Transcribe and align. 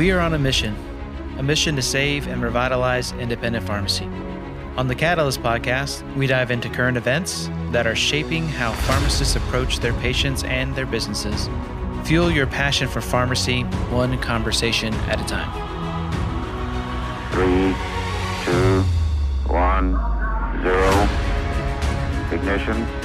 We 0.00 0.12
are 0.12 0.20
on 0.20 0.32
a 0.32 0.38
mission, 0.38 0.74
a 1.36 1.42
mission 1.42 1.76
to 1.76 1.82
save 1.82 2.26
and 2.26 2.42
revitalize 2.42 3.12
independent 3.12 3.66
pharmacy. 3.66 4.06
On 4.78 4.88
the 4.88 4.94
Catalyst 4.94 5.42
podcast, 5.42 6.02
we 6.16 6.26
dive 6.26 6.50
into 6.50 6.70
current 6.70 6.96
events 6.96 7.50
that 7.70 7.86
are 7.86 7.94
shaping 7.94 8.48
how 8.48 8.72
pharmacists 8.72 9.36
approach 9.36 9.80
their 9.80 9.92
patients 10.00 10.42
and 10.44 10.74
their 10.74 10.86
businesses. 10.86 11.50
Fuel 12.04 12.30
your 12.30 12.46
passion 12.46 12.88
for 12.88 13.02
pharmacy 13.02 13.64
one 13.90 14.18
conversation 14.20 14.94
at 15.10 15.20
a 15.20 15.24
time. 15.24 15.52
Three, 17.32 17.74
two, 18.46 18.82
one, 19.52 19.96
zero. 20.62 21.08
Ignition. 22.32 22.99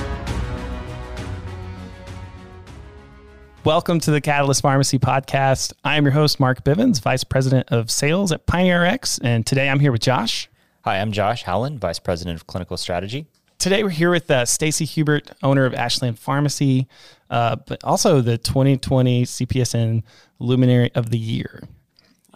Welcome 3.66 4.00
to 4.02 4.12
the 4.12 4.22
Catalyst 4.22 4.62
Pharmacy 4.62 5.00
Podcast. 5.00 5.74
I 5.84 5.98
am 5.98 6.04
your 6.06 6.12
host, 6.12 6.40
Mark 6.40 6.64
Bivens, 6.64 7.02
Vice 7.02 7.24
President 7.24 7.68
of 7.72 7.90
Sales 7.90 8.32
at 8.32 8.46
PioneerRx, 8.46 9.20
and 9.24 9.44
today 9.46 9.70
I'm 9.70 9.80
here 9.80 9.92
with 9.92 10.02
Josh. 10.02 10.48
Hi, 10.84 11.00
I'm 11.00 11.12
Josh 11.12 11.42
Howland, 11.44 11.80
Vice 11.80 11.98
President 11.98 12.36
of 12.40 12.46
Clinical 12.46 12.78
Strategy. 12.78 13.26
Today 13.58 13.82
we're 13.84 13.90
here 13.90 14.12
with 14.12 14.30
uh, 14.30 14.46
Stacy 14.46 14.86
Hubert, 14.86 15.32
owner 15.42 15.66
of 15.66 15.74
Ashland 15.74 16.20
Pharmacy, 16.20 16.88
uh, 17.32 17.56
but 17.56 17.84
also 17.84 18.22
the 18.22 18.38
2020 18.38 19.24
CPSN 19.26 20.04
Luminary 20.38 20.92
of 20.94 21.10
the 21.10 21.18
Year. 21.18 21.64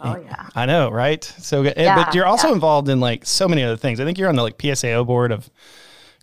Oh 0.00 0.16
yeah, 0.16 0.48
I 0.56 0.66
know, 0.66 0.90
right? 0.90 1.22
So, 1.22 1.62
yeah, 1.62 1.74
Yeah, 1.76 1.94
but 1.94 2.12
you're 2.14 2.26
also 2.26 2.48
yeah. 2.48 2.54
involved 2.54 2.88
in 2.88 2.98
like 2.98 3.24
so 3.24 3.46
many 3.46 3.62
other 3.62 3.76
things. 3.76 4.00
I 4.00 4.04
think 4.04 4.18
you're 4.18 4.30
on 4.30 4.34
the 4.36 4.42
like 4.42 4.58
PSAO 4.58 5.06
board 5.06 5.30
of 5.30 5.48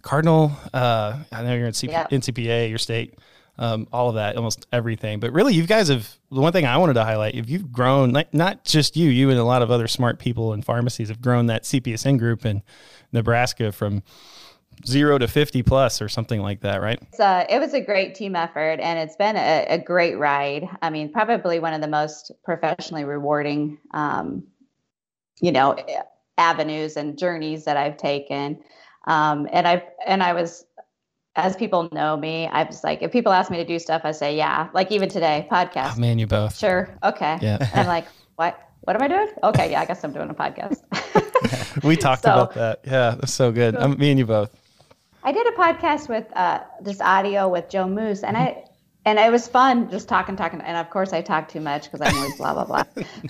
Cardinal. 0.02 0.52
Uh, 0.74 1.20
I 1.32 1.44
know 1.44 1.56
you're 1.56 1.68
in 1.68 1.74
CP- 1.74 1.92
Yep. 1.92 2.10
NCPA, 2.10 2.70
your 2.70 2.78
state, 2.80 3.14
um, 3.60 3.88
all 3.92 4.10
of 4.10 4.16
that, 4.16 4.36
almost 4.36 4.68
everything. 4.72 5.20
But 5.20 5.34
really, 5.34 5.54
you 5.54 5.66
guys 5.66 5.88
have 5.88 6.18
the 6.32 6.42
one 6.42 6.54
thing 6.54 6.66
I 6.66 6.78
wanted 6.78 6.94
to 6.94 7.04
highlight. 7.04 7.36
If 7.36 7.50
you've 7.50 7.72
grown, 7.72 8.12
like 8.12 8.34
not 8.34 8.64
just 8.64 8.96
you, 8.96 9.10
you 9.10 9.30
and 9.30 9.40
a 9.40 9.44
lot 9.44 9.62
of 9.62 9.72
other 9.72 9.88
smart 9.88 10.20
people 10.20 10.54
in 10.54 10.62
pharmacies 10.62 11.10
have 11.10 11.22
grown 11.22 11.48
that 11.48 11.64
CPSN 11.64 12.20
group 12.20 12.46
in 12.46 12.62
Nebraska 13.12 13.72
from 13.72 14.04
zero 14.86 15.18
to 15.18 15.28
50 15.28 15.64
plus 15.64 16.02
or 16.02 16.10
something 16.10 16.42
like 16.42 16.62
that, 16.62 16.82
right? 16.82 17.00
uh, 17.20 17.46
it 17.50 17.60
was 17.60 17.74
a 17.74 17.82
great 17.82 18.16
team 18.16 18.36
effort, 18.36 18.80
and 18.80 19.00
it's 19.00 19.16
been 19.16 19.36
a, 19.36 19.66
a 19.70 19.78
great 19.78 20.18
ride. 20.18 20.68
I 20.82 20.90
mean, 20.90 21.12
probably 21.12 21.60
one 21.60 21.74
of 21.74 21.82
the 21.82 21.88
most 21.88 22.32
professionally 22.44 23.04
rewarding, 23.04 23.78
um, 23.94 24.44
you 25.42 25.52
know, 25.52 25.76
avenues 26.38 26.98
and 26.98 27.18
journeys 27.18 27.66
that 27.66 27.78
I've 27.78 27.98
taken. 27.98 28.60
Um, 29.08 29.48
and 29.52 29.68
I 29.68 29.84
and 30.06 30.22
I 30.22 30.34
was, 30.34 30.66
as 31.38 31.56
people 31.56 31.88
know 31.92 32.18
me, 32.18 32.48
I 32.48 32.64
was 32.64 32.84
like, 32.84 33.02
if 33.02 33.12
people 33.12 33.32
ask 33.32 33.50
me 33.52 33.58
to 33.58 33.66
do 33.66 33.80
stuff, 33.80 34.02
I 34.04 34.12
say 34.12 34.36
yeah. 34.36 34.70
Like 34.74 34.92
even 34.92 35.08
today, 35.08 35.48
podcast. 35.52 35.94
Oh, 35.96 36.00
man, 36.00 36.20
you 36.20 36.28
both. 36.28 36.58
Sure, 36.58 36.90
okay. 37.04 37.38
Yeah. 37.42 37.58
And 37.62 37.82
I'm 37.82 37.88
like, 37.88 38.08
what? 38.36 38.60
What 38.82 38.96
am 38.96 39.02
I 39.02 39.08
doing? 39.08 39.28
Okay, 39.44 39.72
yeah, 39.72 39.82
I 39.82 39.86
guess 39.86 40.04
I'm 40.04 40.14
doing 40.14 40.30
a 40.30 40.34
podcast. 40.34 40.82
We 41.84 41.96
talked 41.96 42.24
So- 42.24 42.34
about 42.34 42.54
that. 42.56 42.80
Yeah, 42.86 43.16
that's 43.20 43.34
so 43.34 43.52
good. 43.52 43.76
Um, 43.76 43.98
me 44.00 44.10
and 44.10 44.18
you 44.20 44.26
both. 44.26 44.56
I 45.24 45.32
did 45.32 45.46
a 45.48 45.52
podcast 45.52 46.10
with 46.10 46.26
uh, 46.36 46.62
just 46.84 47.02
audio 47.02 47.50
with 47.50 47.70
Joe 47.70 47.88
Moose, 47.88 48.24
and 48.24 48.36
I 48.38 48.64
and 49.08 49.18
it 49.18 49.32
was 49.32 49.48
fun 49.48 49.90
just 49.90 50.10
talking, 50.10 50.36
talking. 50.36 50.60
And 50.60 50.76
of 50.76 50.90
course, 50.90 51.14
I 51.14 51.22
talk 51.22 51.48
too 51.48 51.62
much 51.62 51.90
because 51.90 52.02
I'm 52.02 52.14
always 52.18 52.36
blah 52.36 52.54
blah 52.54 52.66
blah. 52.66 52.84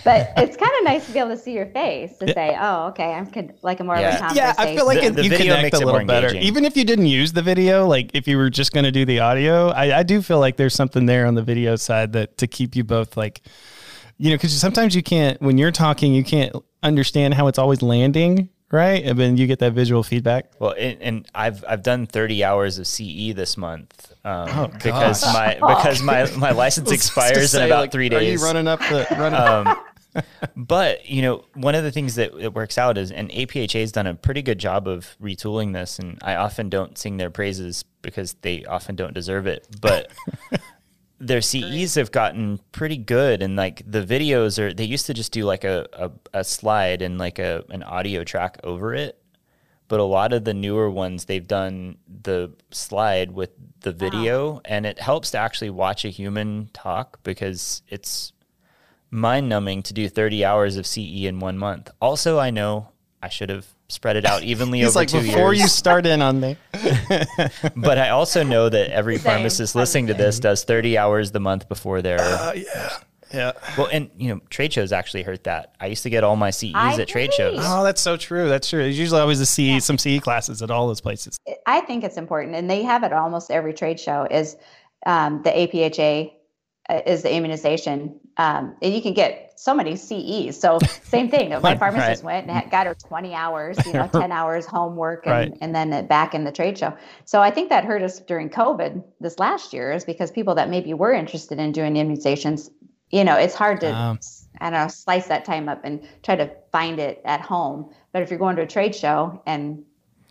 But 0.04 0.34
it's 0.36 0.58
kind 0.58 0.72
of 0.80 0.84
nice 0.84 1.06
to 1.06 1.12
be 1.14 1.20
able 1.20 1.30
to 1.30 1.38
see 1.38 1.54
your 1.54 1.68
face 1.68 2.18
to 2.18 2.34
say, 2.34 2.58
"Oh, 2.60 2.88
okay, 2.88 3.14
I'm 3.14 3.28
con- 3.28 3.54
like 3.62 3.80
a 3.80 3.84
more 3.84 3.96
of 3.96 4.00
a 4.00 4.04
Yeah. 4.04 4.18
conversation." 4.18 4.46
Yeah, 4.48 4.54
I 4.58 4.76
feel 4.76 4.88
like 4.88 5.02
The- 5.02 5.06
it, 5.08 5.16
the 5.16 5.24
you 5.24 5.30
video 5.30 5.56
connect 5.56 5.74
makes 5.74 5.82
a 5.82 5.86
little 5.86 6.06
better. 6.06 6.36
Even 6.36 6.66
if 6.66 6.76
you 6.76 6.84
didn't 6.84 7.06
use 7.06 7.32
the 7.34 7.44
video, 7.44 7.86
like 7.88 8.10
if 8.16 8.28
you 8.28 8.38
were 8.38 8.50
just 8.50 8.74
going 8.74 8.86
to 8.86 8.92
do 8.92 9.06
the 9.06 9.20
audio, 9.20 9.70
I, 9.70 10.00
I 10.00 10.04
do 10.04 10.22
feel 10.24 10.40
like 10.40 10.58
there's 10.58 10.74
something 10.74 11.06
there 11.06 11.28
on 11.28 11.36
the 11.36 11.44
video 11.44 11.76
side 11.76 12.14
that 12.14 12.38
to 12.40 12.48
keep 12.48 12.76
you 12.76 12.84
both 12.84 13.16
like, 13.16 13.42
you 14.18 14.32
know, 14.32 14.36
because 14.36 14.54
sometimes 14.60 14.96
you 14.96 15.04
can't 15.04 15.40
when 15.42 15.58
you're 15.60 15.72
talking, 15.72 16.14
you 16.14 16.24
can't 16.24 16.56
understand 16.82 17.36
how 17.36 17.48
it's 17.48 17.60
always 17.60 17.82
landing, 17.84 18.50
right? 18.72 19.04
And 19.04 19.18
then 19.18 19.38
you 19.38 19.48
get 19.48 19.60
that 19.60 19.74
visual 19.74 20.04
feedback. 20.04 20.52
Well, 20.60 20.74
and, 20.78 21.02
and 21.02 21.28
I've 21.34 21.64
I've 21.68 21.84
done 21.84 22.06
30 22.06 22.44
hours 22.44 22.78
of 22.78 22.88
CE 22.88 23.34
this 23.34 23.58
month 23.58 24.14
um, 24.26 24.50
Oh, 24.50 24.68
because 24.84 25.24
my 25.26 25.54
because 25.68 26.02
my 26.02 26.30
my 26.38 26.52
license 26.52 26.92
expires 26.92 27.54
in 27.54 27.64
about 27.64 27.92
three 27.92 28.10
days. 28.10 28.18
Are 28.18 28.20
days. 28.22 28.42
you 28.42 28.46
running 28.46 28.68
up 28.68 28.80
the 28.80 29.08
running? 29.12 29.40
um, 29.40 29.80
but 30.56 31.08
you 31.10 31.22
know, 31.22 31.46
one 31.54 31.76
of 31.76 31.84
the 31.84 31.92
things 31.92 32.16
that 32.16 32.34
it 32.40 32.54
works 32.54 32.78
out 32.78 32.98
is, 32.98 33.12
and 33.12 33.30
APHA 33.30 33.80
has 33.82 33.92
done 33.92 34.08
a 34.08 34.16
pretty 34.16 34.42
good 34.42 34.58
job 34.60 34.88
of 34.88 35.16
retooling 35.22 35.74
this, 35.74 36.00
and 36.00 36.18
I 36.22 36.36
often 36.36 36.70
don't 36.70 36.98
sing 36.98 37.18
their 37.18 37.30
praises 37.30 37.84
because 38.02 38.34
they 38.42 38.66
often 38.66 38.96
don't 38.96 39.14
deserve 39.14 39.48
it, 39.48 39.68
but. 39.82 40.12
Their 41.20 41.42
CEs 41.42 41.96
have 41.96 42.12
gotten 42.12 42.60
pretty 42.72 42.98
good, 42.98 43.42
and 43.42 43.56
like 43.56 43.82
the 43.86 44.04
videos 44.04 44.60
are. 44.60 44.74
They 44.74 44.84
used 44.84 45.08
to 45.08 45.14
just 45.14 45.32
do 45.32 45.46
like 45.46 45.64
a, 45.64 45.88
a, 45.94 46.12
a 46.34 46.44
slide 46.44 47.02
and 47.02 47.18
like 47.18 47.40
a 47.40 47.64
an 47.70 47.82
audio 47.84 48.24
track 48.24 48.60
over 48.64 48.94
it, 48.94 49.20
but 49.88 50.00
a 50.00 50.04
lot 50.04 50.34
of 50.34 50.44
the 50.44 50.54
newer 50.54 50.92
ones 50.92 51.26
they've 51.26 51.48
done 51.48 51.98
the 52.08 52.54
slide 52.72 53.32
with 53.32 53.50
the 53.82 53.92
video, 53.92 54.62
and 54.66 54.86
it 54.86 55.00
helps 55.00 55.32
to 55.32 55.38
actually 55.40 55.72
watch 55.72 56.06
a 56.06 56.10
human 56.10 56.70
talk 56.74 57.20
because 57.24 57.82
it's 57.88 58.34
mind 59.10 59.50
numbing 59.50 59.82
to 59.84 59.94
do 59.94 60.10
30 60.10 60.44
hours 60.46 60.78
of 60.78 60.86
CE 60.86 61.26
in 61.26 61.40
one 61.40 61.58
month. 61.58 61.90
Also, 62.02 62.38
I 62.38 62.52
know 62.52 62.90
I 63.22 63.30
should 63.30 63.50
have 63.50 63.68
spread 63.90 64.18
it 64.18 64.26
out 64.26 64.44
evenly 64.44 64.80
He's 64.80 64.90
over 64.90 65.00
like 65.00 65.08
two 65.08 65.22
before 65.22 65.54
years. 65.54 65.62
you 65.64 65.68
start 65.68 66.06
in 66.06 66.22
on 66.22 66.40
me. 66.40 66.58
but 67.76 67.98
I 67.98 68.10
also 68.10 68.44
know 68.44 68.70
that 68.70 68.92
every 68.92 69.18
Same. 69.18 69.24
pharmacist 69.24 69.76
listening 69.76 70.08
to 70.08 70.14
this 70.14 70.40
does 70.40 70.64
30 70.64 70.98
hours 70.98 71.32
the 71.32 71.40
month 71.40 71.70
before 71.70 72.02
their. 72.02 72.20
Yeah. 72.56 72.98
Yeah. 73.34 73.52
Well, 73.78 73.90
and 73.92 74.10
you 74.16 74.30
know, 74.34 74.40
trade 74.50 74.72
shows 74.72 74.92
actually 74.94 75.24
hurt 75.24 75.44
that. 75.44 75.76
I 75.82 75.88
used 75.88 76.04
to 76.04 76.10
get 76.10 76.24
all 76.24 76.38
my 76.38 76.50
CEs 76.50 76.72
I 76.74 76.94
at 76.94 77.08
trade 77.10 77.26
agree. 77.26 77.36
shows. 77.36 77.60
Oh, 77.62 77.84
that's 77.84 78.00
so 78.02 78.16
true. 78.16 78.48
That's 78.48 78.70
true. 78.70 78.84
There's 78.84 78.98
usually 78.98 79.20
always 79.20 79.42
a 79.42 79.46
CE, 79.46 79.84
some 79.84 79.98
CE 79.98 80.20
classes 80.22 80.62
at 80.62 80.72
all 80.72 80.88
those 80.88 81.02
places. 81.02 81.38
I 81.66 81.82
think 81.82 82.04
it's 82.06 82.16
important, 82.18 82.56
and 82.56 82.70
they 82.70 82.84
have 82.84 83.04
it 83.04 83.12
almost 83.12 83.52
every 83.52 83.74
trade 83.74 84.00
show. 84.00 84.28
Is 84.32 84.56
um, 85.06 85.42
the 85.44 85.50
APHA 85.50 86.32
uh, 86.90 87.02
is 87.06 87.24
the 87.24 87.34
immunization, 87.34 88.18
um, 88.38 88.78
and 88.82 88.94
you 88.94 89.02
can 89.02 89.14
get 89.14 89.47
so 89.58 89.74
many 89.74 89.96
CEs. 89.96 90.60
So 90.60 90.80
same 91.04 91.30
thing. 91.30 91.50
My 91.62 91.76
pharmacist 91.76 92.24
right. 92.24 92.36
went 92.36 92.48
and 92.48 92.58
had- 92.58 92.72
got 92.72 92.88
her 92.88 92.96
20 92.96 93.34
hours, 93.34 93.78
you 93.86 93.94
know, 93.94 94.08
10 94.12 94.32
hours 94.32 94.66
homework, 94.66 95.26
and, 95.26 95.34
Right. 95.52 95.58
and 95.62 95.76
then 95.76 96.06
back 96.08 96.34
in 96.34 96.44
the 96.44 96.52
trade 96.52 96.78
show. 96.78 96.96
So 97.26 97.42
I 97.42 97.52
think 97.52 97.70
that 97.70 97.84
hurt 97.86 98.02
us 98.02 98.20
during 98.20 98.50
COVID 98.50 99.04
this 99.20 99.40
last 99.40 99.74
year, 99.74 99.92
is 99.92 100.06
because 100.06 100.32
people 100.32 100.56
that 100.56 100.70
maybe 100.70 100.94
were 100.94 101.12
interested 101.14 101.60
in 101.60 101.72
doing 101.72 101.96
immunizations, 101.96 102.70
you 103.10 103.24
know, 103.24 103.36
it's 103.36 103.56
hard 103.56 103.82
to. 103.82 103.94
Um. 103.94 104.20
I 104.60 104.72
don't 104.72 104.80
know, 104.82 104.88
slice 104.88 105.28
that 105.28 105.46
time 105.46 105.70
up 105.70 105.82
and 105.84 106.02
try 106.24 106.36
to 106.36 106.50
find 106.72 107.00
it 107.00 107.22
at 107.26 107.42
home. 107.42 107.92
But 108.12 108.24
if 108.24 108.32
you're 108.32 108.40
going 108.40 108.56
to 108.56 108.64
a 108.64 108.66
trade 108.68 108.96
show 108.96 109.40
and 109.46 109.84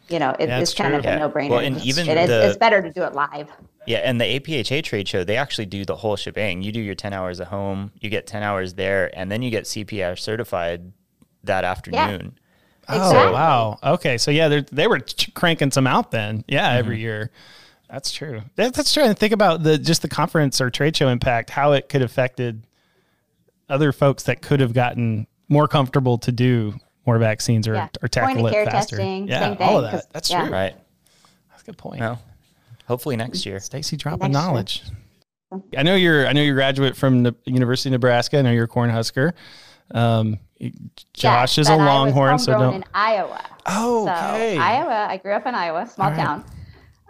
you 0.09 0.19
know, 0.19 0.31
it, 0.39 0.49
it's 0.49 0.75
kind 0.75 0.91
true. 0.91 0.99
of 0.99 1.05
a 1.05 1.19
no-brainer. 1.19 1.51
Well, 1.51 1.61
and 1.61 1.81
even 1.85 2.09
it 2.09 2.19
is, 2.19 2.29
the- 2.29 2.47
it's 2.49 2.57
better 2.57 2.83
to 2.83 2.93
do 2.93 3.03
it 3.05 3.13
live. 3.15 3.49
Yeah, 3.87 3.99
and 3.99 4.21
the 4.21 4.25
APHA 4.25 4.85
trade 4.85 5.07
show, 5.09 5.25
they 5.25 5.37
actually 5.37 5.67
do 5.67 5.85
the 5.85 5.97
whole 5.97 6.17
shebang. 6.17 6.63
You 6.63 6.73
do 6.73 6.81
your 6.81 6.95
10 6.95 7.13
hours 7.13 7.41
at 7.41 7.47
home, 7.49 7.93
you 8.01 8.11
get 8.11 8.27
10 8.27 8.43
hours 8.43 8.75
there, 8.75 9.17
and 9.19 9.31
then 9.31 9.43
you 9.43 9.51
get 9.51 9.65
CPR 9.65 10.19
certified 10.19 10.93
that 11.45 11.65
afternoon. 11.65 12.39
Oh 12.89 12.97
Exactly. 13.09 13.33
wow. 13.33 13.79
Okay, 13.83 14.17
so 14.19 14.31
yeah, 14.31 14.47
they 14.49 14.61
they 14.71 14.87
were 14.87 15.01
cranking 15.35 15.71
some 15.73 15.87
out 15.89 16.11
then. 16.13 16.45
Yeah, 16.47 16.69
Mm-hmm. 16.71 16.79
every 16.79 17.01
year. 17.01 17.31
That's 17.91 18.13
true. 18.13 18.43
That, 18.57 18.75
that's 18.75 18.93
true. 18.93 19.05
And 19.05 19.17
think 19.19 19.33
about 19.33 19.63
the 19.63 19.77
just 19.79 20.03
the 20.03 20.09
conference 20.09 20.61
or 20.61 20.71
trade 20.71 20.97
show 20.97 21.09
impact, 21.09 21.51
how 21.51 21.73
it 21.73 21.89
could 21.89 22.03
affected 22.03 22.65
other 23.69 23.93
folks 23.93 24.25
that 24.25 24.43
could 24.43 24.61
have 24.61 24.73
gotten 24.73 25.27
more 25.49 25.67
comfortable 25.69 26.19
to 26.19 26.33
do 26.33 26.75
more 27.07 27.19
vaccines 27.19 27.67
or, 27.69 27.75
Yeah. 27.75 27.89
or 28.03 28.09
tackle 28.09 28.35
Point 28.35 28.47
of 28.47 28.53
it 28.53 28.55
care 28.55 28.65
faster. 28.67 28.97
testing, 28.97 29.29
yeah, 29.29 29.41
same 29.55 29.57
all 29.61 29.79
of 29.85 29.91
that. 29.91 30.13
That's 30.13 30.31
yeah. 30.31 30.43
true. 30.43 30.53
Right. 30.53 30.75
That's 31.51 31.63
a 31.63 31.67
good 31.67 31.79
point. 31.79 32.01
Well, 32.01 32.21
hopefully 32.87 33.17
next 33.17 33.45
year. 33.47 33.61
Stacy 33.61 33.97
dropping 33.97 34.33
Next 34.33 34.35
year. 34.35 34.43
knowledge. 34.47 34.83
I 35.77 35.83
know 35.83 35.95
you're. 35.95 36.27
I 36.27 36.33
know 36.33 36.43
you're 36.43 36.55
a 36.55 36.59
graduate 36.59 36.97
from 36.97 37.23
the 37.23 37.35
University 37.45 37.89
of 37.91 37.93
Nebraska. 37.93 38.39
I 38.39 38.43
know 38.43 38.51
you're 38.51 38.65
a 38.65 38.69
Cornhusker. 38.69 39.33
Um, 39.95 40.39
Josh 41.13 41.57
Yes, 41.57 41.59
is 41.59 41.69
a 41.69 41.73
I 41.73 41.77
was 41.77 41.87
Longhorn, 41.87 42.39
so 42.39 42.53
don't. 42.59 42.75
in 42.75 42.85
Iowa. 42.95 43.45
Oh, 43.67 44.07
So. 44.07 44.13
Iowa, 44.13 45.07
I 45.09 45.17
grew 45.19 45.33
up 45.35 45.47
in 45.47 45.55
Iowa, 45.55 45.87
small 45.87 46.07
All 46.11 46.13
right. 46.17 46.25
town. 46.25 46.45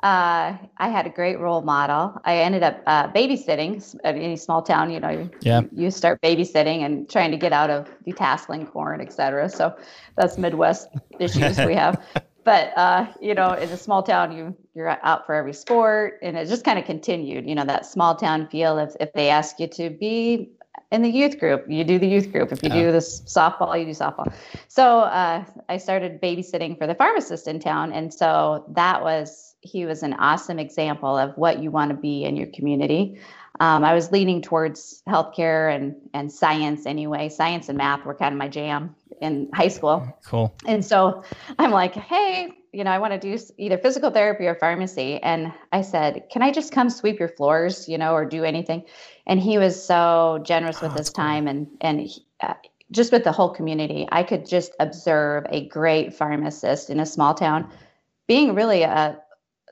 Uh, 0.03 0.57
I 0.77 0.89
had 0.91 1.07
a 1.07 1.11
great 1.11 1.39
role 1.41 1.63
model. 1.63 2.21
I 2.25 2.37
ended 2.39 2.63
up 2.63 2.83
uh, 2.87 3.09
babysitting 3.13 3.77
s- 3.77 3.97
at 4.05 4.15
any 4.15 4.37
small 4.37 4.61
town. 4.63 4.91
You 4.91 5.01
know, 5.01 5.09
you, 5.09 5.31
Yeah. 5.41 5.63
you 5.73 5.91
start 5.91 6.21
babysitting 6.21 6.85
and 6.85 7.09
trying 7.09 7.31
to 7.31 7.39
get 7.39 7.53
out 7.55 7.71
of 7.71 7.89
detasseling 8.07 8.71
corn, 8.71 9.01
et 9.01 9.13
cetera. 9.13 9.49
So 9.49 9.75
that's 10.17 10.37
Midwest 10.37 10.89
issues 11.19 11.57
we 11.59 11.75
have. 11.75 12.05
But 12.47 12.79
uh, 12.79 13.07
you 13.21 13.35
know, 13.35 13.55
in 13.55 13.69
a 13.71 13.77
small 13.77 14.05
town, 14.05 14.31
you 14.31 14.57
you're 14.77 14.89
out 15.05 15.27
for 15.27 15.35
every 15.35 15.53
sport, 15.53 16.21
and 16.23 16.37
it 16.39 16.47
just 16.47 16.65
kind 16.65 16.79
of 16.79 16.85
continued. 16.85 17.45
You 17.45 17.57
know, 17.57 17.65
that 17.65 17.85
small 17.85 18.15
town 18.15 18.47
feel. 18.47 18.79
If 18.79 18.95
if 19.01 19.13
they 19.15 19.31
ask 19.31 19.59
you 19.59 19.67
to 19.67 19.91
be 19.91 20.53
in 20.93 21.03
the 21.03 21.11
youth 21.11 21.41
group, 21.41 21.65
you 21.69 21.83
do 21.83 21.99
the 21.99 22.07
youth 22.07 22.31
group. 22.31 22.53
If 22.53 22.63
you 22.63 22.69
do 22.69 22.93
this 22.93 23.21
softball, 23.23 23.77
you 23.77 23.85
do 23.85 23.91
softball. 23.91 24.33
So 24.69 25.01
uh, 25.01 25.45
I 25.69 25.77
started 25.77 26.21
babysitting 26.21 26.79
for 26.79 26.87
the 26.87 26.95
pharmacist 26.95 27.49
in 27.49 27.59
town, 27.59 27.93
and 27.93 28.15
so 28.15 28.65
that 28.77 29.03
was 29.03 29.57
he 29.61 29.85
was 29.85 30.05
an 30.05 30.13
awesome 30.15 30.61
example 30.61 31.19
of 31.19 31.37
what 31.37 31.61
you 31.61 31.73
want 31.73 31.91
to 31.91 31.97
be 31.97 32.25
in 32.25 32.37
your 32.37 32.47
community. 32.55 33.19
Um, 33.61 33.85
I 33.85 33.95
was 33.95 34.13
leaning 34.13 34.43
towards 34.43 35.03
healthcare 35.09 35.75
and 35.75 35.97
and 36.15 36.33
science 36.33 36.87
anyway. 36.87 37.29
Science 37.29 37.69
and 37.69 37.79
math 37.79 38.05
were 38.05 38.15
kind 38.15 38.33
of 38.33 38.39
my 38.39 38.49
jam 38.49 38.95
in 39.21 39.51
high 39.53 39.69
school. 39.69 40.07
Cool. 40.25 40.55
And 40.67 40.85
so 40.85 41.23
I'm 41.59 41.71
like, 41.71 41.95
hey, 41.95 42.51
you 42.73 42.85
know, 42.85 42.91
I 42.91 42.99
want 42.99 43.13
to 43.13 43.19
do 43.19 43.43
either 43.57 43.79
physical 43.79 44.11
therapy 44.11 44.47
or 44.47 44.55
pharmacy. 44.55 45.23
And 45.23 45.53
I 45.73 45.83
said, 45.83 46.25
can 46.31 46.43
I 46.43 46.53
just 46.53 46.73
come 46.73 46.91
sweep 46.91 47.19
your 47.19 47.29
floors, 47.29 47.89
you 47.89 47.97
know, 47.97 48.13
or 48.13 48.25
do 48.25 48.45
anything? 48.45 48.85
And 49.27 49.41
he 49.41 49.59
was 49.59 49.83
so 49.83 50.41
generous 50.45 50.81
with 50.81 50.91
Oh, 50.93 50.95
his 50.95 51.07
that's 51.07 51.11
cool. 51.11 51.25
time 51.25 51.49
and 51.49 51.69
and 51.81 52.01
he, 52.01 52.27
uh, 52.41 52.55
just 52.91 53.13
with 53.13 53.25
the 53.25 53.33
whole 53.33 53.51
community. 53.51 54.07
I 54.13 54.23
could 54.23 54.47
just 54.47 54.73
observe 54.79 55.47
a 55.51 55.67
great 55.69 56.15
pharmacist 56.15 56.91
in 56.91 57.01
a 57.01 57.07
small 57.07 57.35
town 57.35 57.71
being 58.27 58.55
really 58.55 58.83
a 58.83 59.21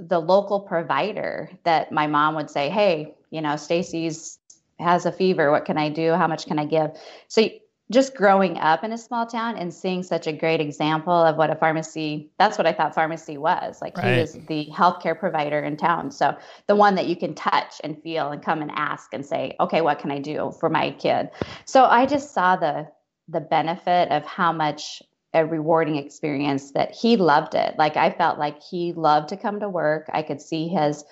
the 0.00 0.18
local 0.18 0.60
provider 0.60 1.48
that 1.62 1.92
my 1.92 2.08
mom 2.08 2.34
would 2.34 2.50
say, 2.50 2.68
"Hey, 2.68 3.14
you 3.34 3.42
know, 3.42 3.56
Stacy's 3.56 4.38
has 4.78 5.06
a 5.06 5.12
fever. 5.12 5.50
What 5.50 5.64
can 5.64 5.78
I 5.78 5.88
do? 5.88 6.12
How 6.12 6.26
much 6.26 6.46
can 6.46 6.58
I 6.58 6.64
give?" 6.64 6.92
So 7.28 7.48
just 7.90 8.14
growing 8.16 8.56
up 8.58 8.82
in 8.82 8.92
a 8.92 8.98
small 8.98 9.26
town 9.26 9.56
and 9.56 9.72
seeing 9.72 10.02
such 10.02 10.26
a 10.26 10.32
great 10.32 10.60
example 10.60 11.12
of 11.12 11.36
what 11.36 11.50
a 11.50 11.54
pharmacy 11.54 12.30
that's 12.38 12.56
what 12.56 12.66
I 12.66 12.72
thought 12.72 12.94
pharmacy 12.94 13.36
was. 13.36 13.82
Like 13.82 13.96
Right. 13.98 14.14
he 14.14 14.20
was 14.20 14.38
the 14.46 14.66
healthcare 14.72 15.18
provider 15.18 15.60
in 15.60 15.76
town. 15.76 16.10
So 16.10 16.34
the 16.66 16.76
one 16.76 16.94
that 16.94 17.06
you 17.06 17.16
can 17.16 17.34
touch 17.34 17.80
and 17.84 18.00
feel 18.02 18.30
and 18.30 18.42
come 18.42 18.62
and 18.62 18.70
ask 18.74 19.12
and 19.12 19.24
say, 19.26 19.56
"Okay, 19.60 19.82
what 19.82 19.98
can 19.98 20.10
I 20.10 20.18
do 20.18 20.52
for 20.60 20.70
my 20.70 20.92
kid?" 20.92 21.30
So 21.66 21.84
I 21.84 22.06
just 22.06 22.32
saw 22.32 22.56
the 22.56 22.88
the 23.28 23.40
benefit 23.40 24.10
of 24.10 24.24
how 24.24 24.52
much 24.52 25.02
a 25.34 25.44
rewarding 25.44 25.96
experience 25.96 26.70
that 26.72 26.92
he 26.92 27.16
loved 27.16 27.54
it. 27.54 27.76
Like 27.76 27.96
I 27.96 28.10
felt 28.10 28.38
like 28.38 28.62
he 28.62 28.92
loved 28.92 29.28
to 29.30 29.36
come 29.36 29.60
to 29.60 29.68
work. 29.68 30.08
I 30.12 30.22
could 30.22 30.40
see 30.40 30.68
his, 30.68 31.04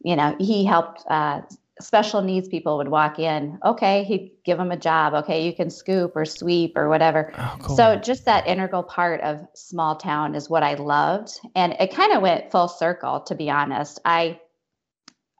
you 0.00 0.16
know, 0.16 0.36
he 0.38 0.64
helped 0.64 1.04
uh, 1.08 1.42
special 1.80 2.22
needs 2.22 2.48
people 2.48 2.76
would 2.78 2.88
walk 2.88 3.18
in. 3.18 3.58
Okay, 3.64 4.04
he'd 4.04 4.32
give 4.44 4.58
them 4.58 4.70
a 4.70 4.76
job. 4.76 5.14
Okay, 5.14 5.46
you 5.46 5.54
can 5.54 5.70
scoop 5.70 6.12
or 6.14 6.24
sweep 6.24 6.76
or 6.76 6.88
whatever. 6.88 7.32
Oh, 7.36 7.56
cool. 7.60 7.76
So 7.76 7.96
just 7.96 8.24
that 8.24 8.46
integral 8.46 8.82
part 8.82 9.20
of 9.22 9.46
small 9.54 9.96
town 9.96 10.34
is 10.34 10.48
what 10.48 10.62
I 10.62 10.74
loved, 10.74 11.38
and 11.54 11.74
it 11.78 11.94
kind 11.94 12.12
of 12.12 12.22
went 12.22 12.50
full 12.50 12.68
circle. 12.68 13.20
To 13.20 13.34
be 13.34 13.50
honest, 13.50 14.00
I 14.04 14.40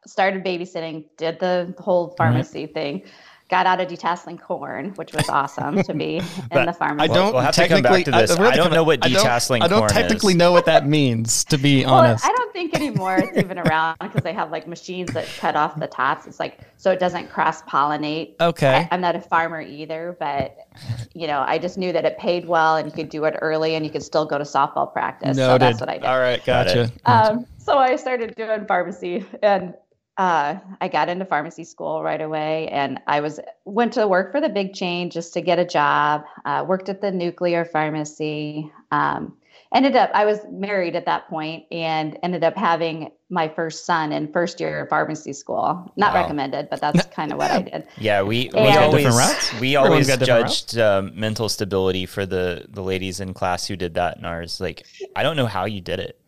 started 0.06 0.44
babysitting, 0.44 1.04
did 1.16 1.38
the 1.38 1.74
whole 1.78 2.14
pharmacy 2.16 2.66
thing. 2.66 3.04
Got 3.48 3.64
out 3.64 3.80
of 3.80 3.88
detasseling 3.88 4.38
corn, 4.38 4.90
which 4.96 5.14
was 5.14 5.26
awesome 5.30 5.82
to 5.82 5.94
be 5.94 6.16
in 6.52 6.66
the 6.66 6.72
pharmacy. 6.74 7.10
I 7.10 7.14
don't 7.14 7.32
we'll 7.32 7.40
have 7.42 7.54
to 7.54 7.60
come 7.66 7.82
technically. 7.82 8.04
back 8.04 8.04
to 8.04 8.10
this. 8.10 8.38
really 8.38 8.52
I 8.52 8.56
don't 8.56 8.72
know 8.72 8.84
what 8.84 9.02
I 9.04 9.08
don't- 9.08 9.24
detasseling 9.24 9.62
I 9.62 9.68
don't 9.68 9.88
technically 9.88 10.32
is. 10.34 10.36
know 10.38 10.52
what 10.52 10.66
that 10.66 10.86
means, 10.86 11.44
to 11.44 11.56
be 11.56 11.82
Well, 11.86 11.94
honest. 11.94 12.26
I 12.26 12.28
don't 12.28 12.52
think 12.52 12.74
anymore 12.74 13.16
it's 13.16 13.38
even 13.38 13.58
around 13.58 13.96
because 14.00 14.22
they 14.22 14.34
have 14.34 14.50
like 14.50 14.68
machines 14.68 15.12
that 15.14 15.26
cut 15.38 15.56
off 15.56 15.78
the 15.80 15.86
tops. 15.86 16.26
It's 16.26 16.38
like 16.38 16.58
so 16.76 16.90
it 16.90 17.00
doesn't 17.00 17.28
cross 17.30 17.62
pollinate. 17.62 18.34
Okay. 18.40 18.86
I'm 18.90 19.00
not 19.00 19.16
a 19.16 19.20
farmer 19.20 19.62
either, 19.62 20.14
but 20.20 20.54
you 21.14 21.26
know, 21.26 21.40
I 21.46 21.56
just 21.58 21.78
knew 21.78 21.92
that 21.92 22.04
it 22.04 22.18
paid 22.18 22.46
well 22.46 22.76
and 22.76 22.86
you 22.86 22.92
could 22.92 23.08
do 23.08 23.24
it 23.24 23.34
early 23.40 23.76
and 23.76 23.84
you 23.84 23.90
could 23.90 24.02
still 24.02 24.26
go 24.26 24.36
to 24.36 24.44
softball 24.44 24.92
practice. 24.92 25.36
So 25.38 25.56
that's 25.56 25.80
what 25.80 25.88
I 25.88 25.94
did. 25.94 26.04
All 26.04 26.18
right, 26.18 26.44
gotcha. 26.44 26.82
it. 26.82 26.92
Um, 27.06 27.46
so 27.56 27.78
I 27.78 27.96
started 27.96 28.34
doing 28.36 28.66
pharmacy 28.66 29.24
and 29.42 29.72
uh, 30.18 30.58
I 30.80 30.88
got 30.88 31.08
into 31.08 31.24
pharmacy 31.24 31.64
school 31.64 32.02
right 32.02 32.20
away 32.20 32.68
and 32.68 33.00
I 33.06 33.20
was 33.20 33.38
went 33.64 33.92
to 33.94 34.08
work 34.08 34.32
for 34.32 34.40
the 34.40 34.48
big 34.48 34.74
chain 34.74 35.10
just 35.10 35.32
to 35.34 35.40
get 35.40 35.58
a 35.60 35.64
job. 35.64 36.24
Uh, 36.44 36.64
worked 36.66 36.88
at 36.88 37.00
the 37.00 37.12
nuclear 37.12 37.64
pharmacy. 37.64 38.70
Um, 38.90 39.36
ended 39.72 39.94
up 39.96 40.10
I 40.14 40.24
was 40.24 40.40
married 40.50 40.96
at 40.96 41.06
that 41.06 41.28
point 41.28 41.66
and 41.70 42.18
ended 42.22 42.42
up 42.42 42.56
having 42.56 43.12
my 43.30 43.48
first 43.48 43.86
son 43.86 44.12
in 44.12 44.32
first 44.32 44.58
year 44.58 44.82
of 44.82 44.88
pharmacy 44.88 45.32
school. 45.32 45.92
Not 45.96 46.14
Wow. 46.14 46.22
recommended, 46.22 46.68
but 46.68 46.80
that's 46.80 47.06
kind 47.14 47.32
of 47.32 47.38
what 47.38 47.52
I 47.52 47.62
did. 47.62 47.86
Yeah, 47.96 48.22
we, 48.22 48.50
we 48.54 48.76
always 48.76 49.52
we 49.52 49.76
always 49.76 50.06
got 50.06 50.20
judged 50.20 50.78
um, 50.78 51.12
mental 51.18 51.48
stability 51.48 52.06
for 52.06 52.26
the 52.26 52.66
the 52.68 52.82
ladies 52.82 53.20
in 53.20 53.34
class 53.34 53.66
who 53.66 53.76
did 53.76 53.94
that 53.94 54.16
in 54.18 54.24
ours. 54.24 54.60
Like, 54.60 54.86
I 55.14 55.22
don't 55.22 55.36
know 55.36 55.46
how 55.46 55.64
you 55.64 55.80
did 55.80 56.00
it. 56.00 56.18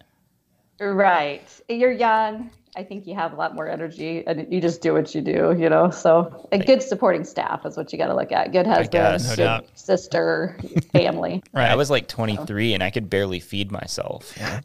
Right. 0.81 1.47
You're 1.69 1.93
young. 1.93 2.51
I 2.77 2.85
think 2.85 3.07
you 3.07 3.15
have 3.17 3.33
a 3.33 3.37
lot 3.37 3.55
more 3.55 3.69
energy 3.69 4.25
and 4.27 4.47
you 4.51 4.61
just 4.61 4.81
do 4.81 4.95
what 4.95 5.13
you 5.15 5.21
do, 5.21 5.57
you 5.59 5.69
know. 5.69 5.91
So 5.91 6.49
a 6.53 6.59
good 6.59 6.83
supporting 6.83 7.25
staff 7.25 7.67
is 7.67 7.77
what 7.77 7.93
you 7.93 7.99
got 7.99 8.07
to 8.07 8.15
look 8.15 8.31
at. 8.31 8.53
Good 8.53 8.67
husband, 8.67 8.93
guess. 8.93 9.37
No 9.37 9.59
good 9.61 9.69
sister, 9.75 10.57
family. 10.93 11.43
Right. 11.53 11.69
I 11.69 11.75
was 11.75 11.91
like 11.91 12.07
23 12.07 12.75
and 12.75 12.83
I 12.83 12.91
could 12.91 13.11
barely 13.11 13.41
feed 13.41 13.73
myself. 13.73 14.35
Yeah, 14.37 14.61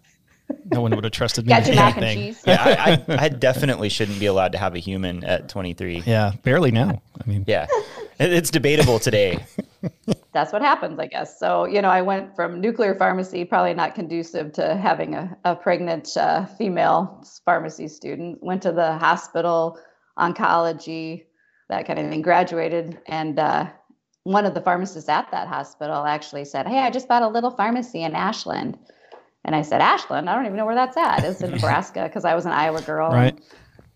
no 0.72 0.82
one 0.82 0.94
would 0.96 1.04
have 1.04 1.14
trusted 1.14 1.46
me. 1.46 1.50
Got 1.50 1.60
with 1.62 1.68
your 1.68 1.76
mac 1.76 1.96
and 1.96 2.06
anything. 2.06 2.34
cheese. 2.34 2.44
I, 2.48 3.04
I, 3.08 3.16
I 3.26 3.30
definitely 3.30 3.90
shouldn't 3.90 4.20
be 4.20 4.26
allowed 4.28 4.52
to 4.54 4.58
have 4.58 4.76
a 4.76 4.80
human 4.80 5.24
at 5.24 5.50
23. 5.50 6.04
Yeah, 6.06 6.34
barely 6.44 6.72
now. 6.72 7.02
I 7.24 7.28
mean, 7.30 7.44
Yeah, 7.48 7.68
It- 8.20 8.34
it's 8.34 8.50
debatable 8.52 9.00
today. 9.00 9.44
That's 10.34 10.52
what 10.52 10.62
happens, 10.62 11.00
I 11.00 11.08
guess. 11.08 11.40
So, 11.40 11.66
you 11.66 11.82
know, 11.82 11.90
I 11.90 12.02
went 12.02 12.36
from 12.36 12.60
nuclear 12.60 12.94
pharmacy, 12.96 13.46
probably 13.46 13.74
not 13.74 13.96
conducive 13.96 14.52
to 14.54 14.76
having 14.76 15.16
a, 15.16 15.38
a 15.46 15.56
pregnant 15.56 16.16
uh, 16.18 16.46
female 16.46 17.24
pharmacy 17.46 17.88
student. 17.88 18.44
Went 18.44 18.62
to 18.64 18.72
the 18.74 18.98
hospital, 18.98 19.80
oncology, 20.20 21.24
that 21.70 21.88
kind 21.88 22.00
of 22.00 22.10
thing. 22.10 22.22
Graduated, 22.22 23.00
and 23.08 23.40
uh, 23.40 23.68
one 24.24 24.46
of 24.46 24.54
the 24.54 24.62
pharmacists 24.62 25.10
at 25.10 25.30
that 25.32 25.48
hospital 25.48 26.06
actually 26.06 26.46
said, 26.46 26.68
"Hey, 26.68 26.80
I 26.80 26.90
just 26.90 27.08
bought 27.08 27.24
a 27.24 27.28
little 27.28 27.52
pharmacy 27.52 28.04
in 28.04 28.14
Ashland." 28.16 28.78
And 29.46 29.56
I 29.56 29.62
said, 29.62 29.80
"Ashland? 29.80 30.30
I 30.30 30.36
don't 30.36 30.46
even 30.46 30.58
know 30.58 30.66
where 30.66 30.76
that's 30.76 30.98
at. 30.98 31.24
It's 31.24 31.42
in 31.42 31.52
Nebraska 31.56 32.04
because 32.04 32.26
I 32.26 32.36
was 32.36 32.46
an 32.46 32.52
Iowa 32.52 32.82
girl." 32.82 33.12
Right. 33.12 33.38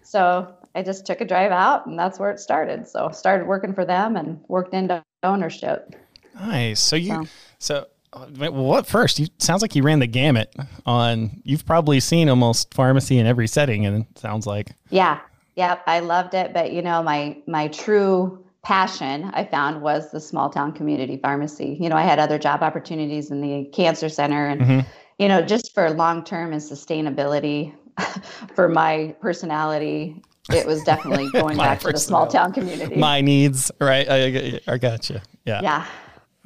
So 0.04 0.54
I 0.76 0.84
just 0.84 1.06
took 1.06 1.22
a 1.22 1.26
drive 1.26 1.52
out, 1.52 1.86
and 1.86 1.98
that's 2.00 2.20
where 2.20 2.32
it 2.32 2.40
started. 2.40 2.88
So 2.88 3.10
started 3.12 3.48
working 3.48 3.74
for 3.74 3.84
them 3.86 4.16
and 4.16 4.40
worked 4.48 4.74
into 4.74 5.04
ownership. 5.24 5.96
nice. 6.40 6.80
So 6.80 6.96
you, 6.96 7.28
So. 7.60 7.86
so 8.14 8.30
what 8.52 8.88
first? 8.88 9.20
You 9.20 9.28
sounds 9.40 9.62
like 9.62 9.76
you 9.76 9.84
ran 9.84 10.00
the 10.00 10.08
gamut 10.08 10.56
on. 10.86 11.42
You've 11.44 11.66
probably 11.66 12.00
seen 12.00 12.30
almost 12.30 12.74
pharmacy 12.74 13.18
in 13.20 13.26
every 13.28 13.48
setting, 13.48 13.86
and 13.86 14.06
it 14.10 14.18
sounds 14.20 14.46
like 14.48 14.72
Yeah. 14.90 15.20
Yep. 15.56 15.84
I 15.88 16.00
loved 16.00 16.34
it. 16.36 16.54
But 16.54 16.72
you 16.72 16.82
know, 16.82 17.04
my 17.04 17.38
my 17.48 17.68
true 17.68 18.44
passion 18.62 19.30
I 19.34 19.46
found 19.46 19.82
was 19.82 20.12
the 20.12 20.20
small 20.20 20.50
town 20.50 20.72
community 20.74 21.18
pharmacy. 21.18 21.78
You 21.80 21.90
know, 21.90 21.96
I 21.96 22.04
had 22.04 22.20
other 22.20 22.38
job 22.38 22.62
opportunities 22.62 23.32
in 23.32 23.42
the 23.42 23.66
cancer 23.74 24.10
center 24.10 24.48
and 24.48 24.62
Mhm. 24.62 24.86
You 25.20 25.28
know, 25.28 25.42
just 25.42 25.74
for 25.74 25.90
long 25.92 26.24
term 26.24 26.54
and 26.54 26.62
sustainability 26.62 27.74
for 28.56 28.68
my 28.70 29.16
personality, 29.22 30.22
it 30.52 30.66
was 30.66 30.84
definitely 30.84 31.30
going 31.34 31.58
back 31.58 31.82
to 31.82 31.92
the 31.92 32.00
small 32.00 32.26
town 32.26 32.54
community. 32.54 32.96
my 32.96 33.22
needs. 33.22 33.72
Right. 33.80 34.10
I, 34.10 34.26
I, 34.26 34.60
I 34.68 34.78
got 34.78 35.10
you. 35.10 35.20
Yeah. 35.46 35.62
yeah. 35.62 35.86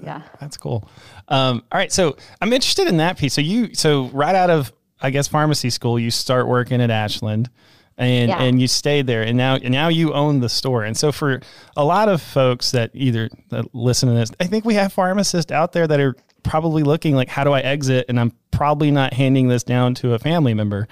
Yeah. 0.03 0.21
That's 0.41 0.57
cool. 0.57 0.89
Um, 1.29 1.63
all 1.71 1.77
right, 1.77 1.91
so 1.91 2.17
I'm 2.41 2.51
interested 2.51 2.87
in 2.87 2.97
that 2.97 3.17
piece. 3.17 3.33
So 3.33 3.41
you, 3.41 3.73
so 3.73 4.07
right 4.07 4.35
out 4.35 4.49
of 4.49 4.73
I 5.01 5.09
guess 5.11 5.27
pharmacy 5.27 5.69
school, 5.69 5.99
you 5.99 6.11
start 6.11 6.47
working 6.47 6.81
at 6.81 6.89
Ashland, 6.89 7.49
and 7.97 8.29
Yeah. 8.29 8.41
and 8.41 8.59
you 8.59 8.67
stayed 8.67 9.05
there, 9.05 9.21
and 9.21 9.37
now 9.37 9.55
and 9.55 9.71
now 9.71 9.89
you 9.89 10.13
own 10.13 10.39
the 10.39 10.49
store. 10.49 10.83
And 10.83 10.97
so 10.97 11.11
for 11.11 11.41
a 11.77 11.83
lot 11.85 12.09
of 12.09 12.21
folks 12.21 12.71
that 12.71 12.89
either 12.93 13.29
that 13.49 13.73
listen 13.75 14.09
to 14.09 14.15
this, 14.15 14.31
I 14.39 14.45
think 14.45 14.65
we 14.65 14.73
have 14.75 14.91
pharmacists 14.93 15.51
out 15.51 15.73
there 15.73 15.87
that 15.87 15.99
are 15.99 16.15
probably 16.43 16.83
looking 16.83 17.15
like, 17.15 17.29
how 17.29 17.43
do 17.43 17.51
I 17.51 17.61
exit? 17.61 18.05
And 18.09 18.19
I'm 18.19 18.33
probably 18.51 18.91
not 18.91 19.13
handing 19.13 19.47
this 19.47 19.63
down 19.63 19.95
to 19.95 20.13
a 20.13 20.19
family 20.19 20.53
member. 20.53 20.87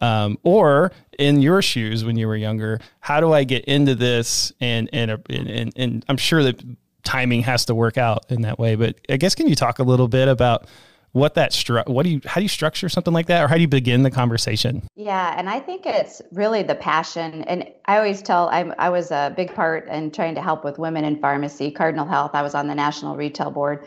Um, 0.00 0.38
or 0.44 0.92
in 1.18 1.40
your 1.40 1.60
shoes 1.60 2.04
when 2.04 2.16
you 2.16 2.28
were 2.28 2.36
younger, 2.36 2.78
how 3.00 3.20
do 3.20 3.32
I 3.32 3.44
get 3.44 3.64
into 3.64 3.94
this? 3.94 4.52
And 4.60 4.88
and 4.92 5.10
and, 5.10 5.48
and, 5.48 5.72
and 5.76 6.04
I'm 6.08 6.16
sure 6.16 6.42
that 6.44 6.62
timing 7.02 7.42
has 7.42 7.64
to 7.64 7.74
work 7.74 7.98
out 7.98 8.30
in 8.30 8.42
that 8.42 8.58
way. 8.58 8.76
But 8.76 8.96
I 9.08 9.16
guess 9.16 9.34
can 9.34 9.48
you 9.48 9.56
talk 9.56 9.78
a 9.78 9.82
little 9.82 10.08
bit 10.08 10.28
about 10.28 10.68
what 11.12 11.34
that 11.34 11.52
stru- 11.52 11.86
what 11.88 12.04
do 12.04 12.10
you 12.10 12.20
how 12.26 12.40
do 12.40 12.42
you 12.42 12.48
structure 12.48 12.88
something 12.88 13.12
like 13.12 13.26
that, 13.26 13.42
or 13.42 13.48
how 13.48 13.54
do 13.56 13.60
you 13.60 13.68
begin 13.68 14.02
the 14.02 14.10
conversation? 14.10 14.82
Yeah, 14.94 15.34
and 15.36 15.48
I 15.48 15.58
think 15.58 15.86
it's 15.86 16.20
really 16.32 16.62
the 16.62 16.74
passion. 16.74 17.42
And 17.44 17.68
I 17.86 17.96
always 17.96 18.22
tell 18.22 18.48
I'm 18.50 18.74
I 18.78 18.90
was 18.90 19.10
a 19.10 19.32
big 19.36 19.54
part 19.54 19.88
in 19.88 20.10
trying 20.10 20.34
to 20.34 20.42
help 20.42 20.64
with 20.64 20.78
women 20.78 21.04
in 21.04 21.18
pharmacy, 21.18 21.70
Cardinal 21.70 22.06
Health. 22.06 22.32
I 22.34 22.42
was 22.42 22.54
on 22.54 22.68
the 22.68 22.74
national 22.74 23.16
retail 23.16 23.50
board. 23.50 23.86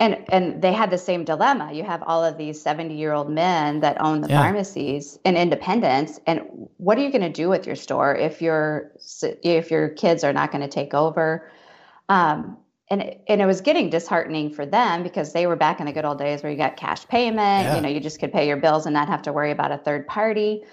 And 0.00 0.24
and 0.32 0.62
they 0.62 0.72
had 0.72 0.90
the 0.90 0.98
same 0.98 1.24
dilemma. 1.24 1.72
You 1.74 1.84
have 1.84 2.02
all 2.02 2.24
of 2.24 2.38
these 2.38 2.64
70-year-old 2.64 3.30
men 3.30 3.80
that 3.80 4.00
own 4.00 4.22
the 4.22 4.28
Yeah. 4.28 4.40
pharmacies 4.42 5.18
and 5.26 5.36
independents. 5.36 6.18
And 6.26 6.40
what 6.78 6.96
are 6.96 7.02
you 7.02 7.10
going 7.10 7.20
to 7.20 7.28
do 7.42 7.50
with 7.50 7.66
your 7.66 7.76
store 7.76 8.16
if 8.16 8.40
your 8.40 8.92
if 9.42 9.70
your 9.70 9.90
kids 9.90 10.24
are 10.24 10.32
not 10.32 10.50
going 10.52 10.62
to 10.62 10.68
take 10.68 10.94
over? 10.94 11.50
Um, 12.08 12.56
and 12.88 13.02
it, 13.02 13.22
and 13.28 13.40
it 13.40 13.46
was 13.46 13.60
getting 13.60 13.90
disheartening 13.90 14.50
for 14.50 14.66
them 14.66 15.02
because 15.04 15.32
they 15.32 15.46
were 15.46 15.54
back 15.54 15.78
in 15.80 15.86
the 15.86 15.92
good 15.92 16.04
old 16.06 16.18
days 16.18 16.42
where 16.42 16.50
you 16.50 16.58
got 16.58 16.76
cash 16.76 17.06
payment. 17.06 17.66
Yeah. 17.66 17.76
You 17.76 17.82
know, 17.82 17.88
you 17.88 18.00
just 18.00 18.18
could 18.18 18.32
pay 18.32 18.48
your 18.48 18.56
bills 18.56 18.86
and 18.86 18.94
not 18.94 19.08
have 19.08 19.22
to 19.22 19.32
worry 19.32 19.52
about 19.52 19.70
a 19.70 19.78
third 19.78 20.08
party. 20.08 20.64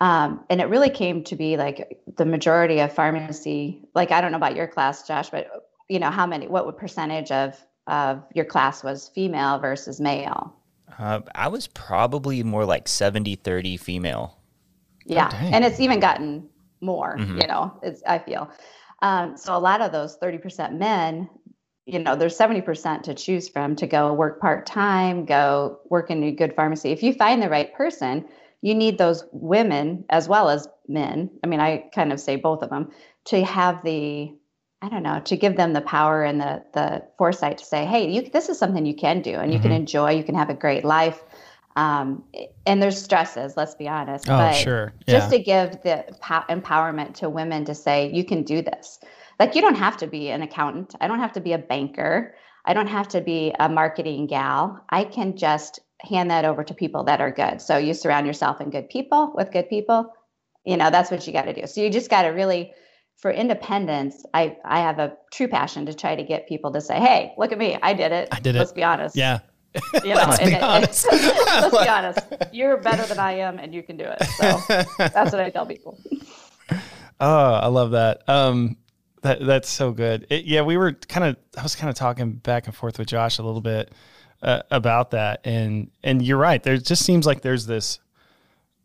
Um, 0.00 0.44
and 0.50 0.60
it 0.60 0.68
really 0.68 0.90
came 0.90 1.22
to 1.24 1.36
be 1.36 1.56
like 1.56 2.00
the 2.16 2.26
majority 2.26 2.80
of 2.80 2.92
pharmacy. 2.92 3.82
Like 3.94 4.10
I 4.10 4.20
don't 4.20 4.32
know 4.32 4.36
about 4.36 4.56
your 4.56 4.66
class, 4.66 5.06
Josh, 5.06 5.30
but 5.30 5.70
you 5.88 6.00
know 6.00 6.10
how 6.10 6.26
many, 6.26 6.48
what 6.48 6.76
percentage 6.76 7.30
of 7.30 7.56
of 7.86 8.22
your 8.34 8.44
class 8.44 8.82
was 8.82 9.08
female 9.08 9.58
versus 9.58 10.00
male? 10.00 10.54
Uh, 10.98 11.20
I 11.34 11.48
was 11.48 11.66
probably 11.66 12.42
more 12.42 12.64
like 12.64 12.88
70 12.88 13.36
30 13.36 13.76
female. 13.76 14.38
Yeah, 15.06 15.28
dang. 15.28 15.52
and 15.54 15.64
it's 15.64 15.80
even 15.80 16.00
gotten 16.00 16.48
more. 16.80 17.16
You 17.18 17.46
know, 17.46 17.78
it's 17.82 18.02
I 18.06 18.18
feel. 18.18 18.50
Um, 19.02 19.36
so 19.36 19.54
a 19.54 19.58
lot 19.58 19.82
of 19.82 19.92
those 19.92 20.16
30% 20.18 20.78
men, 20.78 21.28
you 21.84 21.98
know, 21.98 22.16
there's 22.16 22.38
70% 22.38 23.02
to 23.02 23.14
choose 23.14 23.48
from 23.48 23.76
to 23.76 23.86
go 23.86 24.14
work 24.14 24.40
part 24.40 24.64
time, 24.64 25.26
go 25.26 25.80
work 25.90 26.10
in 26.10 26.22
a 26.24 26.32
good 26.32 26.54
pharmacy. 26.56 26.90
If 26.90 27.02
you 27.02 27.12
find 27.12 27.42
the 27.42 27.50
right 27.50 27.74
person, 27.74 28.26
you 28.62 28.74
need 28.74 28.96
those 28.96 29.24
women 29.32 30.06
as 30.08 30.26
well 30.26 30.48
as 30.48 30.66
men. 30.88 31.30
I 31.42 31.48
mean, 31.48 31.60
I 31.60 31.90
kind 31.94 32.12
of 32.12 32.20
say 32.20 32.36
both 32.36 32.62
of 32.62 32.70
them 32.70 32.92
to 33.26 33.44
have 33.44 33.84
the 33.84 34.34
I 34.84 34.90
don't 34.90 35.02
know, 35.02 35.18
to 35.24 35.36
give 35.36 35.56
them 35.56 35.72
the 35.72 35.80
power 35.80 36.22
and 36.22 36.38
the 36.38 36.62
the 36.74 37.02
foresight 37.16 37.56
to 37.58 37.64
say, 37.64 37.86
hey, 37.86 38.10
you, 38.10 38.28
this 38.28 38.50
is 38.50 38.58
something 38.58 38.84
you 38.84 38.94
can 38.94 39.22
do 39.22 39.32
and 39.32 39.50
you 39.50 39.58
can 39.58 39.72
enjoy, 39.72 40.10
you 40.10 40.22
can 40.22 40.34
have 40.34 40.50
a 40.50 40.54
great 40.54 40.84
life. 40.84 41.22
Um, 41.74 42.22
and 42.66 42.82
there's 42.82 43.02
stresses, 43.02 43.56
let's 43.56 43.74
be 43.74 43.88
honest. 43.88 44.28
Oh, 44.28 44.36
but 44.36 44.56
sure. 44.56 44.92
Just 45.08 45.30
to 45.30 45.38
give 45.38 45.80
the 45.82 46.04
po- 46.20 46.44
empowerment 46.50 47.14
to 47.14 47.30
women 47.30 47.64
to 47.64 47.74
say, 47.74 48.12
you 48.12 48.24
can 48.24 48.42
do 48.42 48.60
this. 48.60 49.00
Like, 49.40 49.54
you 49.54 49.62
don't 49.62 49.74
have 49.74 49.96
to 49.96 50.06
be 50.06 50.28
an 50.28 50.42
accountant. 50.42 50.94
I 51.00 51.08
don't 51.08 51.18
have 51.18 51.32
to 51.32 51.40
be 51.40 51.54
a 51.54 51.58
banker. 51.58 52.34
I 52.66 52.74
don't 52.74 52.86
have 52.86 53.08
to 53.08 53.20
be 53.20 53.54
a 53.58 53.68
marketing 53.68 54.26
gal. 54.26 54.84
I 54.90 55.04
can 55.04 55.36
just 55.36 55.80
hand 56.00 56.30
that 56.30 56.44
over 56.44 56.62
to 56.62 56.74
people 56.74 57.04
that 57.04 57.20
are 57.20 57.30
good. 57.30 57.60
So 57.60 57.78
you 57.78 57.94
surround 57.94 58.26
yourself 58.26 58.60
in 58.60 58.70
good 58.70 58.88
people 58.90 59.32
with 59.34 59.50
good 59.50 59.68
people. 59.68 60.12
You 60.64 60.76
know, 60.76 60.90
that's 60.90 61.10
what 61.10 61.26
you 61.26 61.32
got 61.32 61.46
to 61.46 61.54
do. 61.54 61.66
So 61.66 61.80
you 61.80 61.90
just 61.90 62.10
got 62.10 62.22
to 62.22 62.28
really, 62.28 62.72
for 63.24 63.30
independence, 63.30 64.22
I, 64.34 64.58
I 64.66 64.80
have 64.80 64.98
a 64.98 65.16
true 65.32 65.48
passion 65.48 65.86
to 65.86 65.94
try 65.94 66.14
to 66.14 66.22
get 66.22 66.46
people 66.46 66.70
to 66.72 66.80
say, 66.82 67.00
hey, 67.00 67.32
look 67.38 67.52
at 67.52 67.58
me. 67.58 67.74
I 67.80 67.94
did 67.94 68.12
it. 68.12 68.28
I 68.30 68.38
did 68.38 68.54
it. 68.54 68.58
Let's 68.58 68.72
be 68.72 68.84
honest. 68.84 69.16
Yeah. 69.16 69.38
You 70.04 70.10
know, 70.10 70.14
let's, 70.28 70.38
be 70.40 70.52
it, 70.52 70.62
honest. 70.62 71.06
let's 71.10 71.78
be 71.78 71.88
honest. 71.88 72.18
You're 72.52 72.76
better 72.76 73.06
than 73.06 73.18
I 73.18 73.32
am, 73.38 73.58
and 73.58 73.74
you 73.74 73.82
can 73.82 73.96
do 73.96 74.04
it. 74.04 74.22
So 74.24 74.60
that's 74.98 75.32
what 75.32 75.40
I 75.40 75.48
tell 75.48 75.64
people. 75.64 75.98
Oh, 77.18 77.54
I 77.54 77.68
love 77.68 77.92
that. 77.92 78.28
Um, 78.28 78.76
that 79.22 79.40
that's 79.40 79.70
so 79.70 79.92
good. 79.92 80.26
It, 80.28 80.44
yeah, 80.44 80.60
we 80.60 80.76
were 80.76 80.92
kind 80.92 81.24
of. 81.24 81.38
I 81.56 81.62
was 81.62 81.74
kind 81.76 81.88
of 81.88 81.96
talking 81.96 82.32
back 82.32 82.66
and 82.66 82.76
forth 82.76 82.98
with 82.98 83.08
Josh 83.08 83.38
a 83.38 83.42
little 83.42 83.62
bit 83.62 83.90
uh, 84.42 84.60
about 84.70 85.12
that, 85.12 85.40
and 85.44 85.90
and 86.02 86.20
you're 86.20 86.36
right. 86.36 86.62
There 86.62 86.76
just 86.76 87.06
seems 87.06 87.24
like 87.24 87.40
there's 87.40 87.64
this 87.64 88.00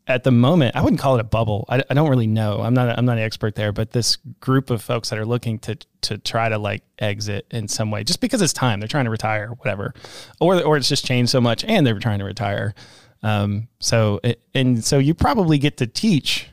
at 0.06 0.24
the 0.24 0.30
moment. 0.30 0.76
I 0.76 0.82
wouldn't 0.82 1.00
call 1.00 1.16
it 1.16 1.20
a 1.20 1.24
bubble. 1.24 1.64
I, 1.68 1.82
I 1.88 1.94
don't 1.94 2.08
really 2.08 2.26
know. 2.26 2.60
I'm 2.60 2.74
not. 2.74 2.98
I'm 2.98 3.04
not 3.04 3.18
an 3.18 3.24
expert 3.24 3.54
there, 3.54 3.72
but 3.72 3.92
this 3.92 4.16
group 4.40 4.70
of 4.70 4.82
folks 4.82 5.10
that 5.10 5.18
are 5.18 5.26
looking 5.26 5.58
to 5.60 5.76
to 6.02 6.18
try 6.18 6.48
to 6.48 6.58
like 6.58 6.82
exit 6.98 7.46
in 7.50 7.68
some 7.68 7.90
way, 7.90 8.04
just 8.04 8.20
because 8.20 8.42
it's 8.42 8.52
time. 8.52 8.80
They're 8.80 8.88
trying 8.88 9.04
to 9.04 9.10
retire, 9.10 9.48
whatever, 9.58 9.94
or 10.40 10.62
or 10.62 10.76
it's 10.76 10.88
just 10.88 11.04
changed 11.04 11.30
so 11.30 11.40
much, 11.40 11.64
and 11.64 11.86
they're 11.86 11.98
trying 11.98 12.18
to 12.18 12.24
retire. 12.24 12.74
Um, 13.22 13.68
so 13.78 14.20
it, 14.24 14.40
and 14.54 14.84
so 14.84 14.98
you 14.98 15.14
probably 15.14 15.58
get 15.58 15.76
to 15.78 15.86
teach 15.86 16.48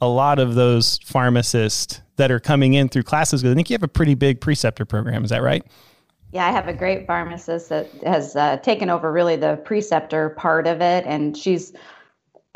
a 0.00 0.08
lot 0.08 0.38
of 0.38 0.54
those 0.54 0.98
pharmacists 1.04 2.00
that 2.16 2.30
are 2.30 2.40
coming 2.40 2.74
in 2.74 2.88
through 2.88 3.02
classes. 3.02 3.44
I 3.44 3.54
think 3.54 3.70
you 3.70 3.74
have 3.74 3.82
a 3.82 3.88
pretty 3.88 4.14
big 4.14 4.40
preceptor 4.40 4.84
program. 4.84 5.24
Is 5.24 5.30
that 5.30 5.42
right? 5.42 5.64
Yeah, 6.32 6.48
I 6.48 6.50
have 6.50 6.66
a 6.66 6.72
great 6.72 7.06
pharmacist 7.06 7.68
that 7.68 7.88
has 8.04 8.34
uh, 8.34 8.56
taken 8.56 8.90
over 8.90 9.12
really 9.12 9.36
the 9.36 9.56
preceptor 9.64 10.30
part 10.30 10.66
of 10.66 10.80
it, 10.80 11.04
and 11.06 11.36
she's, 11.36 11.72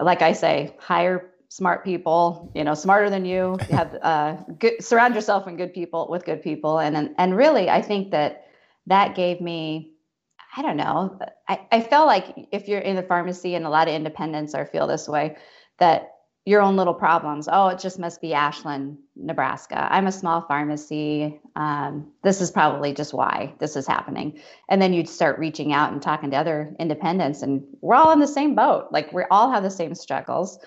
like 0.01 0.23
I 0.23 0.33
say, 0.33 0.75
hire 0.79 1.31
smart 1.49 1.85
people. 1.85 2.51
You 2.55 2.65
know, 2.65 2.75
smarter 2.75 3.11
than 3.11 3.25
you. 3.25 3.59
you 3.69 3.75
have 3.77 3.95
uh, 4.03 4.37
good, 4.59 4.83
surround 4.83 5.15
yourself 5.15 5.47
in 5.49 5.57
good 5.57 5.75
people 5.75 6.09
with 6.11 6.25
good 6.25 6.43
people, 6.43 6.79
and 6.79 6.97
and 6.97 7.15
and 7.19 7.37
really, 7.37 7.69
I 7.71 7.83
think 7.83 8.11
that 8.13 8.47
that 8.87 9.15
gave 9.15 9.41
me. 9.41 9.93
I 10.57 10.63
don't 10.63 10.79
know. 10.79 11.19
I, 11.47 11.61
I 11.71 11.81
felt 11.83 12.07
like 12.07 12.49
if 12.53 12.69
you're 12.69 12.81
in 12.81 12.97
the 12.97 13.03
pharmacy, 13.03 13.55
and 13.55 13.67
a 13.67 13.71
lot 13.71 13.87
of 13.87 13.95
independents 13.95 14.55
are 14.55 14.67
feel 14.67 14.87
this 14.87 15.07
way, 15.07 15.37
that 15.79 16.18
your 16.49 16.63
own 16.63 16.77
little 16.77 16.95
problems. 16.95 17.47
Oh, 17.53 17.69
it 17.69 17.79
just 17.79 17.99
must 17.99 18.23
be 18.23 18.33
Ashland, 18.33 18.97
Nebraska. 19.17 19.87
I'm 19.91 20.07
a 20.07 20.13
small 20.13 20.41
pharmacy. 20.41 21.39
Um, 21.57 22.11
this 22.25 22.41
is 22.41 22.51
probably 22.51 22.95
just 22.95 23.13
why 23.13 23.53
this 23.59 23.77
is 23.77 23.87
happening. 23.87 24.41
And 24.71 24.81
then 24.81 24.95
you'd 24.95 25.11
start 25.11 25.39
reaching 25.39 25.75
out 25.75 25.93
and 25.93 26.01
talking 26.01 26.31
to 26.31 26.39
other 26.39 26.75
independents, 26.79 27.43
and 27.43 27.63
we're 27.83 27.97
all 27.97 28.13
in 28.13 28.19
the 28.19 28.27
same 28.27 28.55
boat. 28.55 28.89
Like 28.91 29.13
we 29.13 29.25
all 29.31 29.53
have 29.53 29.63
the 29.63 29.71
same 29.71 29.95
struggles. 29.95 30.59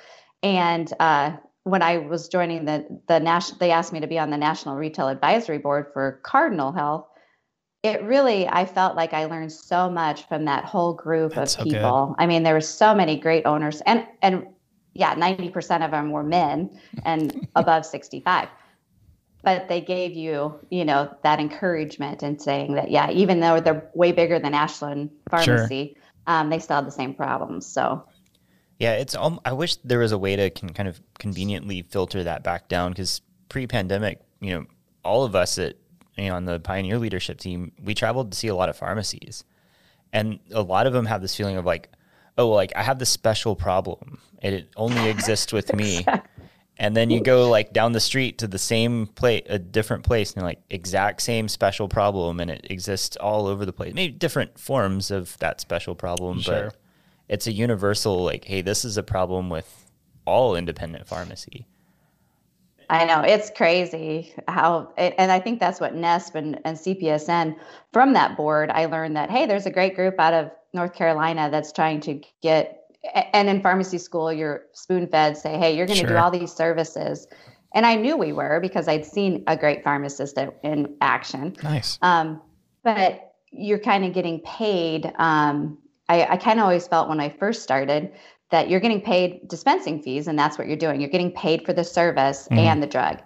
And 0.44 0.94
uh, 1.00 1.38
when 1.64 1.82
I 1.82 1.98
was 1.98 2.28
joining 2.28 2.66
the 2.66 2.86
the 3.08 3.20
national, 3.20 3.58
they 3.58 3.72
asked 3.72 3.92
me 3.92 4.02
to 4.02 4.08
be 4.08 4.20
on 4.20 4.30
the 4.30 4.38
National 4.38 4.76
Retail 4.76 5.08
Advisory 5.08 5.58
Board 5.58 5.88
for 5.94 6.20
Cardinal 6.22 6.72
Health. 6.72 7.08
It 7.82 8.04
really, 8.04 8.48
I 8.48 8.66
felt 8.66 8.96
like 8.96 9.14
I 9.14 9.26
learned 9.26 9.52
so 9.52 9.90
much 9.90 10.28
from 10.28 10.46
that 10.46 10.64
whole 10.64 10.94
group 10.94 11.34
That's 11.34 11.56
of 11.56 11.62
so 11.62 11.64
people. 11.64 12.16
I 12.20 12.28
mean, 12.28 12.44
there 12.44 12.54
were 12.54 12.62
so 12.62 12.94
many 12.94 13.20
great 13.20 13.48
owners, 13.48 13.82
and 13.82 14.06
and 14.22 14.46
yeah, 14.94 15.16
90% 15.16 15.86
of 15.86 15.92
them 15.92 16.12
were 16.12 16.24
men 16.24 16.70
and 17.06 17.48
above 17.56 17.86
65. 17.86 18.50
But 19.44 19.68
they 19.70 19.82
gave 19.82 20.14
you, 20.14 20.60
you 20.70 20.86
know, 20.86 21.16
that 21.24 21.40
encouragement 21.40 22.22
and 22.22 22.40
saying 22.40 22.76
that, 22.76 22.92
yeah, 22.92 23.10
even 23.10 23.40
though 23.40 23.60
they're 23.60 23.90
way 23.96 24.12
bigger 24.12 24.38
than 24.38 24.54
Ashland 24.54 25.10
Pharmacy, 25.30 25.98
um, 26.28 26.50
they 26.50 26.60
still 26.60 26.76
have 26.76 26.86
the 26.86 26.92
same 26.92 27.14
problems. 27.16 27.66
So, 27.66 28.06
Yeah, 28.78 28.94
it's. 28.94 29.16
Um, 29.16 29.40
I 29.44 29.54
wish 29.54 29.78
there 29.78 30.00
was 30.00 30.12
a 30.12 30.18
way 30.18 30.36
to 30.36 30.50
can 30.50 30.70
kind 30.70 30.88
of 30.88 31.02
conveniently 31.18 31.82
filter 31.82 32.24
that 32.24 32.44
back 32.44 32.68
down 32.68 32.92
because 32.92 33.22
pre-pandemic, 33.50 34.22
you 34.40 34.52
know, 34.52 34.66
all 35.04 35.24
of 35.24 35.36
us 35.36 35.58
at 35.58 35.76
you 36.18 36.30
know 36.30 36.36
on 36.36 36.46
the 36.46 36.60
Pioneer 36.60 37.00
leadership 37.00 37.40
team, 37.40 37.72
we 37.84 37.96
traveled 37.96 38.32
to 38.32 38.38
see 38.38 38.48
a 38.48 38.56
lot 38.56 38.70
of 38.70 38.78
pharmacies, 38.78 39.44
and 40.14 40.40
a 40.52 40.62
lot 40.62 40.86
of 40.86 40.94
them 40.94 41.06
have 41.06 41.22
this 41.22 41.36
feeling 41.36 41.58
of 41.58 41.66
like, 41.66 41.90
oh, 42.38 42.50
like 42.50 42.74
I 42.76 42.84
have 42.84 43.00
this 43.00 43.10
special 43.10 43.56
problem, 43.56 44.20
it 44.42 44.70
only 44.76 45.10
exists 45.10 45.52
with 45.54 45.74
me. 45.76 46.06
And 46.78 46.98
then 46.98 47.12
you 47.12 47.22
go 47.22 47.48
like 47.48 47.74
down 47.74 47.92
the 47.92 48.00
street 48.00 48.40
to 48.40 48.48
the 48.48 48.58
same 48.58 49.06
place, 49.06 49.44
a 49.48 49.60
different 49.60 50.04
place, 50.04 50.34
and 50.34 50.42
like 50.44 50.58
exact 50.72 51.22
same 51.22 51.48
special 51.48 51.88
problem, 51.88 52.40
and 52.40 52.50
it 52.50 52.66
exists 52.72 53.16
all 53.18 53.46
over 53.46 53.68
the 53.68 53.74
place. 53.74 53.94
Maybe 53.94 54.12
different 54.14 54.58
forms 54.58 55.12
of 55.12 55.38
that 55.40 55.62
special 55.62 55.94
problem, 55.94 56.40
Sure. 56.42 56.64
but 56.72 56.76
it's 57.30 57.46
a 57.46 57.52
universal 57.52 58.24
like, 58.24 58.46
hey, 58.46 58.62
this 58.62 58.84
is 58.84 58.98
a 58.98 59.04
problem 59.04 59.48
with 59.48 59.92
all 60.26 60.56
independent 60.56 61.08
pharmacy. 61.08 61.68
I 62.92 63.06
know 63.06 63.22
it's 63.22 63.50
crazy 63.50 64.34
how, 64.50 64.92
and 64.98 65.32
I 65.32 65.40
think 65.40 65.62
that's 65.62 65.80
what 65.80 65.96
NESP 65.96 66.36
and, 66.36 66.60
and 66.66 66.78
CPSN 66.78 67.56
from 67.94 68.12
that 68.14 68.36
board, 68.36 68.70
I 68.70 68.86
learned 68.86 69.16
that, 69.16 69.32
hey, 69.32 69.46
there's 69.46 69.66
a 69.66 69.72
great 69.72 69.96
group 69.96 70.20
out 70.20 70.34
of 70.34 70.52
North 70.74 70.94
Carolina 70.94 71.50
that's 71.50 71.72
trying 71.72 72.02
to 72.02 72.22
get, 72.42 72.84
and 73.34 73.48
in 73.48 73.62
pharmacy 73.62 73.98
school, 73.98 74.32
you're 74.32 74.64
spoon 74.74 75.08
fed, 75.08 75.38
say, 75.38 75.58
hey, 75.58 75.76
you're 75.76 75.88
going 75.88 76.00
to 76.00 76.08
do 76.08 76.18
all 76.18 76.30
these 76.30 76.52
services. 76.52 77.28
And 77.74 77.86
I 77.86 77.96
knew 77.96 78.18
we 78.18 78.34
were 78.34 78.60
because 78.60 78.90
I'd 78.90 79.06
seen 79.06 79.46
a 79.48 79.56
great 79.56 79.86
pharmacist 79.86 80.38
in- 80.38 80.52
in 80.62 80.98
action. 81.00 81.56
Nice. 81.64 81.98
Um, 82.02 82.42
but 82.84 83.36
you're 83.52 83.80
kind 83.80 84.04
of 84.04 84.14
getting 84.14 84.42
paid. 84.42 85.12
Um, 85.18 85.78
I, 86.10 86.26
I 86.26 86.38
kind 86.38 86.60
of 86.60 86.64
always 86.64 86.88
felt 86.88 87.08
when 87.08 87.22
I 87.22 87.30
first 87.30 87.64
started 87.64 88.12
that 88.52 88.70
you're 88.70 88.80
getting 88.80 89.02
paid 89.02 89.48
dispensing 89.48 90.02
fees, 90.02 90.28
and 90.28 90.38
that's 90.38 90.58
what 90.58 90.68
you're 90.68 90.78
doing. 90.78 91.02
You're 91.02 91.10
getting 91.10 91.32
paid 91.32 91.66
for 91.66 91.74
the 91.74 91.84
service 91.84 92.48
Mhm. 92.52 92.58
and 92.58 92.84
the 92.84 92.88
drug. 92.88 93.20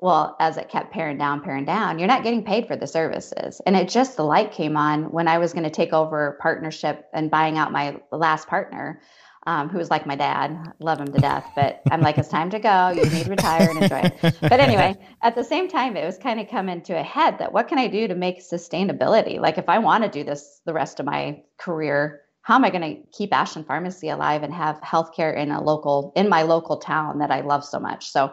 Well, 0.00 0.34
as 0.40 0.56
it 0.56 0.68
kept 0.68 0.92
paring 0.92 1.16
down, 1.16 1.42
paring 1.42 1.64
down, 1.64 2.00
you're 2.00 2.08
not 2.08 2.24
getting 2.24 2.42
paid 2.42 2.66
for 2.66 2.74
the 2.74 2.88
services. 2.88 3.60
And 3.64 3.76
it 3.76 3.88
just 3.88 4.16
the 4.16 4.24
light 4.24 4.50
came 4.50 4.76
on 4.76 5.12
when 5.12 5.28
I 5.28 5.38
was 5.38 5.52
going 5.52 5.62
to 5.62 5.70
take 5.70 5.92
over 5.92 6.36
partnership 6.40 7.06
and 7.12 7.30
buying 7.30 7.56
out 7.56 7.70
my 7.70 8.00
last 8.10 8.48
partner, 8.48 9.00
um, 9.46 9.68
who 9.68 9.78
was 9.78 9.90
like 9.90 10.04
my 10.04 10.16
dad. 10.16 10.58
Love 10.80 10.98
him 10.98 11.12
to 11.12 11.20
death, 11.20 11.48
but 11.54 11.82
I'm 11.88 12.00
like, 12.00 12.18
it's 12.18 12.28
time 12.28 12.50
to 12.50 12.58
go. 12.58 12.88
You 12.88 13.02
need 13.02 13.24
to 13.24 13.30
retire 13.30 13.68
and 13.68 13.78
enjoy 13.80 13.98
it. 13.98 14.34
But 14.40 14.58
anyway, 14.58 14.96
at 15.22 15.36
the 15.36 15.44
same 15.44 15.68
time, 15.68 15.96
it 15.96 16.04
was 16.04 16.18
kind 16.18 16.40
of 16.40 16.48
coming 16.48 16.82
to 16.82 16.94
a 16.94 17.02
head 17.02 17.38
that 17.38 17.52
what 17.52 17.68
can 17.68 17.78
I 17.78 17.86
do 17.86 18.08
to 18.08 18.16
make 18.16 18.40
sustainability? 18.40 19.38
Like, 19.38 19.56
if 19.56 19.68
I 19.68 19.78
want 19.78 20.02
to 20.02 20.10
do 20.10 20.24
this 20.24 20.60
the 20.64 20.72
rest 20.72 20.98
of 20.98 21.06
my 21.06 21.42
career, 21.58 22.21
how 22.42 22.56
am 22.56 22.64
I 22.64 22.70
going 22.70 22.96
to 22.96 23.02
keep 23.12 23.32
Ashland 23.32 23.66
Pharmacy 23.66 24.08
alive 24.08 24.42
and 24.42 24.52
have 24.52 24.80
healthcare 24.80 25.36
in 25.36 25.50
a 25.50 25.62
local, 25.62 26.12
in 26.16 26.28
my 26.28 26.42
local 26.42 26.78
town 26.78 27.18
that 27.18 27.30
I 27.30 27.40
love 27.40 27.64
so 27.64 27.78
much? 27.78 28.10
So 28.10 28.32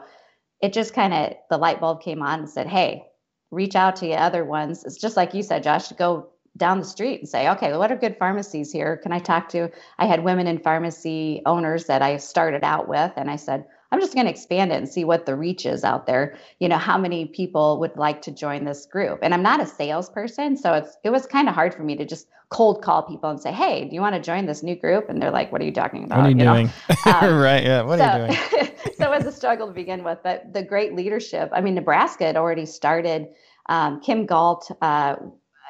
it 0.61 0.73
just 0.73 0.93
kind 0.93 1.13
of, 1.13 1.33
the 1.49 1.57
light 1.57 1.79
bulb 1.79 2.01
came 2.01 2.21
on 2.21 2.39
and 2.39 2.49
said, 2.49 2.67
hey, 2.67 3.05
reach 3.51 3.75
out 3.75 3.95
to 3.97 4.05
the 4.05 4.15
other 4.15 4.43
ones. 4.43 4.83
It's 4.83 4.99
just 4.99 5.15
like 5.15 5.33
you 5.33 5.43
said, 5.43 5.63
Josh, 5.63 5.91
go 5.93 6.29
down 6.57 6.79
the 6.79 6.85
street 6.85 7.19
and 7.19 7.29
say, 7.29 7.49
okay, 7.49 7.75
what 7.77 7.91
are 7.91 7.95
good 7.95 8.17
pharmacies 8.17 8.71
here? 8.71 8.97
Can 8.97 9.11
I 9.11 9.19
talk 9.19 9.49
to? 9.49 9.69
I 9.97 10.07
had 10.07 10.23
women 10.23 10.47
in 10.47 10.59
pharmacy 10.59 11.41
owners 11.45 11.85
that 11.85 12.01
I 12.01 12.17
started 12.17 12.63
out 12.63 12.87
with, 12.87 13.11
and 13.15 13.29
I 13.29 13.35
said, 13.35 13.65
I'm 13.91 13.99
just 13.99 14.13
going 14.13 14.25
to 14.25 14.31
expand 14.31 14.71
it 14.71 14.75
and 14.75 14.87
see 14.87 15.03
what 15.03 15.25
the 15.25 15.35
reach 15.35 15.65
is 15.65 15.83
out 15.83 16.05
there. 16.05 16.37
You 16.59 16.69
know, 16.69 16.77
how 16.77 16.97
many 16.97 17.25
people 17.25 17.79
would 17.79 17.97
like 17.97 18.21
to 18.23 18.31
join 18.31 18.63
this 18.63 18.85
group? 18.85 19.19
And 19.23 19.33
I'm 19.33 19.41
not 19.41 19.61
a 19.61 19.65
salesperson, 19.65 20.57
so 20.57 20.73
it's 20.73 20.97
it 21.03 21.09
was 21.09 21.25
kind 21.25 21.49
of 21.49 21.55
hard 21.55 21.73
for 21.73 21.83
me 21.83 21.95
to 21.95 22.05
just 22.05 22.27
cold 22.49 22.81
call 22.81 23.03
people 23.03 23.29
and 23.29 23.39
say, 23.39 23.51
hey, 23.51 23.85
do 23.87 23.95
you 23.95 24.01
want 24.01 24.15
to 24.15 24.21
join 24.21 24.45
this 24.45 24.63
new 24.63 24.75
group? 24.75 25.09
And 25.09 25.21
they're 25.21 25.31
like, 25.31 25.51
what 25.51 25.61
are 25.61 25.65
you 25.65 25.71
talking 25.71 26.03
about? 26.03 26.17
What 26.17 26.25
are 26.27 26.29
you, 26.29 26.35
know? 26.35 26.53
doing? 26.53 26.69
Um, 27.05 27.39
right. 27.39 27.63
Yeah. 27.63 27.83
What 27.83 27.99
are 27.99 28.27
you 28.27 28.27
doing? 28.27 28.69
so 28.97 29.11
it 29.11 29.17
was 29.17 29.25
a 29.25 29.31
struggle 29.31 29.67
to 29.67 29.73
begin 29.73 30.03
with, 30.03 30.19
but 30.23 30.53
the 30.53 30.63
great 30.63 30.95
leadership. 30.95 31.49
I 31.53 31.61
mean, 31.61 31.75
Nebraska 31.75 32.25
had 32.25 32.37
already 32.37 32.65
started. 32.65 33.27
Um, 33.67 34.01
Kim 34.01 34.25
Galt, 34.25 34.71
uh, 34.81 35.15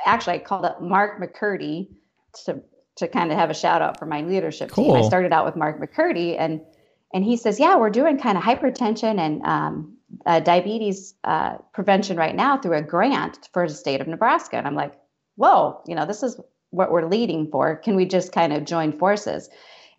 actually, 0.05 0.35
I 0.35 0.39
called 0.39 0.65
up 0.65 0.81
Mark 0.81 1.21
McCurdy 1.21 1.89
to 2.45 2.61
to 2.95 3.07
kind 3.07 3.31
of 3.31 3.37
have 3.37 3.49
a 3.49 3.53
shout 3.53 3.81
out 3.81 3.97
for 3.97 4.05
my 4.05 4.21
leadership 4.21 4.73
team. 4.73 4.93
I 4.93 5.01
started 5.03 5.31
out 5.31 5.45
with 5.45 5.55
Mark 5.55 5.79
McCurdy, 5.79 6.35
and 6.37 6.59
And 7.13 7.23
he 7.23 7.37
says, 7.37 7.59
Yeah, 7.59 7.77
we're 7.77 7.89
doing 7.89 8.17
kind 8.17 8.37
of 8.37 8.43
hypertension 8.43 9.19
and 9.19 9.41
um, 9.43 9.97
uh, 10.25 10.39
diabetes 10.39 11.15
uh, 11.23 11.57
prevention 11.73 12.17
right 12.17 12.35
now 12.35 12.57
through 12.57 12.77
a 12.77 12.81
grant 12.81 13.49
for 13.53 13.67
the 13.67 13.73
state 13.73 14.01
of 14.01 14.07
Nebraska. 14.07 14.57
And 14.57 14.67
I'm 14.67 14.75
like, 14.75 14.93
Whoa, 15.35 15.81
you 15.87 15.95
know, 15.95 16.05
this 16.05 16.23
is 16.23 16.39
what 16.71 16.91
we're 16.91 17.07
leading 17.07 17.49
for. 17.49 17.75
Can 17.77 17.95
we 17.95 18.05
just 18.05 18.31
kind 18.31 18.53
of 18.53 18.65
join 18.65 18.97
forces? 18.97 19.49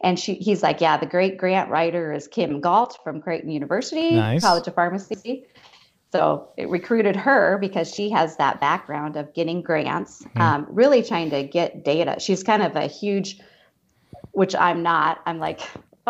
And 0.02 0.19
she, 0.19 0.35
he's 0.35 0.62
like, 0.62 0.81
Yeah, 0.81 0.97
the 0.97 1.07
great 1.07 1.37
grant 1.37 1.71
writer 1.71 2.12
is 2.12 2.29
Kim 2.29 2.61
Galt 2.61 2.99
from 3.02 3.21
Creighton 3.21 3.50
University, 3.50 4.12
Nice. 4.12 4.43
College 4.43 4.69
of 4.69 4.75
Pharmacy. 4.75 5.47
So 6.12 6.49
it 6.57 6.69
recruited 6.69 7.14
her 7.14 7.57
because 7.59 7.95
she 7.95 8.11
has 8.11 8.37
that 8.38 8.61
background 8.61 9.17
of 9.17 9.33
getting 9.33 9.62
grants, 9.62 10.25
um, 10.37 10.67
really 10.69 11.05
trying 11.05 11.31
to 11.31 11.45
get 11.45 11.85
data. 11.85 12.17
She's 12.19 12.43
kind 12.43 12.62
of 12.62 12.75
a 12.75 12.88
huge, 12.88 13.38
which 14.33 14.57
I'm 14.57 14.83
not. 14.83 15.21
I'm 15.25 15.38
like, 15.38 15.61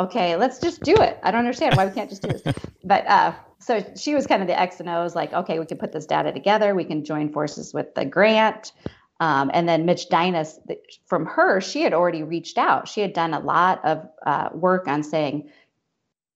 okay, 0.00 0.36
let's 0.36 0.58
just 0.58 0.82
do 0.82 0.94
it. 0.94 1.18
I 1.22 1.30
don't 1.30 1.40
understand 1.40 1.76
why 1.76 1.86
we 1.86 1.92
can't 1.92 2.10
just 2.10 2.22
do 2.22 2.28
this. 2.28 2.42
But 2.82 3.06
uh, 3.06 3.34
so 3.58 3.84
she 3.94 4.14
was 4.14 4.26
kind 4.26 4.40
of 4.40 4.48
the 4.48 4.58
X 4.58 4.80
and 4.80 4.88
O's, 4.88 5.14
like, 5.14 5.32
okay, 5.34 5.58
we 5.58 5.66
can 5.66 5.76
put 5.76 5.92
this 5.92 6.06
data 6.06 6.32
together. 6.32 6.74
We 6.74 6.84
can 6.84 7.04
join 7.04 7.30
forces 7.30 7.74
with 7.74 7.94
the 7.94 8.06
grant. 8.06 8.72
Um, 9.20 9.50
and 9.52 9.68
then 9.68 9.84
Mitch 9.84 10.08
Dinas, 10.08 10.58
from 11.06 11.26
her, 11.26 11.60
she 11.60 11.82
had 11.82 11.92
already 11.92 12.22
reached 12.22 12.56
out. 12.56 12.88
She 12.88 13.02
had 13.02 13.12
done 13.12 13.34
a 13.34 13.38
lot 13.38 13.84
of 13.84 14.08
uh, 14.26 14.48
work 14.54 14.88
on 14.88 15.02
saying, 15.02 15.50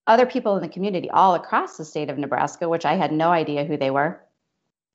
other 0.07 0.27
people 0.27 0.55
in 0.55 0.61
the 0.61 0.69
community 0.69 1.09
all 1.09 1.33
across 1.33 1.77
the 1.77 1.85
state 1.85 2.11
of 2.11 2.17
Nebraska, 2.19 2.69
which 2.69 2.85
I 2.85 2.93
had 2.93 3.11
no 3.11 3.31
idea 3.31 3.65
who 3.65 3.75
they 3.75 3.89
were. 3.89 4.21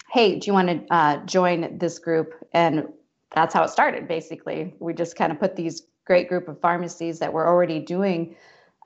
Hey, 0.08 0.38
do 0.38 0.46
you 0.46 0.52
want 0.52 0.68
to 0.68 0.94
uh, 0.94 1.24
join 1.26 1.78
this 1.78 1.98
group? 1.98 2.32
And 2.52 2.86
that's 3.34 3.52
how 3.52 3.64
it 3.64 3.70
started. 3.70 4.06
Basically, 4.06 4.72
we 4.78 4.94
just 4.94 5.16
kind 5.16 5.32
of 5.32 5.40
put 5.40 5.56
these 5.56 5.82
great 6.04 6.28
group 6.28 6.48
of 6.48 6.60
pharmacies 6.60 7.18
that 7.18 7.32
were 7.32 7.46
already 7.46 7.80
doing 7.80 8.36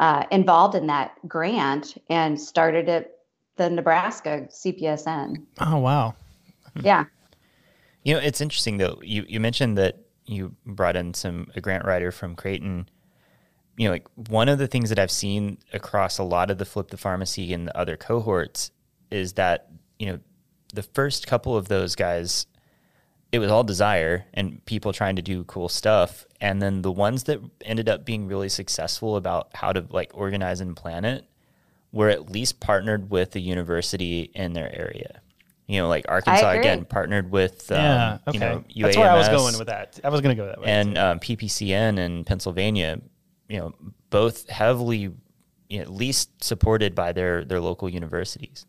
uh, 0.00 0.24
involved 0.30 0.74
in 0.74 0.86
that 0.88 1.16
grant 1.28 1.96
and 2.08 2.40
started 2.40 2.88
at 2.88 3.12
the 3.56 3.70
Nebraska 3.70 4.46
CPSN. 4.50 5.44
Oh 5.60 5.78
wow. 5.78 6.14
Yeah. 6.80 7.04
You 8.02 8.14
know, 8.14 8.20
it's 8.20 8.40
interesting 8.40 8.78
though. 8.78 8.98
You 9.02 9.24
you 9.28 9.40
mentioned 9.40 9.78
that 9.78 9.98
you 10.26 10.54
brought 10.66 10.96
in 10.96 11.14
some 11.14 11.50
a 11.54 11.60
grant 11.60 11.84
writer 11.84 12.10
from 12.10 12.34
Creighton. 12.34 12.88
You 13.76 13.88
know, 13.88 13.92
like 13.92 14.06
one 14.28 14.48
of 14.48 14.58
the 14.58 14.66
things 14.66 14.88
that 14.90 14.98
I've 14.98 15.10
seen 15.10 15.58
across 15.72 16.18
a 16.18 16.22
lot 16.24 16.50
of 16.50 16.58
the 16.58 16.64
flip 16.64 16.88
the 16.88 16.96
pharmacy 16.96 17.52
and 17.52 17.66
the 17.66 17.76
other 17.76 17.96
cohorts 17.96 18.70
is 19.10 19.34
that 19.34 19.68
you 19.98 20.06
know 20.06 20.18
the 20.74 20.82
first 20.82 21.26
couple 21.26 21.56
of 21.56 21.68
those 21.68 21.94
guys, 21.94 22.46
it 23.35 23.38
was 23.41 23.50
all 23.50 23.64
desire 23.64 24.25
and 24.33 24.64
people 24.64 24.93
trying 24.93 25.17
to 25.17 25.23
do 25.23 25.43
cool 25.45 25.69
stuff, 25.69 26.25
and 26.41 26.62
then 26.62 26.83
the 26.83 26.93
ones 26.93 27.25
that 27.25 27.41
ended 27.64 27.88
up 27.88 28.05
being 28.05 28.29
really 28.29 28.49
successful 28.49 29.17
about 29.17 29.49
how 29.55 29.73
to 29.73 29.85
like 29.91 30.12
organize 30.14 30.61
and 30.61 30.76
plan 30.76 31.05
it 31.05 31.25
were 31.91 32.09
at 32.09 32.31
least 32.31 32.61
partnered 32.61 33.11
with 33.11 33.33
the 33.33 33.41
university 33.41 34.31
in 34.35 34.53
their 34.53 34.73
area. 34.73 35.21
You 35.67 35.81
know, 35.81 35.88
like 35.88 36.05
Arkansas 36.09 36.50
again 36.50 36.85
partnered 36.85 37.31
with 37.33 37.73
um, 37.73 37.79
yeah. 37.79 38.19
Okay. 38.29 38.38
you 38.69 38.83
know 38.83 38.88
That's 38.88 38.97
where 38.99 39.11
I 39.11 39.17
was 39.19 39.29
going 39.29 39.59
with 39.59 39.67
that. 39.67 39.99
I 40.05 40.11
was 40.11 40.21
going 40.21 40.37
to 40.37 40.41
go 40.41 40.47
that 40.47 40.61
way. 40.61 40.67
and 40.69 40.97
um, 40.97 41.19
PPCN 41.19 41.99
in 41.99 42.23
Pennsylvania. 42.25 43.00
You 43.49 43.59
know, 43.59 43.75
both 44.11 44.49
heavily 44.49 45.11
you 45.69 45.79
know, 45.79 45.83
at 45.83 45.91
least 45.91 46.45
supported 46.45 46.95
by 46.95 47.11
their 47.12 47.45
their 47.45 47.61
local 47.61 47.88
universities. 47.88 48.64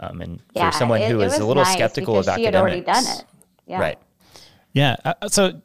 Um, 0.00 0.20
and 0.20 0.42
Yeah. 0.54 0.70
for 0.70 0.76
someone 0.78 1.02
it- 1.02 1.10
who 1.10 1.20
it 1.20 1.26
is 1.26 1.34
a 1.34 1.38
was 1.38 1.46
little 1.46 1.62
nice 1.62 1.74
skeptical 1.74 2.14
because 2.14 2.28
of 2.28 2.36
she 2.36 2.46
academics, 2.48 3.24
had 3.68 3.74
already 3.78 3.78
done 3.78 3.78
it. 3.78 3.78
Yeah. 3.78 3.78
right? 3.80 3.98
Yeah. 4.72 4.96
uh, 5.04 5.28
So 5.28 5.60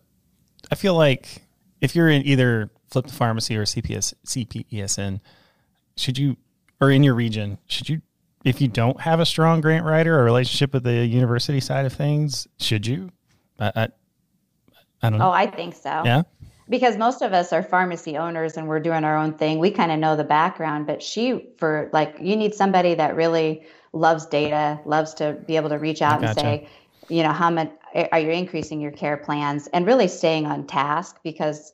I 0.71 0.75
feel 0.75 0.95
like 0.95 1.41
if 1.81 1.95
you're 1.95 2.09
in 2.09 2.25
either 2.25 2.69
Flip 2.89 3.05
the 3.05 3.13
Pharmacy 3.13 3.55
or 3.57 3.63
CPS 3.65 4.13
CPESN, 4.25 5.19
should 5.95 6.17
you 6.17 6.37
or 6.79 6.91
in 6.91 7.03
your 7.03 7.15
region, 7.15 7.57
should 7.67 7.89
you 7.89 8.01
if 8.43 8.61
you 8.61 8.67
don't 8.67 9.01
have 9.01 9.19
a 9.19 9.25
strong 9.25 9.61
grant 9.61 9.83
writer 9.85 10.17
or 10.19 10.23
relationship 10.23 10.73
with 10.73 10.83
the 10.83 11.05
university 11.05 11.59
side 11.59 11.85
of 11.85 11.93
things, 11.93 12.47
should 12.59 12.85
you? 12.87 13.09
I 13.59 13.71
I, 13.75 13.87
I 15.01 15.09
don't 15.09 15.19
know. 15.19 15.27
Oh, 15.27 15.31
I 15.31 15.47
think 15.47 15.75
so. 15.75 16.01
yeah. 16.05 16.21
because 16.69 16.97
most 16.97 17.21
of 17.21 17.33
us 17.33 17.51
are 17.53 17.63
pharmacy 17.63 18.17
owners 18.17 18.57
and 18.57 18.67
we're 18.67 18.79
doing 18.79 19.03
our 19.03 19.17
own 19.17 19.33
thing 19.33 19.59
we 19.59 19.71
kind 19.71 19.91
of 19.91 19.99
know 19.99 20.15
the 20.15 20.23
background 20.23 20.85
but 20.87 21.01
she 21.01 21.47
for 21.57 21.89
like 21.93 22.15
you 22.21 22.35
need 22.35 22.53
somebody 22.53 22.93
that 22.95 23.15
really 23.15 23.63
loves 23.93 24.25
data 24.25 24.79
loves 24.85 25.13
to 25.15 25.33
be 25.47 25.55
able 25.55 25.69
to 25.69 25.77
reach 25.77 26.01
out 26.01 26.23
and 26.23 26.35
say 26.37 26.67
you 27.09 27.23
know 27.23 27.31
how 27.31 27.49
much 27.49 27.71
are 28.11 28.19
you 28.19 28.31
increasing 28.31 28.81
your 28.81 28.91
care 28.91 29.17
plans 29.17 29.67
and 29.67 29.85
really 29.85 30.07
staying 30.07 30.45
on 30.45 30.67
task? 30.67 31.17
Because 31.23 31.73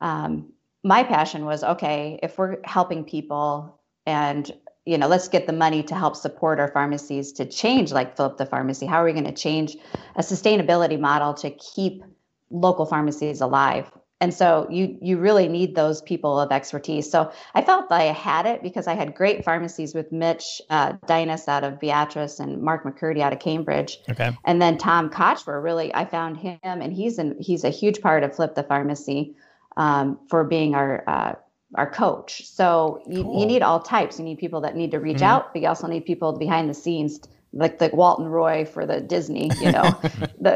um, 0.00 0.52
my 0.82 1.02
passion 1.02 1.44
was 1.44 1.62
okay 1.62 2.18
if 2.22 2.38
we're 2.38 2.58
helping 2.64 3.04
people 3.04 3.78
and 4.06 4.52
you 4.84 4.98
know 4.98 5.06
let's 5.06 5.28
get 5.28 5.46
the 5.46 5.52
money 5.52 5.82
to 5.82 5.94
help 5.94 6.16
support 6.16 6.58
our 6.58 6.68
pharmacies 6.68 7.32
to 7.32 7.44
change 7.44 7.92
like 7.92 8.16
flip 8.16 8.36
the 8.36 8.46
pharmacy 8.46 8.84
how 8.84 8.96
are 8.96 9.04
we 9.04 9.12
going 9.12 9.24
to 9.24 9.32
change 9.32 9.76
a 10.16 10.22
sustainability 10.22 10.98
model 10.98 11.34
to 11.34 11.50
keep 11.50 12.02
local 12.50 12.84
pharmacies 12.84 13.40
alive 13.40 13.90
and 14.22 14.32
so 14.32 14.66
you 14.70 14.96
you 15.02 15.18
really 15.18 15.48
need 15.48 15.74
those 15.74 16.00
people 16.00 16.38
of 16.38 16.50
expertise 16.52 17.10
so 17.10 17.30
i 17.54 17.60
felt 17.60 17.90
i 17.90 18.04
had 18.04 18.46
it 18.46 18.62
because 18.62 18.86
i 18.86 18.94
had 18.94 19.14
great 19.14 19.44
pharmacies 19.44 19.92
with 19.94 20.12
mitch 20.12 20.62
uh, 20.70 20.92
Dinas 21.06 21.48
out 21.48 21.64
of 21.64 21.80
beatrice 21.80 22.38
and 22.40 22.62
mark 22.62 22.84
mccurdy 22.84 23.20
out 23.20 23.32
of 23.32 23.40
cambridge 23.40 23.98
Okay. 24.08 24.30
and 24.44 24.62
then 24.62 24.78
Tom 24.78 25.10
Koch 25.10 25.46
were 25.46 25.60
really 25.60 25.88
I 25.94 26.04
found 26.04 26.36
him 26.38 26.58
and 26.62 26.92
he's 26.92 27.18
in 27.18 27.36
he's 27.48 27.64
a 27.64 27.70
huge 27.80 28.00
part 28.00 28.22
of 28.24 28.34
Flip 28.36 28.54
the 28.54 28.62
Pharmacy 28.62 29.34
um, 29.76 30.18
for 30.30 30.44
being 30.44 30.74
our 30.74 31.02
uh, 31.16 31.32
our 31.80 31.90
coach. 31.90 32.46
So 32.46 33.00
you, 33.08 33.22
Cool. 33.22 33.40
you 33.40 33.46
need 33.46 33.62
all 33.62 33.80
types. 33.80 34.18
You 34.18 34.24
need 34.26 34.38
people 34.38 34.60
that 34.60 34.76
need 34.76 34.90
to 34.90 35.00
reach 35.00 35.22
Mhm. 35.22 35.32
out, 35.32 35.52
but 35.52 35.62
you 35.62 35.68
also 35.68 35.86
need 35.86 36.04
people 36.04 36.30
behind 36.46 36.68
the 36.68 36.74
scenes, 36.74 37.18
like 37.64 37.78
the 37.78 37.88
Walt 37.94 38.18
and 38.20 38.30
Roy 38.30 38.66
for 38.66 38.84
the 38.84 39.00
Disney. 39.00 39.48
You 39.64 39.72
know, 39.72 39.96
the 40.46 40.54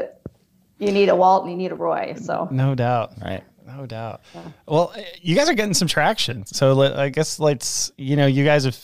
you 0.79 0.93
need 0.93 1.09
a 1.09 1.17
Walt 1.17 1.43
and 1.45 1.51
you 1.53 1.57
need 1.57 1.73
a 1.73 1.81
Roy. 1.89 2.15
So 2.21 2.49
No 2.51 2.75
doubt. 2.75 3.13
Right. 3.25 3.43
No 3.77 3.85
doubt. 3.85 4.23
Well, 4.67 4.93
uh, 4.97 5.03
you 5.21 5.37
guys 5.37 5.49
are 5.49 5.55
getting 5.55 5.75
some 5.75 5.89
traction. 5.89 6.47
So 6.47 6.73
let, 6.73 6.99
I 6.99 7.11
guess 7.11 7.39
let's, 7.39 7.93
you 7.99 8.17
know, 8.17 8.27
you 8.27 8.45
guys 8.45 8.65
have, 8.65 8.79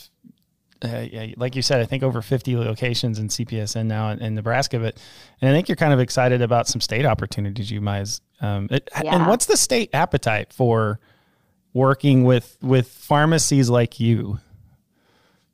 uh, 0.84 1.06
yeah, 1.10 1.34
like 1.36 1.56
you 1.56 1.62
said, 1.62 1.80
I 1.80 1.86
think 1.86 2.02
over 2.02 2.20
50 2.20 2.56
locations 2.56 3.18
in 3.18 3.28
CPSN 3.28 3.86
now 3.86 4.10
in, 4.10 4.20
in 4.20 4.34
Nebraska, 4.34 4.78
but, 4.78 4.98
and 5.40 5.48
I 5.48 5.52
think 5.52 5.68
you're 5.68 5.76
kind 5.76 5.94
of 5.94 6.00
excited 6.00 6.42
about 6.42 6.68
some 6.68 6.80
state 6.80 7.06
opportunities 7.06 7.70
you 7.70 7.80
might, 7.80 8.20
um, 8.40 8.68
it, 8.70 8.90
and 8.94 9.26
what's 9.26 9.46
the 9.46 9.56
state 9.56 9.90
appetite 9.94 10.52
for 10.52 11.00
working 11.72 12.24
with, 12.24 12.58
with 12.60 12.88
pharmacies 12.88 13.70
like 13.70 13.98
you? 13.98 14.40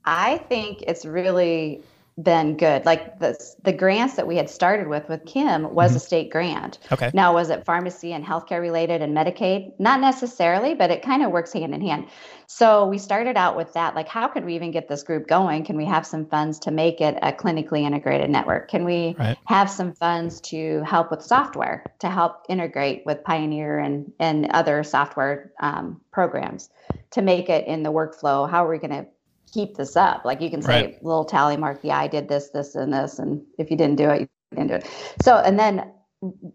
I 0.04 0.38
think 0.48 0.82
it's 0.82 1.04
really 1.04 1.82
been 2.22 2.56
good. 2.56 2.84
Like 2.84 3.18
the 3.20 3.38
the 3.62 3.72
grants 3.72 4.14
that 4.14 4.26
we 4.26 4.36
had 4.36 4.50
started 4.50 4.88
with 4.88 5.08
with 5.08 5.24
Kim 5.24 5.72
was 5.72 5.94
a 5.94 6.00
state 6.00 6.30
grant. 6.30 6.78
Okay. 6.90 7.10
Now, 7.14 7.32
was 7.34 7.48
it 7.50 7.64
pharmacy 7.64 8.12
and 8.12 8.24
healthcare 8.24 8.60
related 8.60 9.02
and 9.02 9.16
Medicaid? 9.16 9.72
Not 9.78 10.00
necessarily, 10.00 10.74
but 10.74 10.90
it 10.90 11.02
kind 11.02 11.22
of 11.22 11.30
works 11.30 11.52
hand 11.52 11.74
in 11.74 11.80
hand. 11.80 12.08
So 12.46 12.86
we 12.86 12.98
started 12.98 13.36
out 13.36 13.56
with 13.56 13.72
that. 13.74 13.94
Like, 13.94 14.08
how 14.08 14.26
could 14.26 14.44
we 14.44 14.54
even 14.56 14.70
get 14.70 14.88
this 14.88 15.02
group 15.02 15.28
going? 15.28 15.64
Can 15.64 15.76
we 15.76 15.84
have 15.84 16.06
some 16.06 16.26
funds 16.26 16.58
to 16.60 16.70
make 16.70 17.00
it 17.00 17.16
a 17.22 17.32
clinically 17.32 17.82
integrated 17.82 18.30
network? 18.30 18.68
Can 18.68 18.84
we 18.84 19.14
Right. 19.18 19.36
have 19.44 19.70
some 19.70 19.92
funds 19.92 20.40
to 20.42 20.82
help 20.82 21.10
with 21.10 21.22
software 21.22 21.84
to 22.00 22.08
help 22.08 22.44
integrate 22.48 23.02
with 23.06 23.22
Pioneer 23.22 23.78
and 23.78 24.12
and 24.18 24.50
other 24.50 24.82
software 24.82 25.52
um, 25.60 26.00
programs 26.10 26.70
to 27.12 27.22
make 27.22 27.48
it 27.48 27.66
in 27.66 27.82
the 27.84 27.92
workflow? 27.92 28.50
How 28.50 28.66
are 28.66 28.70
we 28.70 28.78
going 28.78 28.90
to 28.90 29.06
keep 29.52 29.76
this 29.76 29.96
up? 29.96 30.24
Like 30.24 30.40
you 30.40 30.50
can 30.50 30.62
say 30.62 30.82
Right. 30.86 31.02
little 31.04 31.24
tally 31.24 31.56
mark, 31.56 31.80
yeah, 31.82 31.98
I 31.98 32.08
did 32.08 32.28
this, 32.28 32.50
this, 32.50 32.74
and 32.74 32.92
this, 32.92 33.18
and 33.18 33.42
if 33.58 33.70
you 33.70 33.76
didn't 33.76 33.96
do 33.96 34.10
it, 34.10 34.20
you 34.22 34.28
didn't 34.52 34.68
do 34.68 34.74
it. 34.74 34.86
So 35.22 35.36
and 35.36 35.58
then 35.58 35.92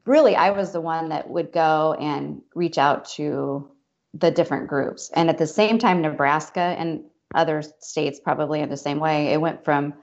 really 0.06 0.36
I 0.36 0.51
was 0.51 0.71
the 0.71 0.82
one 0.82 1.10
that 1.10 1.29
would 1.29 1.51
go 1.51 1.95
and 1.99 2.41
reach 2.53 2.77
out 2.77 3.06
to 3.12 3.69
the 4.13 4.32
different 4.32 4.67
groups. 4.67 5.10
And 5.15 5.29
at 5.29 5.38
the 5.38 5.47
same 5.47 5.79
time, 5.79 6.01
Nebraska 6.01 6.60
and 6.60 7.03
other 7.34 7.63
states 7.79 8.19
probably 8.19 8.60
in 8.60 8.69
the 8.69 8.77
same 8.77 8.99
way, 8.99 9.27
it 9.27 9.41
went 9.41 9.63
from 9.65 9.93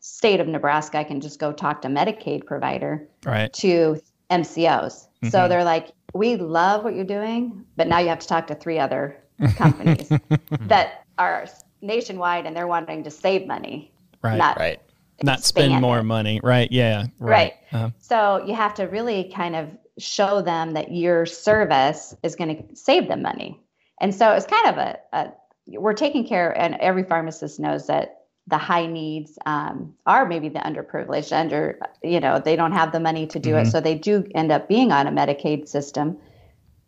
state 0.00 0.40
of 0.40 0.46
Nebraska, 0.46 0.98
I 0.98 1.04
can 1.04 1.20
just 1.20 1.40
go 1.40 1.52
talk 1.52 1.82
to 1.82 1.88
Medicaid 1.88 2.46
provider 2.46 3.08
Right. 3.24 3.52
to 3.54 4.00
MCOs. 4.30 5.08
So 5.24 5.38
Mhm. 5.38 5.48
they're 5.48 5.64
like, 5.64 5.92
we 6.12 6.36
love 6.36 6.84
what 6.84 6.94
you're 6.94 7.04
doing, 7.04 7.64
but 7.76 7.88
now 7.88 7.98
you 7.98 8.08
have 8.08 8.20
to 8.20 8.28
talk 8.28 8.46
to 8.48 8.54
three 8.54 8.78
other 8.78 9.16
companies 9.56 10.12
that 10.66 11.04
are 11.18 11.46
nationwide 11.84 12.46
and 12.46 12.56
they're 12.56 12.66
wanting 12.66 13.04
to 13.04 13.10
save 13.10 13.46
money, 13.46 13.92
Right. 14.22 14.38
not 14.38 14.58
Right. 14.58 14.80
Not 15.22 15.44
spend 15.44 15.80
more 15.80 16.00
it. 16.00 16.04
money. 16.04 16.40
Right. 16.42 16.70
Yeah. 16.72 17.06
Right. 17.20 17.52
Uh, 17.72 17.90
So 17.98 18.44
you 18.46 18.54
have 18.54 18.74
to 18.74 18.84
really 18.84 19.30
kind 19.34 19.54
of 19.54 19.68
show 19.98 20.42
them 20.42 20.72
that 20.72 20.90
your 20.92 21.24
service 21.24 22.16
is 22.24 22.34
going 22.34 22.56
to 22.56 22.76
save 22.76 23.06
them 23.06 23.22
money. 23.22 23.60
And 24.00 24.12
so 24.12 24.32
it's 24.32 24.46
kind 24.46 24.66
of 24.66 24.76
a, 24.78 24.98
a 25.12 25.32
we're 25.68 25.94
taking 25.94 26.26
care, 26.26 26.50
and 26.60 26.74
every 26.80 27.04
pharmacist 27.04 27.58
knows 27.60 27.86
that 27.86 28.22
the 28.48 28.58
high 28.58 28.86
needs 28.86 29.38
um, 29.46 29.94
are 30.04 30.26
maybe 30.26 30.50
the 30.50 30.58
underprivileged, 30.58 31.32
under, 31.32 31.78
you 32.02 32.20
know, 32.20 32.38
they 32.38 32.56
don't 32.56 32.72
have 32.72 32.92
the 32.92 33.00
money 33.00 33.26
to 33.28 33.38
do 33.38 33.56
it. 33.56 33.62
Mhm. 33.66 33.70
So 33.72 33.80
they 33.80 33.94
do 33.94 34.26
end 34.34 34.52
up 34.52 34.68
being 34.68 34.92
on 34.92 35.06
a 35.06 35.10
Medicaid 35.12 35.66
system. 35.68 36.18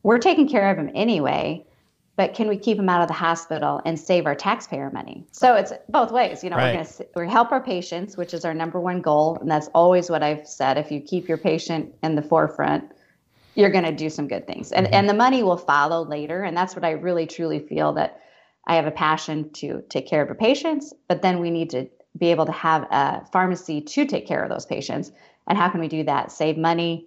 We're 0.03 0.19
taking 0.19 0.49
care 0.49 0.69
of 0.69 0.77
them 0.77 0.91
anyway. 0.95 1.65
But 2.17 2.35
can 2.35 2.49
we 2.49 2.57
keep 2.57 2.79
them 2.79 2.89
out 2.89 3.03
of 3.03 3.09
the 3.09 3.15
hospital 3.15 3.81
and 3.85 3.99
save 3.99 4.27
our 4.27 4.35
taxpayer 4.35 4.91
money? 4.91 5.27
So 5.33 5.55
it's 5.55 5.73
both 5.89 6.11
ways. 6.11 6.43
You 6.43 6.51
know, 6.51 6.57
Right. 6.57 6.75
we're 6.77 6.83
going 6.83 6.87
to 6.87 7.07
we 7.17 7.29
help 7.29 7.53
our 7.53 7.63
patients, 7.63 8.17
which 8.17 8.33
is 8.35 8.45
our 8.45 8.55
number 8.55 8.81
one 8.81 9.01
goal, 9.01 9.39
and 9.41 9.51
that's 9.51 9.69
always 9.75 10.11
what 10.11 10.23
I've 10.23 10.47
said. 10.47 10.79
If 10.79 10.91
you 10.91 11.01
keep 11.01 11.29
your 11.29 11.39
patient 11.39 11.95
in 12.03 12.15
the 12.15 12.23
forefront, 12.23 12.91
you're 13.55 13.71
going 13.71 13.85
to 13.85 13.93
do 13.93 14.11
some 14.11 14.29
good 14.29 14.47
things, 14.47 14.73
and 14.73 14.87
mm-hmm. 14.87 14.95
and 14.95 15.09
the 15.09 15.15
money 15.15 15.43
will 15.43 15.57
follow 15.57 16.05
later. 16.05 16.43
And 16.43 16.57
that's 16.57 16.75
what 16.75 16.85
I 16.85 16.93
really 16.93 17.27
truly 17.27 17.61
feel 17.61 17.93
that 17.95 18.21
I 18.67 18.77
have 18.77 18.87
a 18.87 18.91
passion 18.91 19.51
to 19.55 19.83
take 19.89 20.07
care 20.07 20.23
of 20.23 20.29
the 20.29 20.35
patients, 20.35 20.93
but 21.09 21.23
then 21.23 21.39
we 21.41 21.51
need 21.51 21.71
to 21.71 21.89
be 22.19 22.31
able 22.31 22.47
to 22.47 22.53
have 22.53 22.83
a 22.91 23.25
pharmacy 23.33 23.81
to 23.81 24.07
take 24.07 24.27
care 24.27 24.43
of 24.43 24.49
those 24.49 24.67
patients. 24.67 25.13
And 25.47 25.57
how 25.57 25.69
can 25.69 25.81
we 25.81 25.89
do 25.89 26.03
that? 26.05 26.33
Save 26.33 26.57
money. 26.57 27.07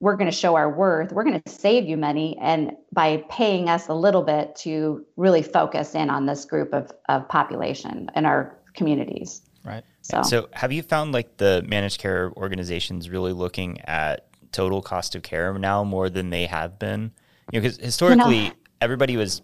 We're 0.00 0.16
going 0.16 0.30
to 0.30 0.36
show 0.36 0.54
our 0.54 0.70
worth. 0.70 1.12
We're 1.12 1.24
going 1.24 1.40
to 1.40 1.50
save 1.50 1.88
you 1.88 1.96
money. 1.96 2.38
And 2.40 2.72
by 2.92 3.24
paying 3.28 3.68
us 3.68 3.88
a 3.88 3.94
little 3.94 4.22
bit 4.22 4.54
to 4.56 5.04
really 5.16 5.42
focus 5.42 5.94
in 5.94 6.08
on 6.08 6.26
this 6.26 6.44
group 6.44 6.72
of, 6.72 6.92
of 7.08 7.28
population 7.28 8.08
in 8.14 8.24
our 8.24 8.56
communities. 8.74 9.42
Right. 9.64 9.84
So, 10.02 10.22
So, 10.22 10.48
have 10.52 10.72
you 10.72 10.82
found 10.82 11.12
like 11.12 11.36
the 11.36 11.64
managed 11.66 12.00
care 12.00 12.32
organizations 12.36 13.10
really 13.10 13.32
looking 13.32 13.80
at 13.82 14.26
total 14.52 14.80
cost 14.80 15.14
of 15.14 15.22
care 15.22 15.52
now 15.58 15.84
more 15.84 16.08
than 16.08 16.30
they 16.30 16.46
have 16.46 16.78
been? 16.78 17.12
You 17.52 17.60
know, 17.60 17.62
because 17.62 17.76
historically 17.78 18.52
everybody 18.80 19.16
was, 19.16 19.42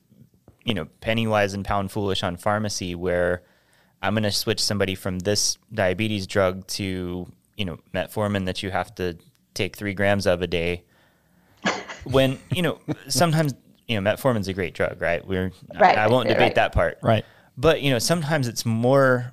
you 0.64 0.72
know, 0.72 0.86
penny 1.00 1.26
wise 1.26 1.52
and 1.52 1.64
pound 1.64 1.90
foolish 1.90 2.22
on 2.22 2.36
pharmacy, 2.36 2.94
where 2.94 3.42
I'm 4.02 4.14
going 4.14 4.22
to 4.22 4.30
switch 4.30 4.62
somebody 4.62 4.94
from 4.94 5.18
this 5.18 5.58
diabetes 5.72 6.26
drug 6.26 6.66
to, 6.68 7.26
you 7.56 7.64
know, 7.64 7.78
metformin 7.92 8.46
that 8.46 8.62
you 8.62 8.70
have 8.70 8.94
to 8.96 9.18
take 9.54 9.76
three 9.76 9.94
grams 9.94 10.26
of 10.26 10.42
a 10.42 10.46
day. 10.46 10.84
When 12.04 12.38
you 12.50 12.62
know, 12.62 12.78
sometimes 13.08 13.54
you 13.88 14.00
know, 14.00 14.10
metformin's 14.10 14.48
a 14.48 14.52
great 14.52 14.74
drug, 14.74 15.00
right? 15.00 15.26
We're 15.26 15.52
Right, 15.78 15.96
I, 15.96 16.04
I 16.04 16.06
won't 16.08 16.26
right, 16.28 16.34
debate 16.34 16.40
right. 16.48 16.54
that 16.56 16.72
part, 16.72 16.98
Right. 17.02 17.24
but 17.56 17.82
you 17.82 17.90
know, 17.90 17.98
sometimes 17.98 18.48
it's 18.48 18.64
more 18.66 19.32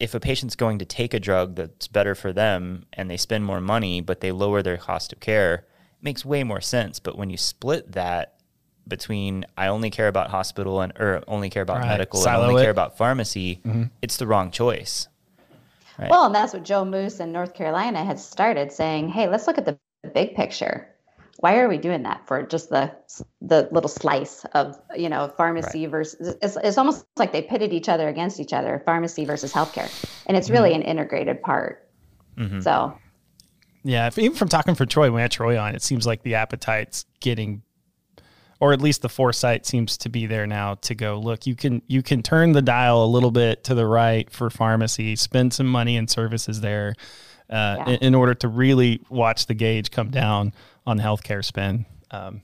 if 0.00 0.14
a 0.14 0.20
patient's 0.20 0.54
going 0.54 0.78
to 0.78 0.84
take 0.84 1.12
a 1.12 1.18
drug 1.20 1.56
that's 1.56 1.88
better 1.88 2.14
for 2.14 2.32
them 2.32 2.84
and 2.92 3.10
they 3.10 3.16
spend 3.16 3.44
more 3.44 3.60
money, 3.60 4.00
but 4.00 4.20
they 4.20 4.30
lower 4.30 4.62
their 4.62 4.76
cost 4.76 5.12
of 5.12 5.18
care, 5.18 5.54
it 5.54 5.64
makes 6.02 6.24
way 6.24 6.44
more 6.44 6.60
sense. 6.60 7.00
But 7.00 7.18
when 7.18 7.30
you 7.30 7.36
split 7.36 7.92
that 7.92 8.34
between 8.86 9.44
I 9.56 9.66
only 9.68 9.90
care 9.90 10.06
about 10.08 10.30
hospital 10.30 10.80
and 10.80 10.92
or 10.98 11.22
only 11.26 11.50
care 11.50 11.62
about 11.62 11.78
Right. 11.78 11.88
medical 11.88 12.20
Silo 12.20 12.42
and 12.44 12.50
only 12.50 12.62
it. 12.62 12.64
care 12.64 12.70
about 12.70 12.96
pharmacy, 12.96 13.60
mm-hmm. 13.64 13.84
it's 14.02 14.16
the 14.16 14.26
wrong 14.26 14.50
choice. 14.52 15.08
Right. 15.98 16.10
well, 16.10 16.26
and 16.26 16.34
that's 16.34 16.52
what 16.52 16.64
Joe 16.64 16.84
Moose 16.84 17.18
in 17.18 17.32
North 17.32 17.54
Carolina 17.54 18.04
had 18.04 18.20
started 18.20 18.70
saying, 18.70 19.08
hey, 19.08 19.28
let's 19.28 19.46
look 19.46 19.58
at 19.58 19.64
the 19.64 19.78
big 20.14 20.36
picture. 20.36 20.88
Why 21.40 21.58
are 21.58 21.68
we 21.68 21.78
doing 21.78 22.02
that 22.02 22.26
for 22.26 22.42
just 22.42 22.68
the 22.68 22.92
the 23.40 23.68
little 23.70 23.88
slice 23.88 24.44
of 24.54 24.76
you 24.96 25.08
know 25.08 25.32
pharmacy 25.36 25.86
versus? 25.86 26.36
It's, 26.42 26.56
it's 26.56 26.78
almost 26.78 27.06
like 27.16 27.32
they 27.32 27.42
pitted 27.42 27.72
each 27.72 27.88
other 27.88 28.08
against 28.08 28.40
each 28.40 28.52
other, 28.52 28.82
pharmacy 28.84 29.24
versus 29.24 29.52
healthcare, 29.52 29.88
and 30.26 30.36
it's 30.36 30.50
really 30.50 30.70
mm-hmm. 30.70 30.82
an 30.82 30.86
integrated 30.86 31.42
part. 31.42 31.88
Mm-hmm. 32.36 32.60
So 32.60 32.96
Yeah, 33.84 34.06
if, 34.08 34.18
even 34.18 34.36
from 34.36 34.48
talking 34.48 34.74
for 34.74 34.86
Troy, 34.86 35.06
when 35.06 35.14
we 35.14 35.20
had 35.22 35.30
Troy 35.30 35.58
on, 35.58 35.74
it 35.74 35.82
seems 35.82 36.06
like 36.06 36.22
the 36.22 36.34
appetite's 36.34 37.06
getting, 37.20 37.62
or 38.60 38.72
at 38.72 38.80
least 38.80 39.02
the 39.02 39.08
foresight 39.08 39.66
seems 39.66 39.96
to 39.98 40.08
be 40.08 40.26
there 40.26 40.46
now 40.46 40.74
to 40.74 40.94
go. 40.94 41.18
Look, 41.18 41.46
you 41.46 41.54
can 41.54 41.82
you 41.86 42.02
can 42.02 42.22
turn 42.22 42.52
the 42.52 42.62
dial 42.62 43.04
a 43.04 43.06
little 43.06 43.30
bit 43.30 43.64
to 43.64 43.74
the 43.74 43.86
right 43.86 44.28
for 44.30 44.50
pharmacy, 44.50 45.16
spend 45.16 45.52
some 45.54 45.66
money 45.66 45.96
and 45.96 46.08
services 46.10 46.60
there, 46.60 46.94
uh, 47.50 47.76
Yeah. 47.78 47.88
in, 47.90 47.94
in 48.00 48.14
order 48.14 48.34
to 48.34 48.48
really 48.48 49.00
watch 49.10 49.46
the 49.46 49.54
gauge 49.54 49.90
come 49.90 50.10
down 50.10 50.52
on 50.86 50.98
healthcare 50.98 51.44
spend. 51.44 51.84
Um, 52.10 52.42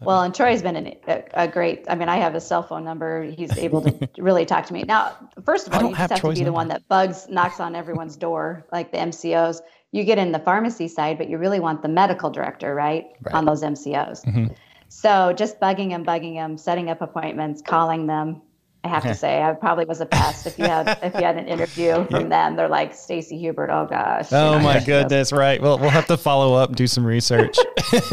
Well, 0.00 0.22
and 0.22 0.34
Troy's 0.34 0.62
been 0.62 0.74
an, 0.76 0.94
a, 1.06 1.22
a 1.34 1.48
great. 1.48 1.84
I 1.88 1.94
mean, 1.94 2.08
I 2.08 2.16
have 2.16 2.34
his 2.34 2.44
cell 2.44 2.62
phone 2.62 2.84
number. 2.84 3.22
He's 3.22 3.56
able 3.58 3.82
to 3.82 4.08
really 4.18 4.44
talk 4.44 4.66
to 4.66 4.72
me. 4.72 4.82
Now, 4.84 5.16
first 5.44 5.68
of 5.68 5.74
all, 5.74 5.82
you 5.82 5.94
have 5.94 6.10
just 6.10 6.22
have 6.22 6.32
to 6.32 6.38
be 6.40 6.44
the 6.44 6.52
one 6.52 6.68
that 6.68 6.86
bugs, 6.88 7.28
knocks 7.28 7.60
on 7.60 7.76
everyone's 7.76 8.16
door, 8.16 8.66
like 8.72 8.90
the 8.90 8.98
MCOs. 8.98 9.60
You 9.92 10.02
get 10.04 10.18
in 10.18 10.32
the 10.32 10.38
pharmacy 10.40 10.88
side, 10.88 11.18
but 11.18 11.28
you 11.28 11.36
really 11.38 11.60
want 11.60 11.82
the 11.82 11.88
medical 11.88 12.30
director, 12.30 12.74
right, 12.74 13.04
on 13.32 13.44
those 13.44 13.62
MCOs. 13.62 14.24
Mm-hmm. 14.24 14.46
So 14.92 15.32
just 15.32 15.58
bugging 15.58 15.90
them, 15.90 16.04
bugging 16.04 16.34
them, 16.34 16.58
setting 16.58 16.90
up 16.90 17.00
appointments, 17.00 17.62
calling 17.62 18.06
them. 18.06 18.42
I 18.84 18.88
have 18.88 19.04
to 19.04 19.14
say, 19.14 19.40
I 19.40 19.52
probably 19.52 19.84
was 19.84 20.00
a 20.00 20.06
pest. 20.06 20.44
If 20.46 20.58
you 20.58 20.64
had 20.64 20.98
if 21.02 21.14
you 21.14 21.20
had 21.20 21.36
an 21.36 21.46
interview 21.46 22.04
from 22.10 22.28
them, 22.28 22.56
they're 22.56 22.68
like 22.68 22.94
Stacy 22.94 23.38
Hubert. 23.38 23.70
Oh 23.70 23.86
gosh. 23.86 24.32
oh 24.32 24.58
my 24.62 24.80
goodness! 24.80 25.32
Right. 25.32 25.62
Well, 25.62 25.78
we'll 25.78 25.90
have 25.90 26.06
to 26.06 26.16
follow 26.16 26.54
up, 26.54 26.74
do 26.74 26.88
some 26.88 27.06
research. 27.06 27.56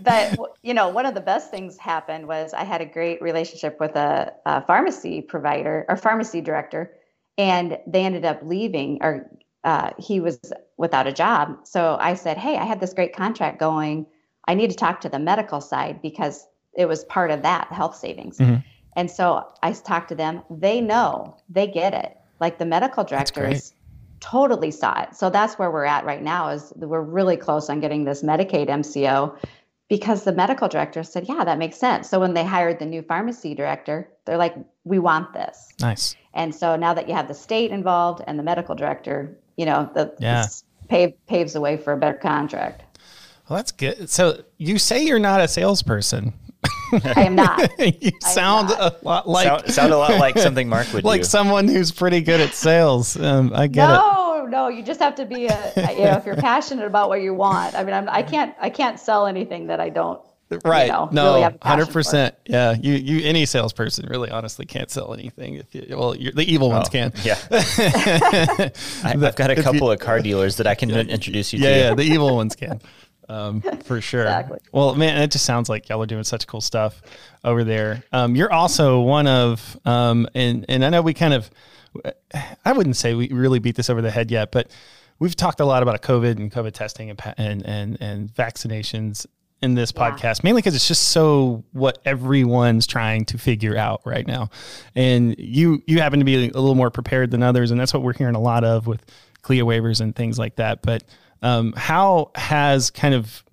but 0.00 0.38
you 0.62 0.74
know 0.74 0.88
one 0.88 1.06
of 1.06 1.14
the 1.14 1.22
best 1.24 1.50
things 1.50 1.78
happened 1.78 2.26
was 2.26 2.52
i 2.52 2.64
had 2.64 2.80
a 2.80 2.86
great 2.86 3.20
relationship 3.22 3.78
with 3.80 3.96
a, 3.96 4.32
a 4.46 4.64
pharmacy 4.66 5.22
provider 5.22 5.86
or 5.88 5.96
pharmacy 5.96 6.40
director 6.40 6.92
and 7.38 7.78
they 7.86 8.04
ended 8.04 8.24
up 8.24 8.40
leaving 8.42 8.98
or 9.00 9.30
uh, 9.64 9.90
he 9.98 10.20
was 10.20 10.38
without 10.76 11.06
a 11.06 11.12
job 11.12 11.56
so 11.64 11.96
i 12.00 12.14
said 12.14 12.36
hey 12.36 12.56
i 12.56 12.64
had 12.64 12.80
this 12.80 12.92
great 12.92 13.14
contract 13.14 13.58
going 13.58 14.06
i 14.48 14.54
need 14.54 14.70
to 14.70 14.76
talk 14.76 15.00
to 15.00 15.08
the 15.08 15.18
medical 15.18 15.60
side 15.60 16.00
because 16.02 16.46
it 16.74 16.86
was 16.86 17.04
part 17.04 17.30
of 17.30 17.42
that 17.42 17.66
health 17.72 17.96
savings 17.96 18.38
Mhm. 18.38 18.62
and 18.96 19.10
so 19.10 19.46
i 19.62 19.72
talked 19.72 20.08
to 20.08 20.14
them 20.14 20.42
they 20.50 20.80
know 20.80 21.36
they 21.48 21.66
get 21.66 21.94
it 21.94 22.16
like 22.40 22.58
the 22.58 22.66
medical 22.66 23.04
directors 23.04 23.74
totally 24.20 24.70
saw 24.70 25.00
it. 25.02 25.14
So 25.16 25.30
that's 25.30 25.58
where 25.58 25.70
we're 25.70 25.86
at 25.86 26.04
right 26.04 26.22
now 26.22 26.48
is 26.50 26.72
we're 26.76 27.00
really 27.00 27.38
close 27.38 27.70
on 27.70 27.80
getting 27.80 28.04
this 28.04 28.22
Medicaid 28.22 28.68
MCO 28.68 29.34
because 29.88 30.24
the 30.24 30.32
medical 30.32 30.68
director 30.68 31.02
said, 31.02 31.26
yeah, 31.26 31.42
that 31.42 31.58
makes 31.58 31.76
sense. 31.78 32.08
So 32.08 32.20
when 32.20 32.34
they 32.34 32.44
hired 32.44 32.78
the 32.78 32.84
new 32.86 33.00
pharmacy 33.02 33.54
director, 33.54 34.08
they're 34.26 34.36
like, 34.36 34.54
we 34.84 34.98
want 34.98 35.32
this. 35.32 35.68
nice. 35.80 36.16
And 36.34 36.54
so 36.54 36.76
now 36.76 36.92
that 36.94 37.08
you 37.08 37.14
have 37.14 37.28
the 37.28 37.34
state 37.34 37.70
involved 37.70 38.22
and 38.26 38.38
the 38.38 38.42
medical 38.42 38.74
director, 38.74 39.36
you 39.56 39.64
know, 39.66 39.88
the 39.94 40.14
Yeah. 40.18 40.42
this 40.42 40.64
pave, 40.88 41.14
paves 41.26 41.54
the 41.54 41.60
way 41.60 41.76
for 41.78 41.92
a 41.94 41.96
better 41.96 42.18
contract. 42.18 42.82
Well, 43.50 43.56
that's 43.56 43.72
good. 43.72 44.08
So 44.08 44.44
you 44.58 44.78
say 44.78 45.04
you're 45.04 45.18
not 45.18 45.40
a 45.40 45.48
salesperson. 45.48 46.32
I 46.92 47.22
am 47.24 47.34
not. 47.34 47.70
you 48.02 48.12
sound 48.20 48.68
not. 48.68 48.80
a 49.02 49.04
lot 49.04 49.28
like 49.28 49.46
sound, 49.48 49.70
sound 49.72 49.92
a 49.92 49.98
lot 49.98 50.18
like 50.20 50.38
something 50.46 50.68
Mark 50.68 50.92
would 50.92 51.02
do. 51.02 51.06
like 51.08 51.22
do. 51.22 51.26
someone 51.26 51.66
who's 51.68 51.90
pretty 51.90 52.20
good 52.20 52.40
at 52.40 52.54
sales. 52.54 53.16
Um, 53.18 53.52
I 53.54 53.66
get 53.66 53.90
it. 53.90 53.92
no, 53.92 54.46
no, 54.48 54.68
you 54.68 54.82
just 54.84 55.00
have 55.00 55.14
to 55.16 55.24
be 55.24 55.46
a, 55.46 55.72
you 55.96 56.04
know, 56.04 56.16
if 56.16 56.26
you're 56.26 56.36
passionate 56.36 56.86
about 56.86 57.08
what 57.08 57.22
you 57.22 57.34
want. 57.34 57.74
I 57.74 57.82
mean, 57.84 57.94
I'm, 57.94 58.08
I 58.08 58.22
can't, 58.22 58.54
I 58.60 58.70
can't 58.70 58.98
sell 59.00 59.26
anything 59.26 59.66
that 59.66 59.80
I 59.80 59.88
don't 59.88 60.20
Right. 60.64 60.88
know, 60.88 61.08
no, 61.12 61.24
really 61.26 61.42
have 61.42 61.54
a 61.54 61.58
passion 61.58 61.70
hundred 61.78 61.86
for. 61.86 61.92
percent. 61.92 62.34
Yeah. 62.46 62.72
You, 62.72 62.94
you, 62.94 63.24
any 63.28 63.46
salesperson 63.46 64.06
really 64.08 64.30
honestly 64.30 64.66
can't 64.66 64.90
sell 64.90 65.14
anything. 65.14 65.54
If 65.54 65.72
you, 65.74 65.86
well, 65.96 66.16
you're, 66.16 66.32
the 66.32 66.42
evil 66.42 66.70
ones 66.70 66.88
Oh, 66.88 66.90
can. 66.90 67.12
Yeah. 67.22 67.38
I, 67.52 68.70
I've 69.04 69.36
got 69.36 69.50
a 69.50 69.52
if 69.52 69.58
you- 69.58 69.62
couple 69.64 69.90
of 69.90 69.98
car 70.00 70.20
dealers 70.20 70.56
that 70.56 70.66
I 70.66 70.74
can 70.74 70.90
introduce 70.90 71.52
you 71.52 71.60
Yeah, 71.60 71.68
to. 71.70 71.76
yeah, 71.78 71.94
the 71.94 72.02
evil 72.02 72.34
ones 72.34 72.56
can. 72.56 72.80
Um, 73.30 73.60
for 73.84 74.00
sure. 74.10 74.22
Exactly. 74.22 74.58
Well, 74.72 74.94
man, 74.96 75.20
it 75.22 75.30
just 75.30 75.44
sounds 75.44 75.68
like 75.68 75.88
y'all 75.88 76.02
are 76.02 76.06
doing 76.06 76.24
such 76.24 76.46
cool 76.46 76.60
stuff 76.60 77.00
over 77.44 77.62
there. 77.64 78.02
Um, 78.12 78.34
you're 78.34 78.52
also 78.52 79.00
one 79.00 79.26
of, 79.26 79.78
um, 79.84 80.26
and 80.34 80.64
and 80.68 80.84
I 80.84 80.90
know 80.90 81.00
we 81.02 81.14
kind 81.14 81.34
of, 81.34 81.50
I 82.64 82.72
wouldn't 82.72 82.96
say 82.96 83.14
we 83.14 83.28
really 83.28 83.58
beat 83.58 83.76
this 83.76 83.88
over 83.90 84.02
the 84.02 84.10
head 84.10 84.30
yet, 84.30 84.50
but 84.52 84.70
we've 85.18 85.36
talked 85.36 85.60
a 85.60 85.64
lot 85.64 85.82
about 85.82 86.02
COVID 86.02 86.36
and 86.38 86.50
COVID 86.52 86.72
testing 86.72 87.10
and 87.10 87.20
and 87.36 87.64
and, 87.66 87.98
and 88.00 88.34
vaccinations 88.34 89.26
in 89.62 89.74
this 89.74 89.92
Yeah. 89.94 90.10
podcast, 90.10 90.42
mainly 90.42 90.60
because 90.62 90.74
it's 90.74 90.88
just 90.88 91.08
so 91.10 91.64
what 91.72 91.98
everyone's 92.06 92.86
trying 92.86 93.26
to 93.26 93.36
figure 93.38 93.76
out 93.76 94.00
right 94.06 94.26
now. 94.26 94.48
And 94.94 95.34
you 95.38 95.82
you 95.86 96.00
happen 96.00 96.18
to 96.18 96.24
be 96.24 96.34
a 96.48 96.52
little 96.52 96.74
more 96.74 96.90
prepared 96.90 97.30
than 97.30 97.42
others, 97.42 97.70
and 97.70 97.78
that's 97.78 97.92
what 97.92 98.02
we're 98.02 98.14
hearing 98.14 98.34
a 98.36 98.40
lot 98.40 98.64
of 98.64 98.86
with 98.86 99.04
CLIA 99.42 99.64
waivers 99.64 100.00
and 100.00 100.16
things 100.16 100.38
like 100.38 100.56
that. 100.56 100.82
But 100.82 101.04
um, 101.42 101.72
how 101.76 102.30
has 102.34 102.90
kind 102.90 103.14
of 103.14 103.44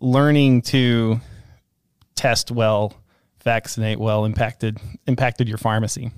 learning 0.00 0.62
to 0.62 1.20
test 2.14 2.50
well, 2.50 2.94
vaccinate 3.44 3.98
well 3.98 4.24
impacted 4.24 4.78
impacted 5.06 5.48
your 5.48 5.58
pharmacy? 5.58 6.10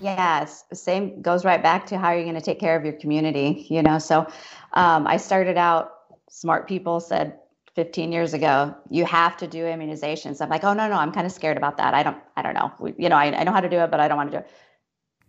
Yes, 0.00 0.64
same 0.72 1.20
goes 1.20 1.44
right 1.44 1.62
back 1.62 1.86
to 1.86 1.98
how 1.98 2.12
you're 2.12 2.22
going 2.22 2.34
to 2.36 2.40
take 2.40 2.60
care 2.60 2.76
of 2.76 2.84
your 2.84 2.94
community. 2.94 3.66
You 3.68 3.82
know, 3.82 3.98
so 3.98 4.26
um, 4.72 5.06
I 5.06 5.16
started 5.16 5.56
out. 5.56 5.92
Smart 6.32 6.68
people 6.68 7.00
said 7.00 7.40
15 7.74 8.12
years 8.12 8.34
ago, 8.34 8.74
you 8.88 9.04
have 9.04 9.36
to 9.38 9.46
do 9.46 9.64
immunizations. 9.64 10.40
I'm 10.40 10.48
like, 10.48 10.64
oh 10.64 10.74
no, 10.74 10.88
no, 10.88 10.94
I'm 10.94 11.12
kind 11.12 11.26
of 11.26 11.32
scared 11.32 11.56
about 11.56 11.76
that. 11.78 11.94
I 11.94 12.02
don't, 12.02 12.16
I 12.36 12.42
don't 12.42 12.54
know. 12.54 12.72
We, 12.78 12.94
you 12.98 13.08
know, 13.08 13.16
I, 13.16 13.26
I 13.36 13.44
know 13.44 13.52
how 13.52 13.60
to 13.60 13.68
do 13.68 13.78
it, 13.78 13.90
but 13.90 14.00
I 14.00 14.08
don't 14.08 14.16
want 14.16 14.30
to 14.32 14.38
do 14.38 14.44
it. 14.44 14.50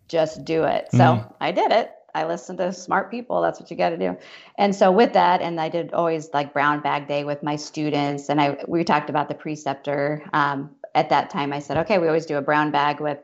Just 0.08 0.44
do 0.46 0.64
it. 0.64 0.92
So 0.92 0.98
Mhm. 0.98 1.34
I 1.40 1.52
did 1.52 1.72
it. 1.72 1.92
I 2.14 2.26
listen 2.26 2.58
to 2.58 2.74
smart 2.74 3.12
people. 3.12 3.42
That's 3.42 3.60
what 3.60 3.72
you 3.72 3.78
got 3.78 3.90
to 3.90 3.98
do. 3.98 4.18
And 4.58 4.76
so 4.76 4.92
with 4.92 5.14
that, 5.14 5.42
and 5.42 5.60
I 5.60 5.70
did 5.70 5.94
always 5.94 6.30
like 6.34 6.54
brown 6.54 6.82
bag 6.82 7.08
day 7.08 7.24
with 7.24 7.44
my 7.44 7.56
students. 7.56 8.30
And 8.30 8.42
I 8.42 8.58
we 8.68 8.84
talked 8.84 9.10
about 9.10 9.28
the 9.28 9.36
preceptor. 9.36 10.24
Um, 10.34 10.72
at 10.94 11.10
that 11.10 11.30
time, 11.30 11.54
I 11.54 11.60
said, 11.60 11.78
okay, 11.78 12.00
we 12.00 12.08
always 12.08 12.26
do 12.26 12.38
a 12.38 12.42
brown 12.42 12.72
bag 12.72 13.00
with 13.00 13.20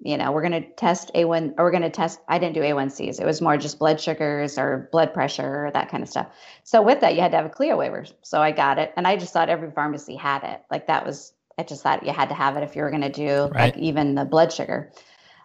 you 0.00 0.18
know, 0.18 0.32
we're 0.32 0.46
going 0.46 0.62
to 0.62 0.70
test 0.72 1.10
A1 1.14 1.54
or 1.56 1.64
we're 1.64 1.70
going 1.70 1.82
to 1.82 1.90
test, 1.90 2.20
I 2.28 2.38
didn't 2.38 2.54
do 2.54 2.60
A1Cs. 2.60 3.20
It 3.20 3.24
was 3.24 3.40
more 3.40 3.56
just 3.56 3.78
blood 3.78 3.98
sugars 4.00 4.58
or 4.58 4.88
blood 4.92 5.14
pressure 5.14 5.66
or 5.66 5.70
that 5.72 5.88
kind 5.90 6.02
of 6.02 6.10
stuff. 6.10 6.26
So 6.62 6.82
with 6.82 7.00
that, 7.00 7.14
you 7.14 7.22
had 7.22 7.30
to 7.30 7.38
have 7.38 7.46
a 7.46 7.50
CLIA 7.50 7.76
waiver. 7.76 8.04
So 8.20 8.42
I 8.42 8.52
got 8.52 8.78
it. 8.78 8.92
And 8.96 9.06
I 9.06 9.16
just 9.16 9.32
thought 9.32 9.48
every 9.48 9.70
pharmacy 9.70 10.14
had 10.14 10.44
it. 10.44 10.62
Like 10.70 10.88
that 10.88 11.06
was 11.06 11.32
I 11.58 11.62
just 11.62 11.82
thought 11.82 12.04
you 12.04 12.12
had 12.12 12.28
to 12.30 12.34
have 12.34 12.56
it 12.56 12.64
if 12.64 12.74
you 12.74 12.82
were 12.82 12.90
going 12.90 13.02
to 13.02 13.08
do 13.08 13.44
Right. 13.44 13.74
like 13.74 13.76
even 13.78 14.14
the 14.14 14.24
blood 14.24 14.52
sugar. 14.52 14.92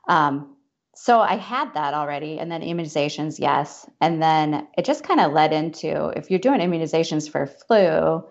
Um, 0.07 0.55
so 0.95 1.19
I 1.19 1.35
had 1.37 1.73
that 1.75 1.93
already, 1.93 2.39
and 2.39 2.51
then 2.51 2.61
immunizations, 2.61 3.39
yes, 3.39 3.89
and 4.01 4.21
then 4.21 4.67
it 4.77 4.85
just 4.85 5.03
kind 5.03 5.19
of 5.19 5.31
led 5.31 5.53
into 5.53 6.07
if 6.09 6.29
you're 6.29 6.39
doing 6.39 6.59
immunizations 6.59 7.29
for 7.29 7.45
flu. 7.45 8.23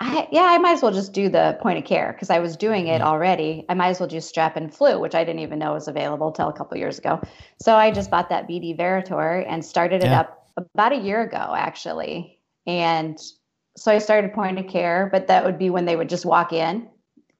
I, 0.00 0.28
yeah, 0.32 0.42
I 0.44 0.58
might 0.58 0.72
as 0.72 0.82
well 0.82 0.92
just 0.92 1.12
do 1.12 1.28
the 1.28 1.58
point 1.60 1.78
of 1.78 1.84
care 1.84 2.12
because 2.12 2.28
I 2.28 2.40
was 2.40 2.56
doing 2.56 2.88
it 2.88 2.98
mm-hmm. 2.98 3.06
already. 3.06 3.64
I 3.68 3.74
might 3.74 3.88
as 3.88 4.00
well 4.00 4.08
do 4.08 4.16
strep 4.16 4.56
and 4.56 4.74
flu, 4.74 4.98
which 4.98 5.14
I 5.14 5.22
didn't 5.22 5.42
even 5.42 5.60
know 5.60 5.74
was 5.74 5.86
available 5.86 6.32
till 6.32 6.48
a 6.48 6.52
couple 6.52 6.76
years 6.76 6.98
ago. 6.98 7.20
So 7.60 7.76
I 7.76 7.92
just 7.92 8.10
bought 8.10 8.28
that 8.30 8.48
BD 8.48 8.76
Veritor 8.76 9.44
and 9.46 9.64
started 9.64 10.02
it 10.02 10.08
Yeah. 10.08 10.20
up 10.20 10.48
about 10.56 10.92
a 10.92 10.96
year 10.96 11.22
ago, 11.22 11.54
actually. 11.56 12.40
And 12.66 13.16
so 13.76 13.92
I 13.92 13.98
started 13.98 14.32
point 14.32 14.58
of 14.58 14.66
care, 14.66 15.08
but 15.10 15.28
that 15.28 15.44
would 15.44 15.58
be 15.58 15.70
when 15.70 15.84
they 15.84 15.94
would 15.94 16.08
just 16.08 16.26
walk 16.26 16.52
in. 16.52 16.88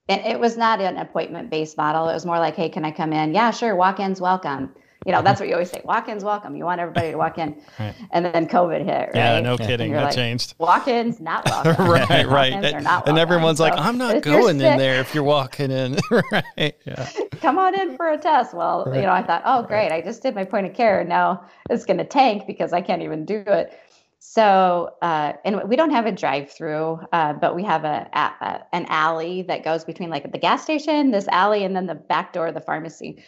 And 0.08 0.20
it 0.26 0.38
was 0.38 0.56
not 0.56 0.80
an 0.80 0.96
appointment 0.96 1.50
based 1.50 1.76
model. 1.76 2.08
It 2.08 2.14
was 2.14 2.26
more 2.26 2.38
like, 2.38 2.56
hey, 2.56 2.68
can 2.68 2.84
I 2.84 2.90
come 2.90 3.12
in? 3.12 3.34
Yeah, 3.34 3.50
sure. 3.50 3.76
Walk 3.76 4.00
ins 4.00 4.20
welcome. 4.20 4.74
You 5.06 5.10
know, 5.10 5.20
that's 5.20 5.40
what 5.40 5.48
you 5.48 5.54
always 5.54 5.70
say 5.70 5.80
walk 5.84 6.08
ins 6.08 6.22
welcome. 6.22 6.54
You 6.54 6.64
want 6.64 6.80
everybody 6.80 7.10
to 7.10 7.16
walk 7.18 7.36
in. 7.36 7.60
Right. 7.78 7.92
And 8.12 8.24
then 8.24 8.46
COVID 8.46 8.84
hit, 8.84 9.08
right? 9.08 9.14
Yeah, 9.16 9.40
no 9.40 9.56
kidding. 9.58 9.90
That 9.92 10.04
like, 10.04 10.14
changed. 10.14 10.54
Walk 10.58 10.86
ins, 10.86 11.18
not 11.20 11.44
welcome. 11.64 11.88
right, 11.88 12.26
right. 12.28 12.52
And, 12.52 12.86
and 12.86 13.18
everyone's 13.18 13.58
like, 13.58 13.72
I'm 13.76 13.98
not 13.98 14.22
going 14.22 14.60
in 14.60 14.78
there 14.78 15.00
if 15.00 15.12
you're 15.12 15.24
walking 15.24 15.72
in. 15.72 15.98
right. 16.30 16.74
Yeah. 16.86 17.08
come 17.40 17.58
on 17.58 17.78
in 17.80 17.96
for 17.96 18.10
a 18.10 18.18
test. 18.18 18.54
Well, 18.54 18.84
Right. 18.86 19.00
you 19.00 19.02
know, 19.02 19.12
I 19.12 19.22
thought, 19.24 19.42
oh, 19.44 19.62
great, 19.64 19.90
I 19.90 20.02
just 20.02 20.22
did 20.22 20.36
my 20.36 20.44
point 20.44 20.66
of 20.66 20.74
care, 20.74 21.00
and 21.00 21.08
now 21.08 21.46
it's 21.68 21.84
going 21.84 21.98
to 21.98 22.04
tank 22.04 22.46
because 22.46 22.72
I 22.72 22.80
can't 22.80 23.02
even 23.02 23.24
do 23.24 23.42
it. 23.44 23.76
So, 24.24 24.94
uh, 25.02 25.32
and 25.44 25.68
we 25.68 25.74
don't 25.74 25.90
have 25.90 26.06
a 26.06 26.12
drive-through, 26.12 27.00
uh, 27.12 27.32
but 27.32 27.56
we 27.56 27.64
have 27.64 27.82
a, 27.82 28.08
a, 28.12 28.60
an 28.72 28.86
alley 28.88 29.42
that 29.42 29.64
goes 29.64 29.84
between 29.84 30.10
like 30.10 30.30
the 30.30 30.38
gas 30.38 30.62
station, 30.62 31.10
this 31.10 31.26
alley, 31.26 31.64
and 31.64 31.74
then 31.74 31.86
the 31.86 31.96
back 31.96 32.32
door 32.32 32.46
of 32.46 32.54
the 32.54 32.60
pharmacy. 32.60 33.24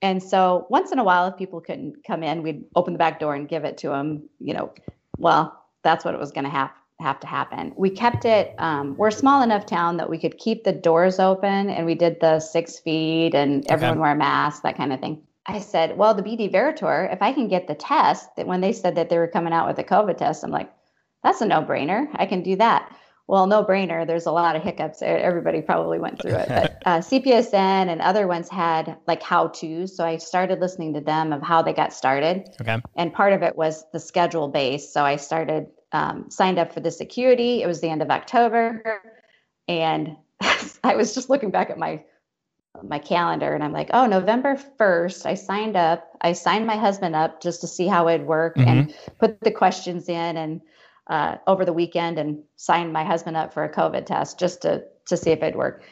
And 0.00 0.22
so, 0.22 0.66
once 0.70 0.90
in 0.90 0.98
a 0.98 1.04
while, 1.04 1.26
if 1.26 1.36
people 1.36 1.60
couldn't 1.60 2.02
come 2.06 2.22
in, 2.22 2.42
we'd 2.42 2.64
open 2.74 2.94
the 2.94 2.98
back 2.98 3.20
door 3.20 3.34
and 3.34 3.46
give 3.46 3.64
it 3.64 3.76
to 3.78 3.88
them. 3.88 4.26
You 4.40 4.54
know, 4.54 4.72
well, 5.18 5.66
that's 5.84 6.02
what 6.02 6.14
it 6.14 6.18
was 6.18 6.32
going 6.32 6.44
to 6.44 6.50
have 6.50 6.70
have 6.98 7.20
to 7.20 7.26
happen. 7.26 7.74
We 7.76 7.90
kept 7.90 8.24
it. 8.24 8.54
Um, 8.56 8.96
we're 8.96 9.08
a 9.08 9.12
small 9.12 9.42
enough 9.42 9.66
town 9.66 9.98
that 9.98 10.08
we 10.08 10.16
could 10.16 10.38
keep 10.38 10.64
the 10.64 10.72
doors 10.72 11.20
open, 11.20 11.68
and 11.68 11.84
we 11.84 11.94
did 11.94 12.20
the 12.20 12.40
six 12.40 12.78
feet 12.78 13.34
and 13.34 13.70
everyone 13.70 13.98
wear 13.98 14.12
a 14.12 14.16
mask, 14.16 14.62
that 14.62 14.78
kind 14.78 14.94
of 14.94 15.00
thing. 15.00 15.22
I 15.48 15.60
said, 15.60 15.96
well, 15.96 16.14
the 16.14 16.22
BD 16.22 16.52
Veritor, 16.52 17.08
if 17.10 17.22
I 17.22 17.32
can 17.32 17.48
get 17.48 17.66
the 17.66 17.74
test, 17.74 18.36
that 18.36 18.46
when 18.46 18.60
they 18.60 18.72
said 18.72 18.96
that 18.96 19.08
they 19.08 19.16
were 19.16 19.26
coming 19.26 19.54
out 19.54 19.66
with 19.66 19.78
a 19.78 19.84
COVID 19.84 20.18
test, 20.18 20.44
I'm 20.44 20.50
like, 20.50 20.70
that's 21.24 21.40
a 21.40 21.46
no 21.46 21.62
brainer. 21.62 22.06
I 22.14 22.26
can 22.26 22.42
do 22.42 22.56
that. 22.56 22.94
Well, 23.26 23.46
no 23.46 23.64
brainer. 23.64 24.06
There's 24.06 24.26
a 24.26 24.32
lot 24.32 24.56
of 24.56 24.62
hiccups. 24.62 25.02
Everybody 25.02 25.60
probably 25.60 25.98
went 25.98 26.20
through 26.20 26.34
it, 26.36 26.48
but 26.48 26.82
uh, 26.86 26.98
CPSN 26.98 27.88
and 27.88 28.00
other 28.00 28.26
ones 28.26 28.48
had 28.48 28.96
like 29.06 29.22
how 29.22 29.48
to's. 29.48 29.96
So 29.96 30.04
I 30.04 30.18
started 30.18 30.60
listening 30.60 30.94
to 30.94 31.00
them 31.00 31.32
of 31.32 31.42
how 31.42 31.62
they 31.62 31.72
got 31.72 31.92
started 31.92 32.48
Okay. 32.60 32.78
and 32.96 33.12
part 33.12 33.32
of 33.32 33.42
it 33.42 33.56
was 33.56 33.84
the 33.92 34.00
schedule 34.00 34.48
base. 34.48 34.92
So 34.92 35.04
I 35.04 35.16
started 35.16 35.66
um, 35.92 36.30
signed 36.30 36.58
up 36.58 36.72
for 36.72 36.80
the 36.80 36.90
security. 36.90 37.62
It 37.62 37.66
was 37.66 37.80
the 37.80 37.88
end 37.88 38.02
of 38.02 38.10
October, 38.10 38.82
and 39.66 40.16
I 40.84 40.96
was 40.96 41.14
just 41.14 41.28
looking 41.30 41.50
back 41.50 41.70
at 41.70 41.78
my 41.78 42.02
my 42.82 42.98
calendar, 42.98 43.54
and 43.54 43.62
I'm 43.62 43.72
like, 43.72 43.90
oh, 43.92 44.06
November 44.06 44.56
first, 44.56 45.26
I 45.26 45.34
signed 45.34 45.76
up. 45.76 46.16
I 46.20 46.32
signed 46.32 46.66
my 46.66 46.76
husband 46.76 47.14
up 47.14 47.40
just 47.40 47.60
to 47.62 47.66
see 47.66 47.86
how 47.86 48.08
it'd 48.08 48.26
work 48.26 48.56
and 48.56 48.94
put 49.18 49.40
the 49.40 49.50
questions 49.50 50.08
in, 50.08 50.36
and 50.36 50.60
uh, 51.06 51.36
over 51.46 51.64
the 51.64 51.72
weekend, 51.72 52.18
and 52.18 52.42
signed 52.56 52.92
my 52.92 53.04
husband 53.04 53.36
up 53.36 53.52
for 53.52 53.64
a 53.64 53.72
COVID 53.72 54.06
test 54.06 54.38
just 54.38 54.62
to 54.62 54.84
to 55.06 55.16
see 55.16 55.30
if 55.30 55.42
it'd 55.42 55.56
work. 55.56 55.82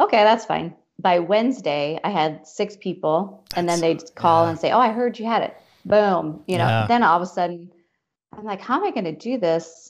Okay, 0.00 0.22
that's 0.24 0.44
fine. 0.44 0.74
By 0.98 1.18
Wednesday, 1.18 1.98
I 2.04 2.10
had 2.10 2.46
six 2.46 2.76
people, 2.76 3.44
and 3.56 3.68
then 3.68 3.80
they'd 3.80 4.02
call 4.14 4.44
yeah. 4.44 4.50
and 4.50 4.58
say, 4.58 4.70
"Oh, 4.70 4.80
I 4.80 4.92
heard 4.92 5.18
you 5.18 5.26
had 5.26 5.42
it." 5.42 5.56
Boom, 5.84 6.42
you 6.46 6.58
know. 6.58 6.66
Yeah. 6.66 6.86
Then 6.86 7.02
all 7.02 7.16
of 7.16 7.22
a 7.22 7.26
sudden, 7.26 7.70
I'm 8.36 8.44
like, 8.44 8.60
"How 8.60 8.76
am 8.76 8.84
I 8.84 8.90
going 8.90 9.04
to 9.04 9.12
do 9.12 9.38
this 9.38 9.83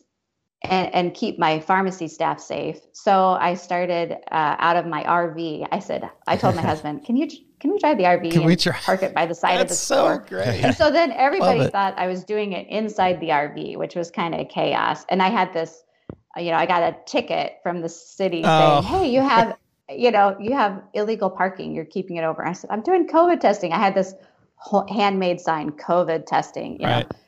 and, 0.70 0.94
and 0.94 1.14
keep 1.14 1.38
my 1.38 1.60
pharmacy 1.60 2.08
staff 2.08 2.40
safe?" 2.40 2.78
So 2.92 3.30
I 3.40 3.54
started 3.54 4.12
uh, 4.32 4.56
out 4.58 4.76
of 4.76 4.86
my 4.86 5.02
RV. 5.04 5.68
I 5.70 5.78
said, 5.78 6.08
I 6.26 6.36
told 6.36 6.54
my 6.56 6.62
husband, 6.72 7.04
"Can 7.04 7.16
you 7.16 7.28
can 7.60 7.72
we 7.72 7.78
drive 7.78 7.96
the 7.96 8.04
RV 8.04 8.30
Can 8.30 8.40
and 8.42 8.46
we 8.46 8.56
try- 8.56 8.78
park 8.80 9.02
it 9.02 9.14
by 9.14 9.24
the 9.26 9.34
side 9.34 9.54
of 9.54 9.68
the 9.68 9.74
That's 9.74 9.80
so 9.80 9.94
store?" 9.94 10.24
great. 10.28 10.64
And 10.64 10.74
so 10.74 10.90
then 10.90 11.12
everybody 11.16 11.66
thought 11.68 11.94
I 11.98 12.06
was 12.06 12.24
doing 12.24 12.52
it 12.52 12.66
inside 12.68 13.20
the 13.20 13.28
RV, 13.28 13.76
which 13.78 13.94
was 13.94 14.10
kind 14.10 14.34
of 14.34 14.48
chaos. 14.48 15.04
And 15.08 15.22
I 15.22 15.28
had 15.30 15.52
this, 15.52 15.82
uh, 16.36 16.40
you 16.40 16.50
know, 16.50 16.56
I 16.56 16.66
got 16.66 16.82
a 16.82 16.96
ticket 17.06 17.54
from 17.62 17.80
the 17.80 17.88
city 17.88 18.42
Oh. 18.44 18.82
saying, 18.82 18.82
"Hey, 18.82 19.10
you 19.10 19.20
have, 19.22 19.56
you 19.88 20.10
know, 20.10 20.36
you 20.40 20.52
have 20.52 20.82
illegal 20.92 21.30
parking. 21.30 21.74
You're 21.74 21.84
keeping 21.86 22.16
it 22.16 22.24
over." 22.24 22.46
I 22.46 22.52
said, 22.52 22.70
"I'm 22.70 22.82
doing 22.82 23.06
COVID 23.06 23.40
testing." 23.40 23.72
I 23.72 23.78
had 23.78 23.94
this 23.94 24.14
handmade 24.88 25.40
sign, 25.40 25.70
"COVID 25.72 26.26
testing." 26.26 26.80
You 26.80 26.86
Right. 26.86 27.10
know, 27.10 27.18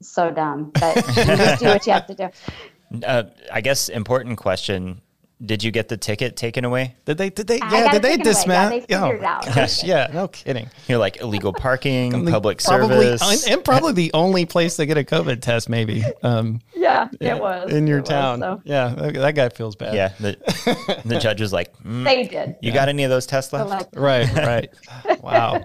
so 0.00 0.30
dumb, 0.30 0.70
but 0.78 0.96
you 0.96 1.02
just 1.24 1.60
do 1.60 1.66
what 1.66 1.86
you 1.86 1.92
have 1.92 2.06
to 2.06 2.14
do. 2.14 2.28
Uh, 3.06 3.24
I 3.52 3.60
guess 3.60 3.90
important 3.90 4.38
question: 4.38 5.02
Did 5.44 5.62
you 5.62 5.70
get 5.70 5.88
the 5.88 5.98
ticket 5.98 6.36
taken 6.36 6.64
away? 6.64 6.96
Did 7.04 7.18
they? 7.18 7.28
Did 7.28 7.46
they? 7.46 7.58
Yeah. 7.58 7.92
Did 7.92 8.00
they 8.00 8.16
taken 8.16 8.20
away. 8.22 8.24
Yeah, 8.24 8.24
dismount? 8.24 8.70
they 8.70 8.80
figured 8.80 9.16
it. 9.16 9.20
Gosh, 9.54 9.84
yeah. 9.84 10.08
No 10.14 10.28
kidding. 10.28 10.70
You 10.86 10.94
know, 10.94 10.98
like 10.98 11.18
illegal 11.20 11.52
parking, 11.52 12.24
public 12.30 12.62
probably, 12.64 13.18
service. 13.18 13.44
and, 13.46 13.52
and 13.56 13.62
probably 13.64 13.92
the 13.92 14.10
only 14.14 14.46
place 14.46 14.76
to 14.76 14.86
get 14.86 14.96
a 14.96 15.04
COVID 15.04 15.42
test, 15.42 15.68
maybe. 15.68 16.02
Um, 16.22 16.60
Yeah, 16.74 17.08
it 17.20 17.38
was 17.38 17.70
in 17.70 17.86
your 17.86 17.98
It 17.98 18.02
was, 18.04 18.08
town. 18.08 18.40
so 18.40 18.62
Yeah, 18.64 18.88
that, 18.96 19.12
that 19.12 19.34
guy 19.34 19.50
feels 19.50 19.76
bad. 19.76 19.92
yeah, 19.94 20.12
the, 20.18 21.02
the 21.04 21.18
judge 21.18 21.42
was 21.42 21.52
like, 21.52 21.76
"Mm, 21.82 22.04
they 22.04 22.24
did. 22.26 22.56
"You 22.62 22.72
got 22.72 22.88
any 22.88 23.04
of 23.04 23.10
those 23.10 23.26
tests 23.26 23.52
left?" 23.52 23.68
like, 23.68 23.88
Right. 23.94 24.32
Right. 24.34 25.22
Wow. 25.22 25.62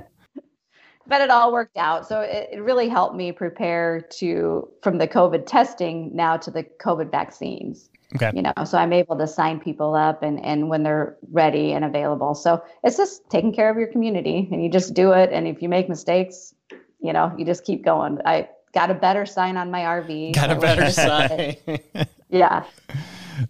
But 1.07 1.21
it 1.21 1.29
all 1.29 1.51
worked 1.51 1.77
out. 1.77 2.07
So 2.07 2.21
it, 2.21 2.49
it 2.53 2.61
really 2.61 2.89
helped 2.89 3.15
me 3.15 3.31
prepare 3.31 4.01
to 4.17 4.69
from 4.81 4.97
the 4.97 5.07
COVID 5.07 5.45
testing 5.45 6.15
now 6.15 6.37
to 6.37 6.51
the 6.51 6.63
COVID 6.63 7.11
vaccines. 7.11 7.89
Okay. 8.15 8.31
You 8.35 8.43
know, 8.43 8.53
so 8.65 8.77
I'm 8.77 8.93
able 8.93 9.17
to 9.17 9.27
sign 9.27 9.59
people 9.59 9.95
up 9.95 10.21
and 10.21 10.43
and 10.45 10.69
when 10.69 10.83
they're 10.83 11.17
ready 11.31 11.73
and 11.73 11.83
available. 11.83 12.35
So 12.35 12.63
it's 12.83 12.97
just 12.97 13.27
taking 13.29 13.53
care 13.53 13.69
of 13.69 13.77
your 13.77 13.87
community 13.87 14.47
and 14.51 14.63
you 14.63 14.69
just 14.69 14.93
do 14.93 15.11
it. 15.11 15.31
And 15.31 15.47
if 15.47 15.61
you 15.61 15.69
make 15.69 15.89
mistakes, 15.89 16.53
you 16.99 17.11
know, 17.11 17.33
you 17.37 17.45
just 17.45 17.65
keep 17.65 17.83
going. 17.83 18.19
I 18.25 18.49
got 18.73 18.91
a 18.91 18.93
better 18.93 19.25
sign 19.25 19.57
on 19.57 19.71
my 19.71 19.81
RV. 19.81 20.35
Got 20.35 20.51
a 20.51 20.55
better 20.55 20.89
sign. 20.91 21.55
Yeah. 22.33 22.63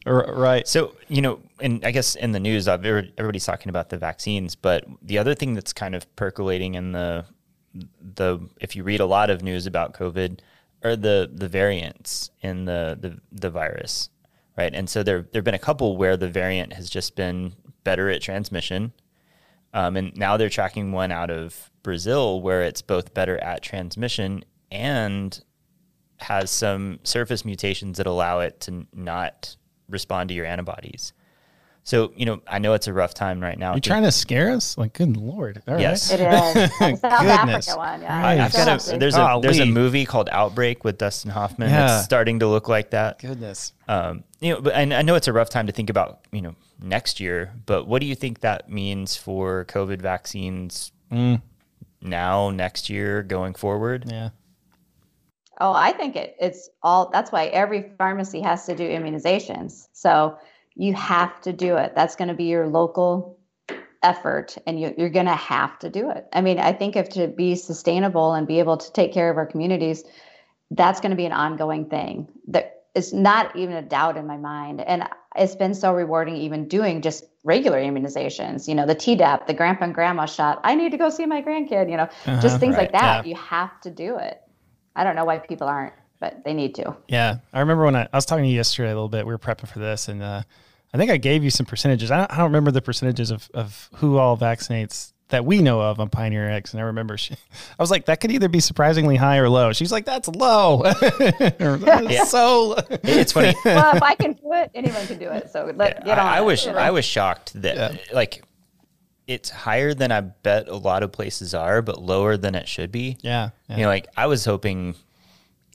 Right. 0.06 0.68
So, 0.68 0.94
you 1.08 1.22
know, 1.22 1.40
and 1.62 1.86
I 1.86 1.92
guess 1.92 2.16
in 2.16 2.34
the 2.34 2.40
news, 2.40 2.68
uh, 2.68 2.74
everybody's 2.74 3.46
talking 3.46 3.70
about 3.70 3.90
the 3.90 3.98
vaccines, 3.98 4.56
but 4.56 4.86
the 5.02 5.18
other 5.18 5.34
thing 5.34 5.54
that's 5.54 5.72
kind 5.72 5.96
of 5.96 6.14
percolating 6.18 6.76
in 6.76 6.92
the 6.92 7.26
the 7.74 8.40
if 8.62 8.76
you 8.76 8.84
read 8.84 9.00
a 9.00 9.06
lot 9.06 9.30
of 9.30 9.42
news 9.42 9.66
about 9.66 9.94
COVID 9.94 10.40
are 10.84 10.96
the 10.96 11.30
the 11.34 11.48
variants 11.48 12.32
in 12.42 12.66
the 12.66 12.98
the, 13.00 13.20
the 13.32 13.50
virus, 13.50 14.10
right? 14.58 14.74
And 14.74 14.90
so 14.90 15.04
there 15.04 15.28
there've 15.32 15.44
been 15.44 15.54
a 15.54 15.60
couple 15.60 15.98
where 15.98 16.18
the 16.18 16.30
variant 16.30 16.74
has 16.74 16.90
just 16.90 17.16
been 17.16 17.54
better 17.84 18.10
at 18.10 18.22
transmission, 18.22 18.94
um, 19.74 19.98
and 19.98 20.16
now 20.16 20.38
they're 20.38 20.50
tracking 20.50 20.92
one 20.92 21.12
out 21.12 21.32
of 21.32 21.72
Brazil 21.82 22.42
where 22.42 22.62
it's 22.62 22.82
both 22.82 23.14
better 23.14 23.38
at 23.38 23.62
transmission 23.62 24.44
and 24.72 25.44
has 26.18 26.50
some 26.50 27.00
surface 27.04 27.44
mutations 27.44 27.98
that 27.98 28.08
allow 28.08 28.40
it 28.40 28.60
to 28.62 28.88
not 28.94 29.56
respond 29.90 30.30
to 30.30 30.36
your 30.36 30.46
antibodies. 30.46 31.14
So, 31.86 32.14
you 32.16 32.26
know, 32.26 32.42
I 32.48 32.60
know 32.60 32.74
it's 32.76 32.88
a 32.88 32.94
rough 32.94 33.14
time 33.14 33.42
right 33.42 33.60
now. 33.60 33.74
You're 33.74 33.82
trying 33.82 34.04
to 34.04 34.12
scare 34.12 34.52
us? 34.52 34.78
Like, 34.78 34.94
good 34.94 35.18
lord. 35.18 35.62
All 35.68 35.74
right. 35.74 35.82
Yes. 35.82 36.12
It 36.12 36.22
is. 36.22 36.22
The 36.22 36.68
South 36.96 37.02
Goodness. 37.02 37.68
Africa 37.68 37.78
one. 37.78 38.02
Yeah. 38.02 38.22
Right. 38.22 38.40
I 38.40 38.46
I've 38.46 38.54
got 38.54 38.88
a, 38.94 38.98
there's 38.98 39.16
a 39.18 39.40
there's 39.42 39.60
a 39.60 39.66
movie 39.66 40.06
called 40.06 40.30
Outbreak 40.32 40.86
with 40.86 40.98
Dustin 40.98 41.30
Hoffman 41.32 41.70
Yeah. 41.70 41.88
that's 41.88 42.06
starting 42.06 42.40
to 42.40 42.48
look 42.48 42.70
like 42.70 42.92
that. 42.92 43.20
Goodness. 43.20 43.74
Um, 43.90 44.24
you 44.40 44.54
know, 44.54 44.62
but 44.62 44.74
and 44.76 44.94
I 44.94 45.02
know 45.02 45.16
it's 45.16 45.28
a 45.28 45.34
rough 45.34 45.50
time 45.50 45.68
to 45.68 45.74
think 45.74 45.90
about, 45.90 46.22
you 46.32 46.42
know, 46.42 46.56
next 46.82 47.20
year, 47.20 47.52
but 47.66 47.86
what 47.86 48.00
do 48.00 48.06
you 48.06 48.16
think 48.16 48.40
that 48.40 48.70
means 48.70 49.16
for 49.18 49.66
COVID 49.66 50.02
vaccines 50.02 50.92
Mm, 51.12 51.42
now, 52.02 52.50
next 52.50 52.90
year, 52.90 53.24
going 53.24 53.54
forward? 53.56 54.06
yeah. 54.10 54.30
Oh, 55.62 55.72
I 55.74 55.92
think 55.92 56.16
it, 56.16 56.36
it's 56.40 56.70
all 56.82 57.10
that's 57.12 57.32
why 57.32 57.46
every 57.48 57.92
pharmacy 57.98 58.42
has 58.42 58.66
to 58.66 58.76
do 58.76 58.88
immunizations. 58.90 59.88
So 59.94 60.38
you 60.76 60.94
have 60.94 61.40
to 61.42 61.54
do 61.54 61.78
it. 61.78 61.94
That's 61.96 62.16
going 62.16 62.30
to 62.30 62.34
be 62.34 62.46
your 62.46 62.68
local 62.68 63.40
effort 64.02 64.58
and 64.68 64.80
you, 64.80 64.94
you're 64.98 65.10
going 65.10 65.28
to 65.28 65.36
have 65.36 65.80
to 65.80 65.90
do 65.90 66.10
it. 66.10 66.28
I 66.34 66.42
mean, 66.42 66.60
I 66.60 66.74
think 66.74 66.96
if 66.96 67.10
to 67.10 67.28
be 67.28 67.56
sustainable 67.56 68.34
and 68.34 68.48
be 68.48 68.60
able 68.60 68.78
to 68.78 68.92
take 68.92 69.14
care 69.14 69.30
of 69.30 69.38
our 69.38 69.46
communities, 69.46 70.04
that's 70.72 71.00
going 71.00 71.12
to 71.12 71.16
be 71.16 71.26
an 71.26 71.32
ongoing 71.32 71.90
thing. 71.90 72.28
That 72.48 72.84
is 72.96 73.14
not 73.14 73.56
even 73.56 73.76
a 73.76 73.82
doubt 73.82 74.18
in 74.18 74.28
my 74.28 74.38
mind. 74.38 74.82
And 74.82 75.08
it's 75.36 75.56
been 75.56 75.74
so 75.74 75.94
rewarding 75.94 76.36
even 76.36 76.68
doing 76.68 77.02
just 77.02 77.24
regular 77.44 77.78
immunizations, 77.80 78.68
you 78.68 78.76
know, 78.76 78.86
the 78.86 78.96
Tdap, 78.96 79.48
the 79.48 79.54
grandpa 79.54 79.86
and 79.86 79.94
grandma 79.96 80.26
shot. 80.26 80.60
I 80.64 80.76
need 80.76 80.92
to 80.92 80.98
go 80.98 81.10
see 81.10 81.26
my 81.26 81.42
grandkid, 81.42 81.90
you 81.90 81.98
know, 81.98 82.04
Uh-huh, 82.04 82.42
just 82.42 82.60
things 82.60 82.76
like 82.76 82.92
that. 82.92 83.26
yeah. 83.26 83.30
You 83.30 83.36
have 83.36 83.80
to 83.82 83.90
do 83.92 84.18
it. 84.18 84.40
I 84.96 85.04
don't 85.04 85.16
know 85.16 85.26
why 85.26 85.40
people 85.40 85.68
aren't, 85.68 85.94
but 86.24 86.42
they 86.46 86.54
need 86.54 86.74
to. 86.76 86.96
Yeah, 87.10 87.40
I 87.52 87.60
remember 87.60 87.84
when 87.84 87.98
I, 87.98 88.04
I 88.14 88.16
was 88.16 88.26
talking 88.26 88.46
to 88.46 88.50
you 88.50 88.56
yesterday 88.56 88.92
a 88.92 88.96
little 88.96 89.10
bit. 89.10 89.26
We 89.26 89.34
were 89.34 89.38
prepping 89.38 89.68
for 89.68 89.80
this, 89.80 90.08
and 90.08 90.24
uh, 90.24 90.44
I 90.94 90.98
think 90.98 91.12
I 91.12 91.18
gave 91.18 91.44
you 91.44 91.50
some 91.50 91.66
percentages. 91.66 92.12
I 92.12 92.18
don't, 92.18 92.32
I 92.32 92.38
don't 92.38 92.46
remember 92.46 92.72
the 92.72 92.82
percentages 92.82 93.30
of, 93.30 93.50
of 93.54 93.90
who 93.96 94.18
all 94.18 94.38
vaccinates 94.38 95.12
that 95.28 95.44
we 95.44 95.62
know 95.62 95.82
of 95.82 96.00
on 96.00 96.10
PioneerRx. 96.10 96.72
And 96.72 96.80
I 96.80 96.86
remember 96.86 97.18
she, 97.18 97.34
I 97.78 97.84
was 97.84 97.92
like, 97.92 98.06
that 98.06 98.22
could 98.22 98.32
either 98.32 98.48
be 98.48 98.62
surprisingly 98.62 99.18
high 99.18 99.38
or 99.40 99.50
low. 99.50 99.74
She's 99.74 99.92
like, 99.92 100.06
that's 100.06 100.30
low. 100.30 100.84
Or, 101.60 101.78
"That's 101.78 102.10
Yeah. 102.10 102.24
so 102.24 102.68
low." 102.70 102.76
It's 103.04 103.34
funny. 103.34 103.54
well, 103.66 103.94
if 103.98 104.02
I 104.02 104.16
can 104.16 104.32
do 104.34 104.54
it, 104.54 104.72
anyone 104.74 105.06
can 105.08 105.18
do 105.20 105.30
it. 105.30 105.50
So 105.52 105.74
let 105.76 106.06
get 106.06 106.18
on. 106.18 106.26
I, 106.26 106.38
I 106.38 106.42
was 106.42 106.66
I 106.68 106.92
was 106.92 107.04
shocked 107.04 107.62
that 107.62 108.14
like 108.14 108.46
it's 109.28 109.50
higher 109.50 109.94
than 109.94 110.12
I 110.14 110.22
bet 110.22 110.70
a 110.70 110.76
lot 110.78 111.04
of 111.04 111.12
places 111.12 111.54
are, 111.54 111.82
but 111.82 112.02
lower 112.02 112.38
than 112.38 112.56
it 112.56 112.68
should 112.70 112.94
be. 112.94 113.18
Yeah. 113.22 113.50
yeah. 113.68 113.76
You 113.76 113.82
know, 113.84 113.90
like 113.90 114.08
I 114.16 114.28
was 114.28 114.46
hoping 114.46 114.96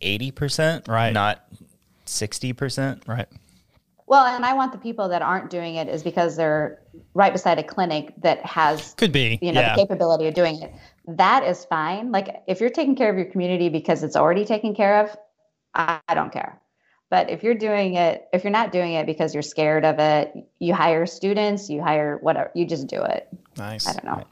eighty 0.03 0.31
percent, 0.31 0.89
Right. 0.89 1.13
Not 1.13 1.45
sixty 2.05 2.53
percent. 2.53 3.03
right. 3.07 3.29
Well, 4.07 4.25
and 4.25 4.45
I 4.47 4.55
want 4.55 4.73
the 4.73 4.79
people 4.79 5.11
that 5.11 5.21
aren't 5.21 5.51
doing 5.51 5.75
it 5.75 5.87
is 5.87 6.03
because 6.03 6.35
they're 6.35 6.81
right 7.13 7.31
beside 7.33 7.59
a 7.59 7.63
clinic 7.63 8.15
that 8.23 8.45
has 8.45 8.95
Could 8.95 9.13
be. 9.13 9.39
you 9.43 9.53
know 9.53 9.61
yeah. 9.61 9.75
the 9.77 9.83
capability 9.83 10.27
of 10.27 10.33
doing 10.35 10.63
it. 10.63 10.73
That 11.07 11.45
is 11.45 11.67
fine. 11.67 12.11
Like 12.11 12.43
if 12.47 12.61
you're 12.61 12.71
taking 12.71 12.97
care 12.97 13.11
of 13.11 13.17
your 13.17 13.27
community 13.27 13.69
because 13.69 14.03
it's 14.03 14.17
already 14.17 14.47
taken 14.47 14.75
care 14.75 15.05
of, 15.05 15.15
I, 15.75 16.01
I 16.09 16.15
don't 16.15 16.33
care. 16.33 16.59
But 17.11 17.29
if 17.31 17.43
you're 17.43 17.55
doing 17.55 17.95
it, 17.95 18.27
if 18.33 18.45
you're 18.45 18.51
not 18.51 18.73
doing 18.73 18.93
it 18.95 19.05
because 19.07 19.35
you're 19.35 19.43
scared 19.43 19.85
of 19.85 19.99
it, 19.99 20.33
you 20.59 20.75
hire 20.75 21.05
students, 21.07 21.69
you 21.69 21.83
hire 21.83 22.17
whatever, 22.21 22.51
you 22.55 22.67
just 22.67 22.87
do 22.87 23.03
it. 23.03 23.29
nice. 23.59 23.87
I 23.87 23.93
don't 23.93 24.05
know. 24.05 24.25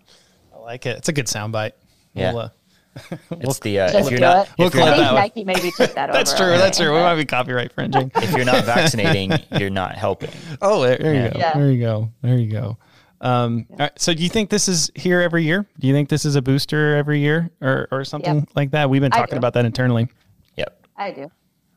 I 0.54 0.58
like 0.58 0.86
it. 0.86 0.96
It's 0.98 1.08
a 1.08 1.12
good 1.12 1.26
soundbite. 1.26 1.72
Yeah. 2.14 2.32
We'll, 2.32 2.42
uh, 2.42 2.48
It's 3.30 3.58
the 3.60 3.80
uh, 3.80 3.92
Just 3.92 4.06
if 4.06 4.10
you're 4.10 4.18
do 4.18 4.24
not 4.24 4.46
it. 4.48 4.52
We'll 4.58 4.68
if 4.68 4.74
you're 4.74 4.82
I 4.84 4.96
not, 4.96 4.96
think. 4.98 5.14
Nike 5.14 5.44
maybe 5.44 5.70
took 5.70 5.94
that 5.94 6.08
over. 6.10 6.18
that's 6.18 6.34
true. 6.34 6.46
already, 6.46 6.62
That's 6.62 6.78
true. 6.78 6.92
We 6.94 7.00
might 7.00 7.16
be 7.16 7.24
copyright 7.24 7.66
infringing. 7.70 8.10
if 8.16 8.32
you're 8.32 8.44
not 8.44 8.64
vaccinating, 8.64 9.32
you're 9.58 9.70
not 9.70 9.94
helping. 9.94 10.30
Oh, 10.62 10.82
there, 10.82 10.96
there 10.98 11.14
you 11.14 11.20
Yeah. 11.20 11.30
go. 11.32 11.38
Yeah. 11.38 11.52
There 11.54 11.70
you 11.72 11.80
go. 11.80 12.10
There 12.22 12.36
you 12.38 12.50
go. 12.50 12.78
Um, 13.20 13.66
all 13.70 13.76
right, 13.78 13.98
so 13.98 14.12
do 14.12 14.22
you 14.22 14.28
think 14.28 14.50
this 14.50 14.68
is 14.68 14.90
here 14.94 15.20
every 15.22 15.42
year? 15.44 15.66
Do 15.80 15.86
you 15.86 15.94
think 15.94 16.08
this 16.10 16.24
is 16.26 16.36
a 16.36 16.42
booster 16.42 16.96
every 16.96 17.18
year 17.20 17.50
or, 17.62 17.88
or 17.90 18.04
something 18.04 18.36
Yep. 18.40 18.48
like 18.54 18.70
that? 18.72 18.90
We've 18.90 19.00
been 19.00 19.10
talking 19.10 19.38
about 19.38 19.54
that 19.54 19.64
internally. 19.64 20.08
Yep. 20.56 20.86
I 20.96 21.10
do. 21.12 21.30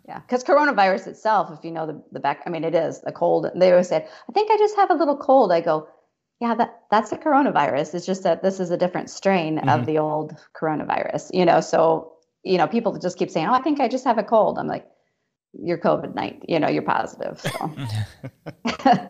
Yeah. 0.08 0.20
Because 0.20 0.44
coronavirus 0.44 1.08
itself, 1.08 1.50
if 1.58 1.64
you 1.64 1.72
know 1.72 1.86
the, 1.88 2.04
the 2.12 2.20
back, 2.20 2.42
I 2.46 2.50
mean, 2.50 2.64
it 2.64 2.76
is 2.76 3.00
the 3.02 3.12
cold. 3.12 3.48
They 3.56 3.72
always 3.72 3.88
said, 3.88 4.08
I 4.28 4.32
think 4.34 4.52
I 4.52 4.58
just 4.58 4.76
have 4.76 4.90
a 4.92 4.96
little 4.96 5.16
cold. 5.16 5.52
I 5.52 5.62
go, 5.62 5.88
yeah, 6.40 6.56
that, 6.56 6.82
that's 6.90 7.10
the 7.10 7.18
coronavirus. 7.18 7.96
It's 7.96 8.06
just 8.06 8.24
that 8.24 8.42
this 8.42 8.60
is 8.60 8.72
a 8.72 8.78
different 8.78 9.10
strain 9.10 9.58
Mm-hmm. 9.58 9.70
of 9.70 9.86
the 9.86 9.98
old 9.98 10.36
coronavirus, 10.60 11.32
you 11.34 11.46
know? 11.46 11.60
So, 11.62 12.14
you 12.44 12.58
know, 12.58 12.68
people 12.68 12.98
just 12.98 13.18
keep 13.18 13.30
saying, 13.30 13.48
oh, 13.48 13.54
I 13.54 13.62
think 13.62 13.80
I 13.80 13.88
just 13.88 14.06
have 14.06 14.18
a 14.18 14.24
cold. 14.24 14.58
I'm 14.58 14.68
like, 14.68 14.86
you're 15.54 15.78
COVID 15.78 16.16
19, 16.16 16.42
you 16.48 16.60
know, 16.60 16.70
you're 16.70 16.84
positive. 16.84 17.42
So, 17.42 17.72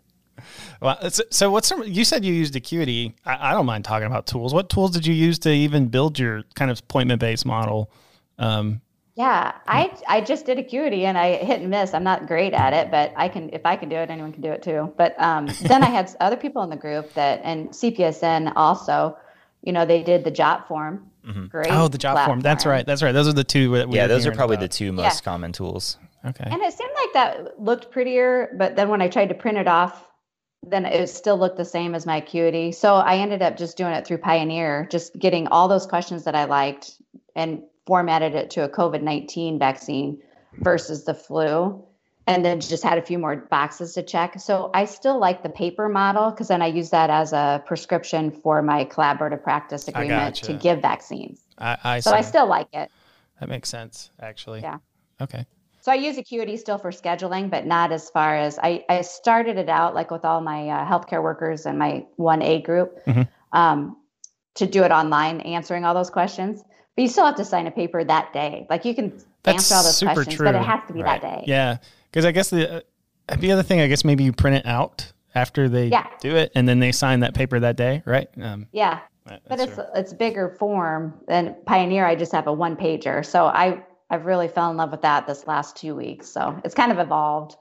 Well, 0.80 1.10
so, 1.10 1.22
so 1.30 1.50
what's 1.50 1.68
some, 1.68 1.82
you 1.84 2.04
said 2.04 2.24
you 2.24 2.32
used 2.32 2.56
Acuity. 2.56 3.14
I, 3.26 3.50
I 3.50 3.52
don't 3.52 3.66
mind 3.66 3.84
talking 3.84 4.06
about 4.06 4.26
tools. 4.26 4.54
What 4.54 4.70
tools 4.70 4.92
did 4.92 5.06
you 5.06 5.12
use 5.14 5.38
to 5.40 5.50
even 5.50 5.88
build 5.88 6.18
your 6.18 6.44
kind 6.54 6.70
of 6.70 6.78
appointment 6.80 7.20
based 7.20 7.44
model? 7.44 7.90
Um, 8.38 8.80
yeah, 9.20 9.52
I, 9.66 9.94
I 10.08 10.22
just 10.22 10.46
did 10.46 10.58
acuity 10.58 11.04
and 11.04 11.18
I 11.18 11.36
hit 11.36 11.60
and 11.60 11.68
miss. 11.68 11.92
I'm 11.92 12.02
not 12.02 12.26
great 12.26 12.54
at 12.54 12.72
it, 12.72 12.90
but 12.90 13.12
I 13.16 13.28
can, 13.28 13.50
if 13.52 13.66
I 13.66 13.76
can 13.76 13.90
do 13.90 13.96
it, 13.96 14.08
anyone 14.08 14.32
can 14.32 14.40
do 14.40 14.50
it 14.50 14.62
too. 14.62 14.94
But 14.96 15.14
um, 15.20 15.46
then 15.62 15.82
I 15.82 15.90
had 15.90 16.14
other 16.20 16.36
people 16.36 16.62
in 16.62 16.70
the 16.70 16.76
group 16.76 17.12
that, 17.12 17.42
and 17.44 17.68
CPESN 17.68 18.54
also, 18.56 19.18
you 19.62 19.72
know, 19.72 19.84
they 19.84 20.02
did 20.02 20.24
the 20.24 20.32
JotForm. 20.32 21.02
Great. 21.50 21.66
oh, 21.70 21.86
the 21.86 21.98
JotForm. 21.98 22.42
That's 22.42 22.64
right. 22.64 22.86
That's 22.86 23.02
right. 23.02 23.12
Those 23.12 23.28
are 23.28 23.34
the 23.34 23.44
two 23.44 23.76
that 23.76 23.90
we 23.90 23.96
Yeah, 23.96 24.06
those 24.06 24.26
are 24.26 24.32
probably 24.32 24.56
about. 24.56 24.70
the 24.70 24.76
two 24.76 24.90
most 24.90 25.22
common 25.22 25.52
tools. 25.52 25.98
Okay. 26.24 26.48
And 26.50 26.62
it 26.62 26.72
seemed 26.72 26.90
like 26.96 27.12
that 27.12 27.60
looked 27.60 27.90
prettier, 27.90 28.54
but 28.56 28.74
then 28.74 28.88
when 28.88 29.02
I 29.02 29.08
tried 29.08 29.28
to 29.28 29.34
print 29.34 29.58
it 29.58 29.68
off, 29.68 30.08
then 30.62 30.86
it 30.86 31.08
still 31.08 31.38
looked 31.38 31.58
the 31.58 31.64
same 31.64 31.94
as 31.94 32.06
my 32.06 32.16
acuity. 32.16 32.72
So 32.72 32.94
I 32.94 33.18
ended 33.18 33.42
up 33.42 33.58
just 33.58 33.76
doing 33.76 33.92
it 33.92 34.06
through 34.06 34.18
Pioneer, 34.18 34.88
just 34.90 35.18
getting 35.18 35.46
all 35.48 35.68
those 35.68 35.86
questions 35.86 36.24
that 36.24 36.34
I 36.34 36.44
liked 36.44 36.92
and 37.36 37.62
formatted 37.90 38.36
it 38.36 38.50
to 38.50 38.62
a 38.62 38.68
COVID 38.68 39.02
19 39.02 39.58
vaccine 39.58 40.22
versus 40.58 41.04
the 41.06 41.12
flu. 41.12 41.84
And 42.28 42.44
then 42.44 42.60
just 42.60 42.84
had 42.84 42.98
a 42.98 43.02
few 43.02 43.18
more 43.18 43.34
boxes 43.34 43.94
to 43.94 44.04
check. 44.04 44.38
So 44.38 44.70
I 44.72 44.84
still 44.84 45.18
like 45.18 45.42
the 45.42 45.48
paper 45.48 45.88
model 45.88 46.30
because 46.30 46.46
then 46.46 46.62
I 46.62 46.68
use 46.68 46.90
that 46.90 47.10
as 47.10 47.32
a 47.32 47.60
prescription 47.66 48.30
for 48.30 48.62
my 48.62 48.84
collaborative 48.84 49.42
practice 49.42 49.88
agreement 49.88 50.36
to 50.36 50.52
give 50.52 50.80
vaccines. 50.80 51.40
I, 51.58 51.78
I 51.82 52.00
So 52.00 52.12
I 52.12 52.20
still 52.20 52.46
like 52.46 52.68
it. 52.72 52.92
that 53.40 53.48
makes 53.48 53.68
sense, 53.68 54.12
actually. 54.20 54.60
Yeah. 54.60 54.78
Okay. 55.20 55.44
So 55.80 55.90
I 55.90 55.96
use 55.96 56.16
Acuity 56.16 56.56
still 56.56 56.78
for 56.78 56.92
scheduling, 56.92 57.50
but 57.50 57.66
not 57.66 57.90
as 57.90 58.08
far 58.10 58.36
as 58.36 58.56
I, 58.62 58.84
I 58.88 59.00
started 59.00 59.56
it 59.56 59.68
out 59.68 59.96
like 59.96 60.12
with 60.12 60.24
all 60.24 60.40
my 60.40 60.68
uh, 60.68 60.86
healthcare 60.86 61.24
workers 61.24 61.66
and 61.66 61.76
my 61.76 62.06
1A 62.16 62.62
group 62.62 63.04
Mhm. 63.06 63.26
um, 63.50 63.96
to 64.54 64.66
do 64.66 64.84
it 64.84 64.92
online, 64.92 65.40
answering 65.40 65.84
all 65.84 65.94
those 65.94 66.10
questions. 66.10 66.62
But 66.96 67.02
you 67.02 67.08
still 67.08 67.24
have 67.26 67.36
to 67.36 67.44
sign 67.44 67.66
a 67.66 67.70
paper 67.70 68.02
that 68.04 68.32
day. 68.32 68.66
Like 68.68 68.84
you 68.84 68.94
can 68.94 69.10
That's 69.42 69.70
answer 69.70 69.74
all 69.76 69.82
those 69.82 69.96
super 69.96 70.14
questions, 70.14 70.36
true. 70.36 70.46
but 70.46 70.54
it 70.54 70.62
has 70.62 70.80
to 70.88 70.92
be 70.92 71.02
Right. 71.02 71.20
that 71.20 71.38
day. 71.38 71.44
Yeah. 71.46 71.78
Because 72.10 72.24
I 72.24 72.32
guess 72.32 72.50
the, 72.50 72.78
uh, 73.28 73.36
the 73.38 73.52
other 73.52 73.62
thing, 73.62 73.80
I 73.80 73.86
guess 73.86 74.04
maybe 74.04 74.24
you 74.24 74.32
print 74.32 74.56
it 74.56 74.66
out 74.66 75.12
after 75.34 75.68
they 75.68 75.86
Yeah. 75.86 76.06
do 76.20 76.34
it 76.36 76.50
and 76.54 76.68
then 76.68 76.80
they 76.80 76.92
sign 76.92 77.20
that 77.20 77.34
paper 77.34 77.60
that 77.60 77.76
day, 77.76 78.02
right? 78.04 78.28
Um, 78.42 78.66
Yeah. 78.72 78.98
that- 79.26 79.42
But 79.48 79.60
it's 79.60 79.74
true. 79.74 79.84
it's 79.94 80.12
bigger 80.12 80.56
form 80.58 81.14
than 81.28 81.54
Pioneer. 81.66 82.04
I 82.04 82.16
just 82.16 82.32
have 82.32 82.46
a 82.48 82.52
one 82.52 82.76
pager. 82.76 83.24
So 83.24 83.46
I 83.46 83.82
I've 84.12 84.26
really 84.26 84.48
fell 84.48 84.72
in 84.72 84.76
love 84.76 84.90
with 84.90 85.02
that 85.02 85.28
this 85.28 85.46
last 85.46 85.76
two 85.76 85.94
weeks. 85.94 86.28
So 86.28 86.60
it's 86.64 86.74
kind 86.74 86.90
of 86.90 86.98
evolved 86.98 87.54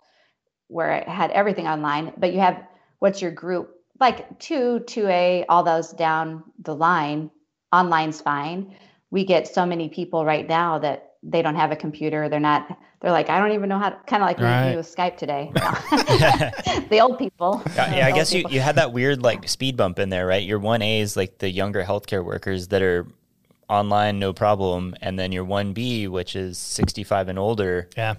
where 0.68 0.94
it 0.94 1.08
had 1.08 1.30
everything 1.30 1.68
online, 1.68 2.12
but 2.18 2.34
you 2.34 2.40
have 2.40 2.64
what's 2.98 3.22
your 3.22 3.30
group 3.30 3.76
like 4.00 4.40
two, 4.40 4.80
two 4.88 5.08
A, 5.10 5.46
all 5.48 5.62
those 5.62 5.92
down 5.92 6.44
the 6.64 6.74
line. 6.74 7.30
Online's 7.72 8.20
fine. 8.20 8.74
We 9.12 9.26
get 9.26 9.48
so 9.48 9.66
many 9.66 9.90
people 9.90 10.24
right 10.26 10.48
now 10.48 10.80
that 10.80 11.14
they 11.24 11.42
don't 11.42 11.56
have 11.56 11.72
a 11.72 11.76
computer. 11.76 12.30
They're 12.30 12.40
not. 12.40 12.78
They're 13.02 13.12
like, 13.12 13.30
I 13.30 13.40
don't 13.40 13.52
even 13.54 13.70
know 13.70 13.80
how. 13.80 13.90
to 13.90 13.96
Kind 14.08 14.22
of 14.24 14.28
like 14.28 14.40
Right. 14.40 14.68
we 14.68 14.72
do 14.74 14.78
with 14.78 14.94
Skype 14.96 15.18
today. 15.18 15.52
the 16.90 17.00
old 17.02 17.18
people. 17.18 17.62
Yeah, 17.76 17.96
yeah, 17.96 18.08
I 18.08 18.12
guess 18.12 18.32
you, 18.34 18.40
people. 18.40 18.52
you 18.54 18.60
had 18.62 18.76
that 18.76 18.94
weird 18.94 19.22
like 19.22 19.48
speed 19.50 19.76
bump 19.78 20.00
in 20.00 20.10
there, 20.10 20.26
right? 20.28 20.44
Your 20.44 20.60
one 20.60 20.82
A 20.82 21.00
is 21.00 21.18
like 21.18 21.38
the 21.40 21.50
younger 21.50 21.84
healthcare 21.84 22.24
workers 22.24 22.68
that 22.70 22.82
are 22.82 23.08
online, 23.70 24.20
no 24.20 24.34
problem, 24.34 24.96
and 25.02 25.18
then 25.20 25.32
your 25.32 25.44
one 25.44 25.74
B, 25.74 26.08
which 26.08 26.36
is 26.36 26.58
sixty 26.58 27.04
five 27.04 27.28
and 27.30 27.40
older. 27.40 27.90
yeah. 27.98 28.16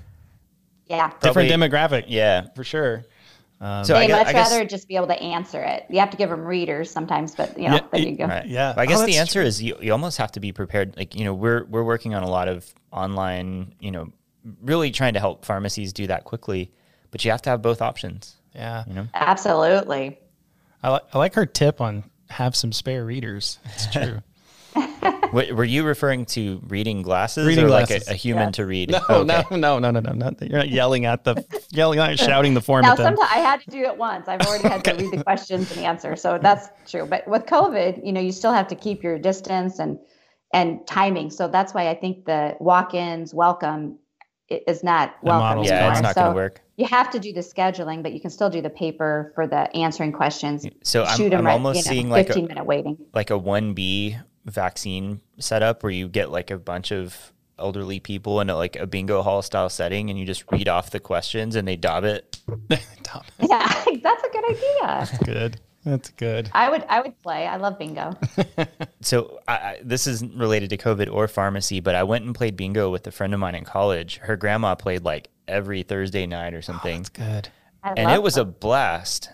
Yeah. 0.86 1.12
Different 1.20 1.48
demographic. 1.50 2.06
Yeah. 2.08 2.48
For 2.56 2.64
sure. 2.64 3.04
Um, 3.62 3.84
so 3.84 3.92
they 3.92 4.00
I 4.04 4.06
guess, 4.06 4.18
much 4.18 4.26
I 4.28 4.32
guess 4.32 4.50
rather 4.52 4.64
just 4.64 4.88
be 4.88 4.96
able 4.96 5.08
to 5.08 5.22
answer 5.22 5.62
it. 5.62 5.84
You 5.90 6.00
have 6.00 6.10
to 6.10 6.16
give 6.16 6.30
them 6.30 6.44
readers 6.46 6.90
sometimes, 6.90 7.34
but 7.34 7.58
you 7.58 7.68
know, 7.68 7.74
Yeah, 7.74 7.80
there 7.92 8.00
you 8.00 8.16
go. 8.16 8.24
Right. 8.24 8.46
Yeah. 8.46 8.72
But 8.74 8.80
I 8.80 8.84
Oh, 8.84 8.86
guess 8.88 9.00
the 9.00 9.06
that's 9.06 9.18
answer 9.18 9.42
is 9.42 9.62
you, 9.62 9.76
you 9.82 9.92
almost 9.92 10.16
have 10.16 10.32
to 10.32 10.40
be 10.40 10.50
prepared. 10.52 10.96
Like, 10.96 11.14
you 11.14 11.24
know, 11.24 11.34
we're 11.34 11.64
we're 11.64 11.84
working 11.84 12.14
on 12.14 12.22
a 12.22 12.30
lot 12.30 12.48
of 12.48 12.72
online, 12.90 13.74
you 13.78 13.90
know, 13.90 14.12
really 14.62 14.90
trying 14.90 15.12
to 15.14 15.20
help 15.20 15.44
pharmacies 15.44 15.92
do 15.92 16.06
that 16.06 16.24
quickly. 16.24 16.70
But 17.10 17.22
you 17.24 17.30
have 17.32 17.42
to 17.42 17.50
have 17.50 17.60
both 17.60 17.82
options. 17.82 18.36
Yeah. 18.54 18.84
You 18.86 18.94
know? 18.94 19.06
Absolutely. 19.12 20.18
I, 20.82 20.94
li- 20.94 21.00
I 21.12 21.18
like 21.18 21.34
her 21.34 21.44
tip 21.44 21.80
on 21.82 22.04
have 22.30 22.56
some 22.56 22.72
spare 22.72 23.04
readers. 23.04 23.58
It's 23.74 23.86
true. 23.92 24.22
What, 25.30 25.52
were 25.52 25.64
you 25.64 25.84
referring 25.84 26.24
to 26.26 26.60
reading 26.66 27.02
glasses 27.02 27.46
Reading 27.46 27.64
or 27.64 27.68
glasses. 27.68 28.08
like 28.08 28.08
a, 28.08 28.12
a 28.12 28.16
human 28.16 28.48
Yes. 28.48 28.54
to 28.56 28.66
read? 28.66 28.90
No, 28.90 28.98
Okay. 29.08 29.24
no, 29.24 29.56
no, 29.56 29.78
no, 29.78 29.90
no, 29.92 30.00
no, 30.00 30.12
not 30.12 30.38
that. 30.38 30.48
You're 30.50 30.58
not 30.58 30.68
yelling 30.70 31.04
at 31.06 31.22
the, 31.22 31.44
yelling, 31.70 31.98
not 31.98 32.18
shouting 32.18 32.54
the 32.54 32.60
form 32.60 32.82
Now, 32.82 32.92
at 32.92 32.96
them. 32.98 33.14
sometimes 33.16 33.30
I 33.32 33.38
had 33.38 33.60
to 33.60 33.70
do 33.70 33.82
it 33.84 33.96
once. 33.96 34.26
I've 34.26 34.40
already 34.40 34.68
had 34.68 34.82
to 34.84 34.94
read 34.94 35.12
the 35.12 35.22
questions 35.22 35.70
and 35.76 35.84
answer, 35.86 36.16
so 36.16 36.38
that's 36.42 36.68
true. 36.90 37.06
But 37.06 37.28
with 37.28 37.46
COVID, 37.46 38.04
you 38.04 38.12
know, 38.12 38.20
you 38.20 38.32
still 38.32 38.52
have 38.52 38.66
to 38.68 38.74
keep 38.74 39.02
your 39.04 39.18
distance 39.18 39.78
and 39.78 39.98
and 40.52 40.84
timing. 40.86 41.30
So 41.30 41.46
that's 41.46 41.72
why 41.72 41.88
I 41.88 41.94
think 41.94 42.24
the 42.24 42.56
walk-ins 42.58 43.32
welcome 43.32 43.98
is 44.48 44.82
not 44.82 45.14
The 45.22 45.26
welcome 45.28 45.46
model's. 45.48 45.68
Yeah, 45.68 45.92
it's 45.92 46.02
not 46.02 46.16
going 46.16 46.30
to 46.32 46.34
work. 46.34 46.60
You 46.76 46.86
have 46.86 47.08
to 47.10 47.20
do 47.20 47.32
the 47.32 47.40
scheduling, 47.40 48.02
but 48.02 48.12
you 48.12 48.20
can 48.20 48.30
still 48.30 48.50
do 48.50 48.60
the 48.60 48.70
paper 48.70 49.30
for 49.36 49.46
the 49.46 49.74
answering 49.76 50.10
questions. 50.10 50.66
So 50.82 51.04
I'm, 51.04 51.16
Shoot 51.16 51.32
'em 51.32 51.40
I'm 51.40 51.46
right, 51.46 51.52
almost 51.52 51.78
you 51.78 51.84
know, 51.84 51.90
seeing 51.90 52.10
like 52.10 52.24
a, 52.30 52.32
15 52.32 52.48
minute 52.48 52.64
waiting. 52.66 52.96
like 53.14 53.30
a 53.30 53.38
1B 53.38 54.20
vaccine 54.44 55.20
setup 55.38 55.82
where 55.82 55.92
you 55.92 56.08
get 56.08 56.30
like 56.30 56.50
a 56.50 56.58
bunch 56.58 56.90
of 56.92 57.32
elderly 57.58 58.00
people 58.00 58.40
in 58.40 58.50
a, 58.50 58.56
like 58.56 58.76
a 58.76 58.86
bingo 58.86 59.22
hall 59.22 59.42
style 59.42 59.68
setting 59.68 60.10
and 60.10 60.18
you 60.18 60.24
just 60.24 60.44
read 60.50 60.68
off 60.68 60.90
the 60.90 61.00
questions 61.00 61.56
and 61.56 61.68
they 61.68 61.76
dob 61.76 62.04
it. 62.04 62.38
Top. 63.02 63.26
Yeah, 63.38 63.66
that's 64.02 64.24
a 64.24 64.30
good 64.32 64.50
idea. 64.50 65.08
Good. 65.24 65.60
That's 65.82 66.10
good. 66.10 66.50
I 66.52 66.68
would 66.68 66.84
I 66.90 67.00
would 67.00 67.18
play. 67.22 67.46
I 67.46 67.56
love 67.56 67.78
bingo. 67.78 68.14
So 69.00 69.40
I, 69.48 69.52
I, 69.52 69.80
this 69.82 70.06
isn't 70.06 70.36
related 70.36 70.68
to 70.70 70.76
COVID 70.76 71.10
or 71.10 71.26
pharmacy, 71.26 71.80
but 71.80 71.94
I 71.94 72.02
went 72.02 72.26
and 72.26 72.34
played 72.34 72.54
bingo 72.54 72.90
with 72.90 73.06
a 73.06 73.10
friend 73.10 73.32
of 73.32 73.40
mine 73.40 73.54
in 73.54 73.64
college. 73.64 74.18
Her 74.18 74.36
grandma 74.36 74.74
played 74.74 75.04
like 75.04 75.28
every 75.48 75.82
Thursday 75.82 76.26
night 76.26 76.52
or 76.52 76.58
oh, 76.58 76.60
something. 76.60 76.98
That's 76.98 77.08
good. 77.08 77.48
I 77.82 77.94
and 77.96 78.10
it 78.10 78.22
was 78.22 78.36
a 78.36 78.44
blast. 78.44 79.30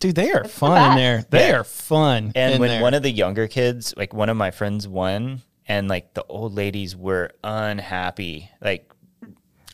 Dude, 0.00 0.14
they 0.14 0.30
are 0.30 0.42
the 0.44 0.48
fun 0.48 0.92
in 0.92 0.96
there. 0.96 1.24
They 1.30 1.48
Yeah. 1.48 1.56
are 1.60 1.64
fun. 1.64 2.32
And 2.34 2.54
in 2.54 2.60
when 2.60 2.70
there. 2.70 2.82
one 2.82 2.94
of 2.94 3.02
the 3.02 3.10
younger 3.10 3.48
kids, 3.48 3.94
like 3.96 4.12
one 4.14 4.28
of 4.28 4.36
my 4.36 4.50
friends 4.50 4.86
won, 4.86 5.42
and 5.66 5.88
like 5.88 6.14
the 6.14 6.24
old 6.24 6.54
ladies 6.54 6.96
were 6.96 7.30
unhappy. 7.44 8.50
Like 8.60 8.90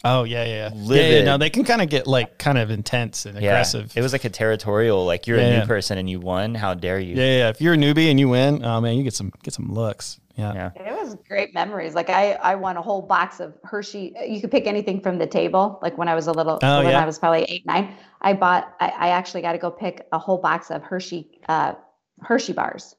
Oh 0.07 0.25
yeah, 0.25 0.45
yeah, 0.45 0.49
yeah. 0.49 0.55
Yeah, 0.55 0.69
yeah. 0.75 0.87
Livid. 0.87 1.25
No, 1.25 1.39
they 1.39 1.49
can 1.49 1.65
kind 1.65 1.81
of 1.81 1.89
get 1.89 2.07
like 2.07 2.37
kind 2.39 2.59
of 2.59 2.71
intense 2.71 3.25
and 3.25 3.41
Yeah, 3.41 3.53
aggressive. 3.53 3.93
it 3.97 4.03
was 4.03 4.13
like 4.13 4.25
a 4.25 4.29
territorial. 4.31 5.07
Like 5.07 5.27
you're 5.27 5.39
Yeah, 5.39 5.45
a 5.47 5.51
new 5.51 5.57
yeah. 5.61 5.67
person 5.67 5.97
and 5.97 6.11
you 6.11 6.21
won. 6.21 6.55
How 6.55 6.75
dare 6.75 6.99
you? 6.99 7.15
yeah, 7.17 7.23
yeah, 7.23 7.37
yeah. 7.39 7.49
If 7.49 7.61
you're 7.63 7.73
a 7.73 7.79
newbie 7.79 8.11
and 8.11 8.21
you 8.21 8.29
win, 8.29 8.63
oh 8.65 8.81
man, 8.83 8.97
you 8.97 9.03
get 9.03 9.15
some 9.15 9.33
get 9.43 9.55
some 9.55 9.73
looks. 9.73 10.21
Yeah. 10.37 10.53
Yeah. 10.53 10.71
It 10.93 11.01
was 11.01 11.17
great 11.29 11.55
memories. 11.55 11.95
Like 11.95 12.11
I, 12.11 12.33
I 12.33 12.55
won 12.57 12.77
a 12.77 12.83
whole 12.83 13.01
box 13.01 13.41
of 13.41 13.55
Hershey. 13.63 14.13
You 14.29 14.41
could 14.43 14.51
pick 14.51 14.67
anything 14.67 15.01
from 15.01 15.17
the 15.17 15.27
table. 15.29 15.79
Like 15.81 15.97
when 15.97 16.09
I 16.09 16.15
was 16.17 16.27
a 16.27 16.33
little, 16.33 16.59
Oh, 16.63 16.79
when 16.83 16.91
yeah. 16.91 17.01
I 17.03 17.07
was 17.07 17.19
probably 17.19 17.45
eight, 17.45 17.65
nine, 17.65 17.95
I 18.25 18.33
bought. 18.33 18.75
I, 18.81 18.89
I 18.89 19.09
actually 19.11 19.43
got 19.43 19.53
to 19.53 19.59
go 19.59 19.71
pick 19.71 20.07
a 20.13 20.19
whole 20.19 20.39
box 20.39 20.71
of 20.71 20.83
Hershey, 20.83 21.39
uh, 21.49 21.75
Hershey 22.21 22.53
bars. 22.55 22.97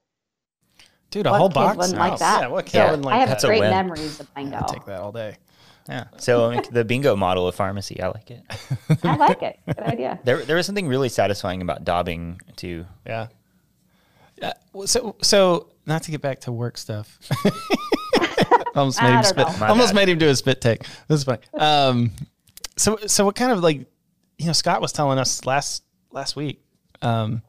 Dude, 1.11 1.25
a 1.27 1.31
What 1.31 1.37
whole 1.39 1.49
box. 1.49 1.77
wouldn't 1.77 1.97
like 1.97 2.13
Oh, 2.13 2.17
that? 2.17 2.41
Yeah, 2.41 2.47
what 2.47 2.65
kid 2.65 2.77
Yeah. 2.77 2.85
wouldn't 2.91 3.05
like 3.05 3.15
I 3.15 3.17
have 3.19 3.27
that? 3.29 3.33
That's 3.35 3.43
a 3.43 3.47
great 3.47 3.59
win. 3.61 3.69
memories 3.71 4.19
of 4.19 4.33
bingo. 4.35 4.57
I'd 4.57 4.67
take 4.67 4.85
that 4.85 4.99
all 5.01 5.11
day. 5.11 5.37
Yeah. 5.89 6.05
So 6.17 6.47
like, 6.47 6.69
the 6.71 6.83
bingo 6.83 7.15
model 7.15 7.47
of 7.47 7.55
pharmacy, 7.55 8.01
I 8.01 8.07
like 8.07 8.31
it. 8.31 8.41
I 9.03 9.15
like 9.15 9.41
it. 9.43 9.59
Good 9.67 9.79
idea. 9.79 10.19
There, 10.25 10.43
there 10.43 10.55
was 10.57 10.65
something 10.65 10.87
really 10.87 11.09
satisfying 11.09 11.61
about 11.61 11.85
daubing 11.85 12.39
too. 12.55 12.85
Yeah. 13.05 13.27
Yeah. 14.41 14.53
So, 14.85 15.15
so 15.21 15.69
not 15.85 16.03
to 16.03 16.11
get 16.11 16.21
back 16.21 16.41
to 16.41 16.51
work 16.51 16.77
stuff. 16.77 17.17
almost 18.75 19.01
made 19.01 19.07
I 19.07 19.11
him 19.17 19.21
don't 19.21 19.23
spit. 19.25 19.59
know. 19.59 19.65
Almost 19.67 19.89
bad. 19.89 19.95
made 19.95 20.09
him 20.09 20.17
do 20.17 20.27
a 20.29 20.35
spit 20.35 20.59
take. 20.61 20.83
This 21.07 21.19
is 21.19 21.23
funny. 21.23 21.39
Um, 21.53 22.11
so, 22.77 22.97
so 23.07 23.23
what 23.25 23.35
kind 23.35 23.51
of 23.51 23.59
like, 23.61 23.87
you 24.37 24.47
know, 24.47 24.53
Scott 24.53 24.81
was 24.81 24.91
telling 24.91 25.19
us 25.19 25.45
last 25.45 25.83
last 26.11 26.35
week. 26.35 26.61
Um, 27.01 27.41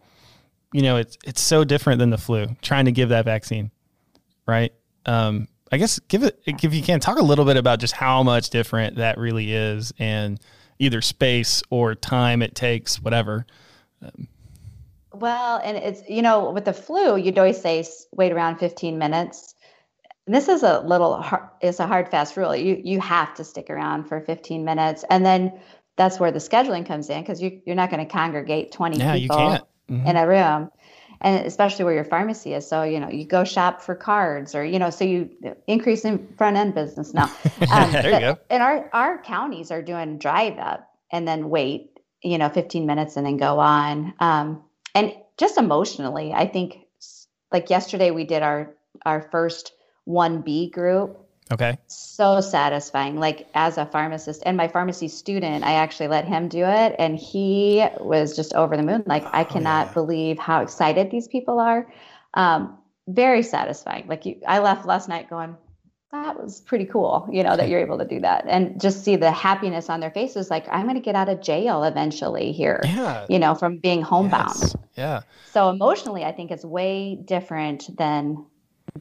you 0.72 0.82
know, 0.82 0.97
it's 0.97 1.16
it's 1.24 1.41
so 1.41 1.64
different 1.64 1.99
than 1.99 2.11
the 2.11 2.18
flu. 2.18 2.47
Trying 2.62 2.87
to 2.87 2.93
give 2.93 3.09
that 3.11 3.24
vaccine, 3.24 3.70
right? 4.47 4.72
Um, 5.07 5.49
I 5.72 5.78
guess 5.78 5.99
give 6.01 6.22
it 6.22 6.41
if 6.47 6.74
you 6.74 6.82
can 6.82 7.01
talk 7.01 7.18
a 7.18 7.24
little 7.24 7.45
bit 7.45 7.57
about 7.57 7.80
just 7.80 7.95
how 7.95 8.22
much 8.22 8.51
different 8.51 8.97
that 8.97 9.18
really 9.18 9.53
is, 9.53 9.93
and 9.99 10.39
either 10.78 11.01
space 11.01 11.62
or 11.70 11.95
time 11.95 12.43
it 12.43 12.55
takes, 12.55 13.01
whatever. 13.01 13.47
Well, 15.12 15.61
and 15.64 15.76
it's 15.76 16.03
you 16.09 16.22
know 16.22 16.51
with 16.51 16.66
the 16.66 16.72
flu, 16.72 17.16
you'd 17.16 17.39
always 17.39 17.61
say 17.61 17.84
wait 18.12 18.32
around 18.32 18.59
15 18.59 18.99
minutes. 18.99 19.55
And 20.26 20.34
this 20.34 20.49
is 20.49 20.62
a 20.64 20.80
little 20.80 21.22
hard, 21.22 21.49
it's 21.61 21.78
a 21.78 21.87
hard 21.87 22.11
fast 22.11 22.37
rule. 22.37 22.55
You 22.55 22.80
you 22.82 23.01
have 23.01 23.34
to 23.34 23.45
stick 23.45 23.70
around 23.70 24.05
for 24.05 24.20
15 24.20 24.64
minutes, 24.64 25.05
and 25.11 25.24
then 25.24 25.59
that's 25.97 26.21
where 26.21 26.31
the 26.31 26.39
scheduling 26.39 26.87
comes 26.87 27.11
in 27.11 27.21
because 27.23 27.43
you 27.43 27.61
you're 27.67 27.77
not 27.77 27.91
going 27.91 28.07
to 28.07 28.11
congregate 28.13 28.73
20 28.73 28.99
Yeah, 28.99 29.13
people. 29.15 29.69
Mhm. 29.91 30.05
in 30.05 30.17
a 30.17 30.27
room, 30.27 30.71
and 31.21 31.47
especially 31.47 31.85
where 31.85 31.95
your 31.95 32.05
pharmacy 32.05 32.55
is. 32.55 32.69
So 32.69 32.83
you 32.83 32.99
know 32.99 33.09
you 33.09 33.25
go 33.25 33.45
shop 33.45 33.83
for 33.83 33.95
cards, 33.95 34.55
or 34.55 34.65
you 34.65 34.79
know 34.79 34.91
so 34.91 35.05
you 35.05 35.31
increase 35.67 36.05
in 36.05 36.35
front 36.37 36.57
end 36.57 36.75
business 36.75 37.15
now. 37.15 37.31
Um, 37.73 37.93
There 37.93 38.13
you 38.13 38.21
go. 38.21 38.39
And 38.51 38.63
our 38.63 38.91
our 38.93 39.23
counties 39.23 39.71
are 39.71 39.83
doing 39.83 40.19
drive 40.19 40.59
up 40.59 40.89
and 41.11 41.27
then 41.27 41.51
wait, 41.51 41.91
you 42.23 42.39
know, 42.39 42.49
15 42.49 42.87
minutes 42.87 43.17
and 43.17 43.27
then 43.27 43.37
go 43.37 43.59
on. 43.59 44.15
Um, 44.21 44.63
and 44.95 45.15
just 45.37 45.59
emotionally, 45.59 46.33
I 46.33 46.47
think 46.47 46.79
like 47.53 47.71
yesterday 47.71 48.11
we 48.11 48.25
did 48.25 48.43
our 48.43 48.75
our 49.05 49.29
first 49.31 49.73
1B 50.09 50.73
group. 50.73 51.26
Okay. 51.53 51.79
So 51.87 52.41
satisfying. 52.41 53.19
Like 53.21 53.49
as 53.55 53.79
a 53.79 53.87
pharmacist 53.87 54.43
and 54.45 54.57
my 54.57 54.69
pharmacy 54.69 55.09
student, 55.09 55.65
I 55.65 55.75
actually 55.75 56.09
let 56.09 56.25
him 56.25 56.49
do 56.49 56.65
it 56.65 56.97
and 56.99 57.17
he 57.17 57.87
was 58.01 58.35
just 58.35 58.53
over 58.55 58.77
the 58.77 58.83
moon. 58.83 59.05
Like 59.07 59.25
I 59.33 59.45
cannot 59.45 59.89
yeah. 59.89 59.93
believe 59.93 60.39
how 60.39 60.63
excited 60.63 61.11
these 61.11 61.29
people 61.29 61.61
are. 61.61 61.87
Um, 62.35 62.79
very 63.09 63.43
satisfying. 63.43 64.09
Like 64.09 64.27
you, 64.27 64.41
I 64.47 64.59
left 64.59 64.87
last 64.87 65.09
night 65.09 65.31
going, 65.31 65.57
that 66.11 66.41
was 66.41 66.61
pretty 66.61 66.87
cool, 66.87 67.29
you 67.31 67.45
know, 67.45 67.57
that 67.57 67.69
you're 67.71 67.81
able 67.81 67.99
to 67.99 68.05
do 68.05 68.21
that 68.21 68.45
and 68.49 68.81
just 68.81 69.05
see 69.05 69.15
the 69.15 69.31
happiness 69.31 69.89
on 69.89 70.01
their 70.01 70.11
faces. 70.11 70.51
Like 70.51 70.67
I'm 70.71 70.83
going 70.83 70.97
to 70.97 71.01
get 71.01 71.15
out 71.15 71.29
of 71.29 71.41
jail 71.41 71.85
eventually 71.85 72.51
here, 72.51 72.81
Yeah. 72.85 73.27
you 73.29 73.39
know, 73.39 73.55
from 73.55 73.79
being 73.79 74.03
homebound. 74.03 74.57
Yes. 74.61 74.77
Yeah. 74.97 75.21
So 75.53 75.71
emotionally, 75.71 76.25
I 76.25 76.33
think 76.33 76.51
it's 76.51 76.65
way 76.65 77.15
different 77.15 77.97
than 77.97 78.47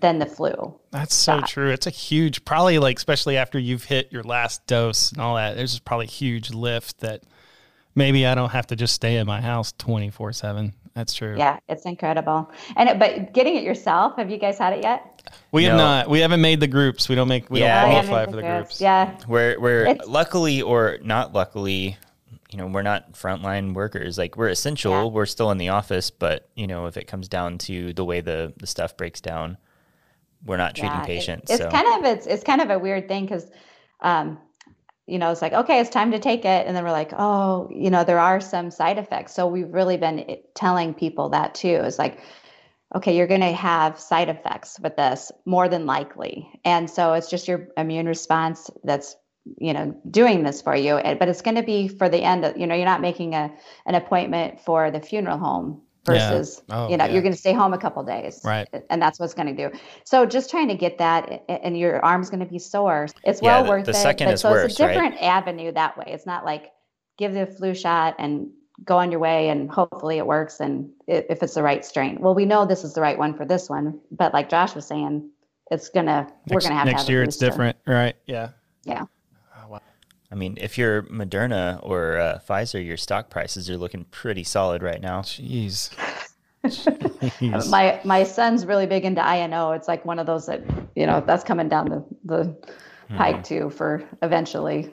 than 0.01 0.19
the 0.19 0.25
flu. 0.25 0.73
That's 0.91 1.13
so 1.15 1.39
shot. 1.39 1.47
true. 1.49 1.71
It's 1.71 1.87
a 1.87 1.91
huge, 1.91 2.45
probably 2.45 2.79
like, 2.79 2.97
especially 2.97 3.37
after 3.37 3.57
you've 3.59 3.83
hit 3.85 4.11
your 4.11 4.23
last 4.23 4.65
dose 4.67 5.11
and 5.11 5.21
all 5.21 5.35
that, 5.35 5.55
there's 5.55 5.71
just 5.71 5.85
probably 5.85 6.05
a 6.05 6.09
huge 6.09 6.51
lift 6.51 6.99
that 6.99 7.23
maybe 7.95 8.25
I 8.25 8.35
don't 8.35 8.51
have 8.51 8.67
to 8.67 8.75
just 8.75 8.93
stay 8.93 9.17
in 9.17 9.27
my 9.27 9.41
house 9.41 9.73
24 9.77 10.33
7. 10.33 10.73
That's 10.93 11.13
true. 11.13 11.35
Yeah, 11.37 11.59
it's 11.67 11.85
incredible. 11.85 12.49
And 12.77 12.87
it, 12.87 12.99
but 12.99 13.33
getting 13.33 13.55
it 13.57 13.63
yourself, 13.63 14.15
have 14.17 14.29
you 14.31 14.37
guys 14.37 14.57
had 14.57 14.73
it 14.73 14.83
yet? 14.83 15.29
We 15.51 15.65
have 15.65 15.75
not, 15.75 16.09
we 16.09 16.19
haven't 16.19 16.39
made 16.41 16.59
the 16.61 16.67
groups. 16.67 17.09
We 17.09 17.15
don't 17.15 17.27
make, 17.27 17.49
we 17.49 17.59
Yeah, 17.59 17.81
don't 17.81 17.89
I 17.89 17.93
haven't 17.95 18.09
qualify 18.11 18.31
for 18.31 18.35
the 18.37 18.41
groups. 18.43 18.67
groups. 18.67 18.81
Yeah, 18.81 19.17
We're 19.27 19.59
we're 19.59 19.85
It's- 19.87 20.07
luckily 20.07 20.61
or 20.61 20.99
not 21.03 21.33
luckily, 21.33 21.97
you 22.49 22.57
know, 22.57 22.67
we're 22.67 22.83
not 22.83 23.11
frontline 23.13 23.73
workers. 23.73 24.17
Like 24.17 24.37
we're 24.37 24.47
essential. 24.49 24.91
Yeah. 24.91 25.03
We're 25.05 25.25
still 25.25 25.51
in 25.51 25.57
the 25.57 25.69
office, 25.69 26.11
but 26.11 26.47
you 26.55 26.67
know, 26.67 26.85
if 26.85 26.95
it 26.95 27.07
comes 27.07 27.27
down 27.27 27.57
to 27.59 27.91
the 27.91 28.05
way 28.05 28.21
the 28.21 28.53
the 28.55 28.67
stuff 28.67 28.95
breaks 28.95 29.19
down, 29.19 29.57
we're 30.45 30.57
not 30.57 30.75
treating 30.75 30.97
yeah. 30.97 31.03
It- 31.03 31.07
patients. 31.07 31.51
it's 31.51 31.61
so 31.61 31.69
kind 31.69 31.87
of 31.87 32.11
it's 32.11 32.27
it's 32.27 32.43
kind 32.43 32.61
of 32.61 32.69
a 32.69 32.79
weird 32.79 33.07
thing 33.07 33.25
because, 33.25 33.49
um, 34.01 34.39
you 35.07 35.19
know, 35.19 35.31
it's 35.31 35.41
like 35.41 35.53
okay, 35.53 35.79
it's 35.79 35.89
time 35.89 36.11
to 36.11 36.19
take 36.19 36.45
it, 36.45 36.67
and 36.67 36.75
then 36.75 36.83
we're 36.83 36.91
like, 36.91 37.11
oh, 37.17 37.67
you 37.71 37.89
know, 37.89 38.03
there 38.03 38.19
are 38.19 38.39
some 38.39 38.71
side 38.71 38.97
effects. 38.97 39.33
So 39.33 39.47
we've 39.47 39.71
really 39.71 39.97
been 39.97 40.37
telling 40.53 40.93
people 40.93 41.29
that 41.29 41.55
too. 41.55 41.81
It's 41.83 41.99
like, 41.99 42.19
okay, 42.95 43.15
you're 43.15 43.27
going 43.27 43.41
to 43.41 43.51
have 43.51 43.99
side 43.99 44.29
effects 44.29 44.79
with 44.79 44.95
this 44.95 45.31
more 45.45 45.67
than 45.67 45.85
likely, 45.85 46.49
and 46.63 46.89
so 46.89 47.13
it's 47.13 47.29
just 47.29 47.47
your 47.47 47.69
immune 47.77 48.07
response 48.07 48.69
that's 48.83 49.15
you 49.59 49.73
know 49.73 49.95
doing 50.09 50.41
this 50.41 50.59
for 50.59 50.75
you 50.75 50.99
but 51.19 51.27
it's 51.27 51.43
going 51.43 51.55
to 51.55 51.61
be 51.61 51.87
for 51.87 52.09
the 52.09 52.23
end 52.23 52.43
of 52.43 52.57
you 52.57 52.65
know 52.65 52.73
you're 52.73 52.83
not 52.83 52.99
making 52.99 53.35
a 53.35 53.53
an 53.85 53.93
appointment 53.93 54.59
for 54.59 54.89
the 54.89 54.99
funeral 54.99 55.37
home 55.37 55.83
Yeah. 56.07 56.31
versus 56.31 56.61
Oh, 56.69 56.89
you 56.89 56.97
know 56.97 57.05
yeah. 57.05 57.11
you're 57.13 57.21
going 57.21 57.33
to 57.33 57.39
stay 57.39 57.53
home 57.53 57.73
a 57.73 57.77
couple 57.77 58.03
days 58.03 58.41
Right. 58.43 58.67
and 58.89 59.01
that's 59.01 59.19
what's 59.19 59.33
going 59.33 59.55
to 59.55 59.69
do 59.69 59.75
so 60.03 60.25
just 60.25 60.49
trying 60.49 60.67
to 60.67 60.75
get 60.75 60.97
that 60.99 61.43
and 61.49 61.77
your 61.77 62.03
arm's 62.03 62.29
going 62.29 62.41
to 62.41 62.45
be 62.45 62.59
sore 62.59 63.07
it's 63.23 63.41
Yeah, 63.41 63.55
well 63.57 63.63
the- 63.63 63.69
worth 63.69 63.85
the 63.85 63.91
it 63.91 63.95
second 63.95 64.27
but 64.27 64.33
is 64.35 64.41
so 64.41 64.51
worse, 64.51 64.71
it's 64.71 64.79
a 64.79 64.83
right? 64.85 64.93
different 64.93 65.21
avenue 65.21 65.71
that 65.71 65.97
way 65.97 66.05
it's 66.07 66.25
not 66.25 66.45
like 66.45 66.71
give 67.17 67.33
the 67.33 67.45
flu 67.47 67.73
shot 67.73 68.15
and 68.19 68.49
go 68.83 68.97
on 68.97 69.09
your 69.09 69.19
way 69.21 69.49
and 69.49 69.71
hopefully 69.71 70.17
it 70.17 70.27
works 70.27 70.59
and 70.59 70.89
if 71.07 71.41
it's 71.41 71.53
the 71.53 71.63
right 71.63 71.85
strain 71.85 72.17
well 72.19 72.35
we 72.35 72.45
know 72.45 72.65
this 72.65 72.83
is 72.83 72.93
the 72.93 73.01
right 73.01 73.17
one 73.17 73.33
for 73.33 73.45
this 73.45 73.69
one 73.69 73.99
but 74.11 74.33
like 74.33 74.49
josh 74.49 74.75
was 74.75 74.85
saying 74.85 75.29
it's 75.71 75.89
gonna 75.89 76.27
we're 76.49 76.55
Next, 76.55 76.65
gonna 76.65 76.75
have 76.75 76.85
next 76.85 77.01
to 77.03 77.05
have 77.05 77.09
year 77.09 77.23
it's 77.23 77.37
different. 77.37 77.77
Right. 77.87 78.15
Yeah. 78.27 78.49
yeah 78.83 79.05
I 80.35 80.37
mean, 80.37 80.57
if 80.59 80.77
you're 80.77 81.03
Moderna 81.03 81.79
or 81.81 82.17
uh, 82.17 82.39
Pfizer, 82.47 82.85
your 82.85 82.97
stock 82.97 83.29
prices 83.29 83.69
are 83.69 83.77
looking 83.77 84.03
pretty 84.11 84.43
solid 84.43 84.83
right 84.83 85.01
now. 85.01 85.21
Jeez. 85.21 85.89
Jeez. 86.65 87.69
my 87.69 88.01
my 88.03 88.23
son's 88.23 88.65
really 88.65 88.85
big 88.85 89.05
into 89.05 89.21
INO. 89.21 89.71
It's 89.71 89.87
like 89.87 90.03
one 90.03 90.19
of 90.19 90.25
those 90.27 90.47
that 90.47 90.61
you 90.95 91.05
know 91.05 91.23
that's 91.25 91.43
coming 91.43 91.69
down 91.69 91.89
the 91.89 92.05
the 92.25 92.55
Hmm. 93.07 93.17
pike 93.17 93.43
too 93.43 93.69
for 93.69 94.03
eventually 94.23 94.91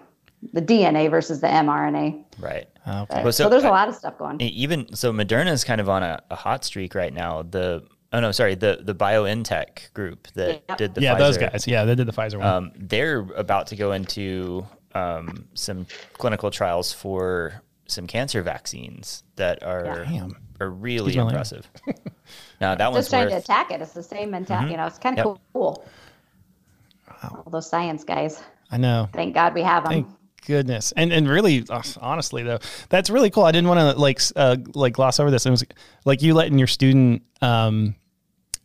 the 0.53 0.61
DNA 0.61 1.11
versus 1.11 1.40
the 1.40 1.47
mRNA. 1.47 2.22
Right. 2.38 2.66
okay. 2.86 3.22
Well, 3.22 3.32
So, 3.32 3.45
so 3.45 3.49
there's 3.49 3.64
a 3.64 3.70
lot 3.70 3.88
of 3.88 3.95
stuff 3.95 4.18
going. 4.18 4.38
Even 4.43 4.95
so, 4.95 5.14
Moderna 5.14 5.51
is 5.51 5.64
kind 5.64 5.80
of 5.80 5.88
on 5.88 6.03
a, 6.03 6.20
a 6.30 6.34
hot 6.36 6.62
streak 6.62 6.95
right 6.95 7.14
now. 7.14 7.40
The 7.43 7.82
oh 8.12 8.20
no, 8.20 8.30
sorry, 8.32 8.55
the 8.55 8.80
the 8.82 8.95
BioNTech 8.95 9.95
group 9.95 10.28
that 10.34 10.62
Yep. 10.68 10.78
did 10.78 10.95
the 10.95 11.01
yeah, 11.01 11.14
those 11.14 11.38
Pfizer, 11.38 11.53
guys. 11.53 11.66
Yeah, 11.66 11.86
they 11.86 11.95
did 11.95 12.07
the 12.07 12.12
Pfizer 12.12 12.36
one. 12.38 12.47
Um, 12.47 12.72
they're 12.76 13.20
about 13.34 13.68
to 13.68 13.76
go 13.76 13.93
into 13.93 14.66
um, 14.95 15.47
some 15.55 15.86
clinical 16.14 16.51
trials 16.51 16.93
for 16.93 17.62
some 17.86 18.07
cancer 18.07 18.43
vaccines 18.43 19.22
that 19.36 19.62
are 19.62 20.05
Damn. 20.05 20.36
are 20.61 20.70
really 20.70 21.14
impressive. 21.16 21.68
now 22.61 22.74
that 22.74 22.90
one's 22.93 23.05
Just 23.07 23.11
trying 23.11 23.28
to 23.28 23.36
attack 23.36 23.70
it. 23.70 23.80
It's 23.82 23.93
the 23.93 24.03
same 24.03 24.30
mentality. 24.30 24.70
You 24.72 24.76
know, 24.76 24.86
it's 24.86 24.99
kind 24.99 25.18
of 25.18 25.26
Mm-hmm. 25.26 25.32
Yep. 25.34 25.40
cool. 25.53 25.84
All 27.22 27.51
those 27.51 27.68
science 27.68 28.05
guys. 28.05 28.43
I 28.70 28.78
know. 28.78 29.09
Thank 29.12 29.34
God 29.34 29.55
we 29.55 29.62
have 29.62 29.84
them. 29.84 29.93
Thank 29.93 30.07
goodness. 30.47 30.93
And 30.97 31.12
and 31.12 31.28
really, 31.28 31.64
uh, 31.68 31.82
honestly 32.01 32.43
though, 32.43 32.59
that's 32.88 33.11
really 33.11 33.30
cool. 33.30 33.45
I 33.45 33.53
didn't 33.53 33.68
want 33.68 33.80
to 33.80 34.01
like 34.01 34.20
uh, 34.34 34.57
like 34.74 34.95
gloss 34.95 35.20
over 35.20 35.30
this. 35.30 35.47
It 35.47 35.51
was 35.51 35.64
like 36.05 36.22
you 36.22 36.34
letting 36.34 36.59
your 36.59 36.66
student 36.66 37.22
um, 37.40 37.95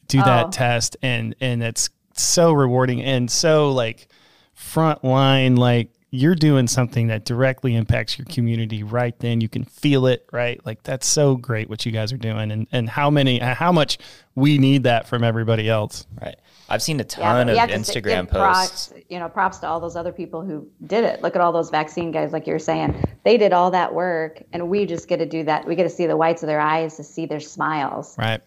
do 0.07 0.19
Oh. 0.21 0.23
that 0.25 0.51
test, 0.51 0.97
and 1.01 1.35
and 1.41 1.61
it's 1.61 1.89
so 2.13 2.51
rewarding 2.51 3.03
and 3.03 3.29
so 3.29 3.71
like 3.71 4.07
front 4.55 5.03
line 5.03 5.55
like 5.55 5.91
you're 6.17 6.35
doing 6.35 6.67
something 6.67 7.07
that 7.07 7.25
directly 7.25 7.75
impacts 7.75 8.17
your 8.17 8.25
community 8.25 8.83
right 8.83 9.17
then 9.19 9.39
you 9.41 9.47
can 9.49 9.63
feel 9.63 10.05
it 10.07 10.27
right 10.31 10.63
like 10.65 10.81
that's 10.83 11.05
so 11.07 11.35
great 11.35 11.69
what 11.69 11.85
you 11.85 11.91
guys 11.91 12.11
are 12.11 12.17
doing 12.17 12.51
and 12.51 12.67
and 12.71 12.89
how 12.89 13.09
many 13.09 13.41
uh, 13.41 13.53
how 13.53 13.71
much 13.71 13.97
we 14.35 14.57
need 14.57 14.83
that 14.83 15.07
from 15.07 15.23
everybody 15.23 15.69
else 15.69 16.05
Right. 16.21 16.35
I've 16.69 16.81
seen 16.81 16.99
a 16.99 17.03
ton 17.05 17.47
but 17.47 17.53
we 17.53 17.59
of 17.59 17.69
have 17.69 17.69
Instagram 17.69 18.23
give 18.25 18.29
props, 18.31 18.87
posts. 18.87 18.93
you 19.09 19.19
know, 19.19 19.29
props 19.29 19.59
to 19.59 19.67
all 19.67 19.79
those 19.79 19.95
other 19.95 20.11
people 20.11 20.41
who 20.41 20.67
did 20.85 21.05
it. 21.05 21.21
Look 21.21 21.33
at 21.35 21.41
all 21.41 21.53
those 21.53 21.69
vaccine 21.69 22.11
guys, 22.11 22.33
like 22.33 22.45
you're 22.45 22.59
saying. 22.59 23.01
They 23.23 23.37
did 23.37 23.53
all 23.53 23.71
that 23.71 23.93
work, 23.93 24.43
and 24.51 24.67
we 24.69 24.85
just 24.85 25.07
get 25.07 25.17
to 25.17 25.25
do 25.25 25.45
that. 25.45 25.65
We 25.65 25.75
get 25.75 25.83
to 25.83 25.89
see 25.89 26.07
the 26.07 26.17
whites 26.17 26.43
of 26.43 26.47
their 26.47 26.59
eyes, 26.59 26.97
to 26.97 27.05
see 27.05 27.25
their 27.25 27.39
smiles. 27.39 28.17
right 28.17 28.41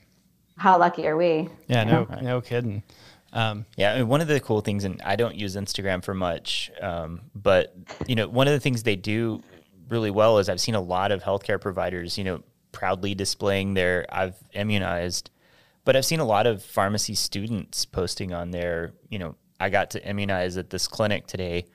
How 0.59 0.79
lucky 0.79 1.07
are 1.07 1.17
we? 1.17 1.49
yeah 1.67 1.85
no 1.85 2.07
no 2.21 2.43
kidding 2.43 2.83
Um, 3.33 3.67
Yeah, 3.77 3.93
I 3.93 3.99
mean, 3.99 4.09
one 4.09 4.21
of 4.21 4.29
the 4.29 4.41
cool 4.41 4.61
things, 4.61 4.85
and 4.85 5.01
I 5.03 5.17
don't 5.17 5.37
use 5.37 5.57
Instagram 5.57 6.03
for 6.05 6.15
much, 6.15 6.71
um, 6.81 7.23
but 7.35 7.75
you 8.07 8.15
know, 8.15 8.29
one 8.29 8.49
of 8.49 8.53
the 8.53 8.61
things 8.61 8.83
they 8.83 8.97
do 8.97 9.43
really 9.89 10.11
well 10.11 10.39
is 10.39 10.49
I've 10.49 10.61
seen 10.61 10.75
a 10.75 10.81
lot 10.81 11.13
of 11.13 11.23
healthcare 11.23 11.61
providers, 11.61 12.17
you 12.19 12.25
know, 12.25 12.43
proudly 12.73 13.15
displaying 13.15 13.75
their 13.75 14.07
I've 14.11 14.37
immunized, 14.53 15.31
but 15.85 15.97
I've 15.97 16.05
seen 16.05 16.21
a 16.21 16.25
lot 16.25 16.47
of 16.47 16.63
pharmacy 16.63 17.15
students 17.15 17.85
posting 17.85 18.33
on 18.33 18.51
their, 18.51 18.93
you 19.09 19.19
know, 19.19 19.35
I 19.59 19.69
got 19.69 19.91
to 19.91 20.09
immunize 20.09 20.57
at 20.57 20.71
this 20.71 20.89
clinic 20.89 21.27
today. 21.27 21.67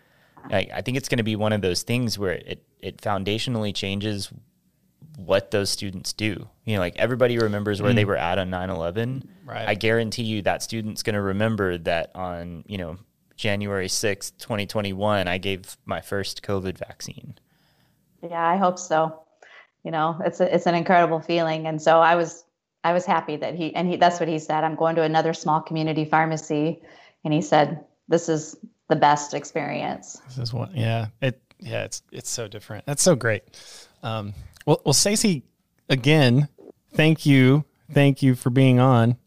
I, 0.51 0.67
I 0.73 0.81
think 0.81 0.97
it's 0.97 1.09
going 1.09 1.17
to 1.17 1.23
be 1.23 1.35
one 1.35 1.53
of 1.53 1.61
those 1.61 1.83
things 1.83 2.17
where 2.17 2.33
it 2.33 2.63
it 2.79 2.97
foundationally 2.97 3.73
changes 3.73 4.31
what 5.17 5.51
those 5.51 5.69
students 5.69 6.13
do. 6.13 6.47
You 6.65 6.75
know, 6.75 6.79
like 6.79 6.97
everybody 6.97 7.37
remembers 7.37 7.81
where 7.81 7.93
they 7.93 8.05
were 8.05 8.17
at 8.17 8.37
on 8.37 8.49
9/11. 8.49 9.27
Right. 9.45 9.67
I 9.67 9.75
guarantee 9.75 10.23
you 10.23 10.41
that 10.41 10.63
student's 10.63 11.03
going 11.03 11.13
to 11.13 11.21
remember 11.21 11.77
that 11.77 12.11
on, 12.15 12.63
you 12.67 12.77
know, 12.77 12.97
January 13.35 13.87
6th, 13.87 14.37
2021, 14.39 15.27
I 15.27 15.37
gave 15.37 15.77
my 15.85 16.01
first 16.01 16.41
COVID 16.41 16.77
vaccine. 16.77 17.35
Yeah, 18.23 18.45
I 18.45 18.57
hope 18.57 18.79
so. 18.79 19.21
You 19.83 19.91
know, 19.91 20.19
it's 20.25 20.39
a, 20.39 20.53
it's 20.53 20.65
an 20.65 20.73
incredible 20.73 21.19
feeling, 21.19 21.67
and 21.67 21.79
so 21.79 21.99
I 21.99 22.15
was 22.15 22.43
I 22.83 22.93
was 22.93 23.05
happy 23.05 23.35
that 23.35 23.53
he 23.53 23.75
and 23.75 23.87
he 23.87 23.97
that's 23.97 24.19
what 24.19 24.27
he 24.27 24.39
said. 24.39 24.63
I'm 24.63 24.75
going 24.75 24.95
to 24.95 25.03
another 25.03 25.31
small 25.31 25.61
community 25.61 26.05
pharmacy, 26.05 26.81
and 27.23 27.31
he 27.31 27.41
said 27.41 27.85
this 28.07 28.27
is 28.27 28.57
the 28.87 28.95
best 28.95 29.33
experience. 29.33 30.21
This 30.27 30.37
is 30.37 30.53
what, 30.53 30.75
yeah, 30.75 31.07
it, 31.21 31.39
yeah, 31.59 31.83
it's 31.83 32.01
it's 32.11 32.29
so 32.29 32.47
different. 32.47 32.85
That's 32.85 33.03
so 33.03 33.15
great. 33.15 33.43
Um, 34.01 34.33
well, 34.65 34.81
well, 34.85 34.93
Stacey, 34.93 35.43
again, 35.89 36.47
thank 36.93 37.25
you, 37.25 37.63
thank 37.91 38.23
you 38.23 38.33
for 38.33 38.49
being 38.49 38.79
on, 38.79 39.17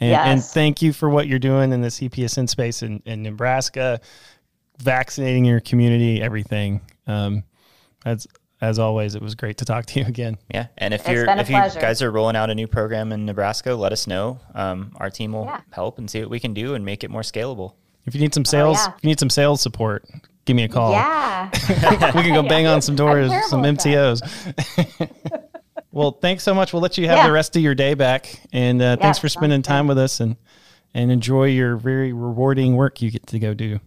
and, 0.00 0.12
and 0.14 0.44
thank 0.44 0.82
you 0.82 0.92
for 0.92 1.08
what 1.08 1.26
you're 1.26 1.38
doing 1.38 1.72
in 1.72 1.80
the 1.80 1.88
CPESN 1.88 2.48
space 2.48 2.82
in, 2.82 3.02
in 3.06 3.22
Nebraska, 3.22 4.00
vaccinating 4.78 5.44
your 5.44 5.60
community, 5.60 6.20
everything. 6.22 6.80
Um, 7.06 7.44
as 8.04 8.26
as 8.60 8.78
always, 8.78 9.14
it 9.14 9.20
was 9.20 9.34
great 9.34 9.58
to 9.58 9.64
talk 9.66 9.84
to 9.86 10.00
you 10.00 10.06
again. 10.06 10.38
Yeah, 10.52 10.68
and 10.78 10.94
if 10.94 11.00
It's 11.02 11.10
you're 11.10 11.26
been 11.26 11.38
a 11.38 11.42
if 11.42 11.50
you 11.50 11.56
pleasure. 11.56 11.78
guys 11.80 12.00
are 12.02 12.10
rolling 12.10 12.36
out 12.36 12.48
a 12.48 12.54
new 12.54 12.66
program 12.66 13.12
in 13.12 13.26
Nebraska, 13.26 13.74
let 13.74 13.92
us 13.92 14.06
know. 14.06 14.40
Um, 14.54 14.92
our 14.96 15.10
team 15.10 15.32
will 15.32 15.44
Yeah. 15.44 15.60
help 15.72 15.98
and 15.98 16.10
see 16.10 16.20
what 16.20 16.30
we 16.30 16.40
can 16.40 16.54
do 16.54 16.74
and 16.74 16.82
make 16.84 17.04
it 17.04 17.10
more 17.10 17.20
scalable. 17.22 17.74
If 18.06 18.14
you 18.14 18.20
need 18.20 18.32
some 18.32 18.44
sales, 18.46 18.78
Oh, 18.80 18.84
yeah. 18.88 18.94
if 18.96 19.04
you 19.04 19.08
need 19.08 19.20
some 19.20 19.28
sales 19.30 19.60
support, 19.60 20.04
give 20.46 20.56
me 20.56 20.64
a 20.64 20.68
call. 20.68 20.92
Yeah, 20.92 21.50
we 22.14 22.22
can 22.22 22.32
go 22.34 22.42
bang 22.42 22.66
on 22.66 22.80
some 22.80 22.96
doors, 23.02 23.30
some. 23.48 23.62
MTOs. 23.62 24.22
well, 25.96 26.10
thanks 26.12 26.42
so 26.44 26.54
much. 26.54 26.72
We'll 26.74 26.82
let 26.82 26.98
you 26.98 27.06
have 27.08 27.18
Yeah. 27.18 27.26
the 27.26 27.32
rest 27.32 27.56
of 27.56 27.62
your 27.62 27.74
day 27.74 27.94
back, 27.94 28.40
and 28.52 28.82
uh, 28.82 28.96
thanks 28.96 29.18
for 29.18 29.28
spending 29.30 29.58
sounds 29.58 29.66
time 29.66 29.86
with 29.86 29.98
us 29.98 30.20
and 30.20 30.36
and 30.94 31.10
enjoy 31.10 31.44
your 31.44 31.76
very 31.76 32.12
rewarding 32.12 32.76
work 32.76 33.00
you 33.02 33.10
get 33.10 33.26
to 33.28 33.38
go 33.38 33.52
do. 33.54 33.80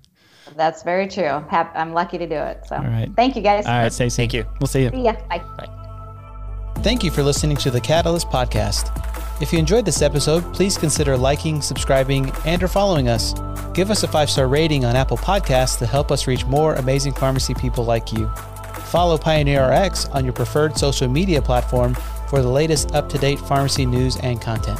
that's 0.55 0.81
very 0.83 1.07
true. 1.07 1.43
Hap- 1.49 1.75
I'm 1.75 1.93
lucky 1.93 2.17
to 2.17 2.27
do 2.27 2.35
it. 2.35 2.61
So, 2.67 2.75
all 2.77 2.83
right. 2.83 3.09
thank 3.15 3.35
you 3.35 3.41
guys. 3.43 3.65
All 3.67 3.71
right, 3.73 3.93
Stacey. 3.93 4.15
Thank 4.23 4.33
you. 4.33 4.45
We'll 4.59 4.67
see 4.67 4.83
you. 4.83 4.89
See 4.89 5.03
ya. 5.03 5.13
Bye. 5.29 5.41
Thank 6.79 7.03
you 7.03 7.11
for 7.11 7.21
listening 7.23 7.57
to 7.57 7.71
the 7.71 7.79
Catalyst 7.81 8.27
Podcast. 8.29 8.91
If 9.41 9.53
you 9.53 9.59
enjoyed 9.59 9.85
this 9.85 10.01
episode, 10.01 10.41
please 10.53 10.77
consider 10.77 11.15
liking, 11.17 11.61
subscribing, 11.61 12.31
and 12.45 12.61
or 12.63 12.67
following 12.67 13.07
us. 13.07 13.33
Give 13.73 13.91
us 13.91 14.03
a 14.03 14.07
five-star 14.07 14.47
rating 14.47 14.83
on 14.85 14.95
Apple 14.95 15.17
Podcasts 15.17 15.77
to 15.79 15.85
help 15.85 16.11
us 16.11 16.25
reach 16.27 16.45
more 16.45 16.73
amazing 16.75 17.13
pharmacy 17.13 17.53
people 17.53 17.85
like 17.85 18.11
you. 18.11 18.29
Follow 18.89 19.19
PioneerRx 19.19 20.15
on 20.15 20.23
your 20.23 20.33
preferred 20.33 20.75
social 20.75 21.07
media 21.07 21.39
platform 21.39 21.93
for 22.27 22.41
the 22.41 22.49
latest 22.49 22.95
up-to-date 22.95 23.39
pharmacy 23.39 23.85
news 23.85 24.17
and 24.17 24.41
content. 24.41 24.79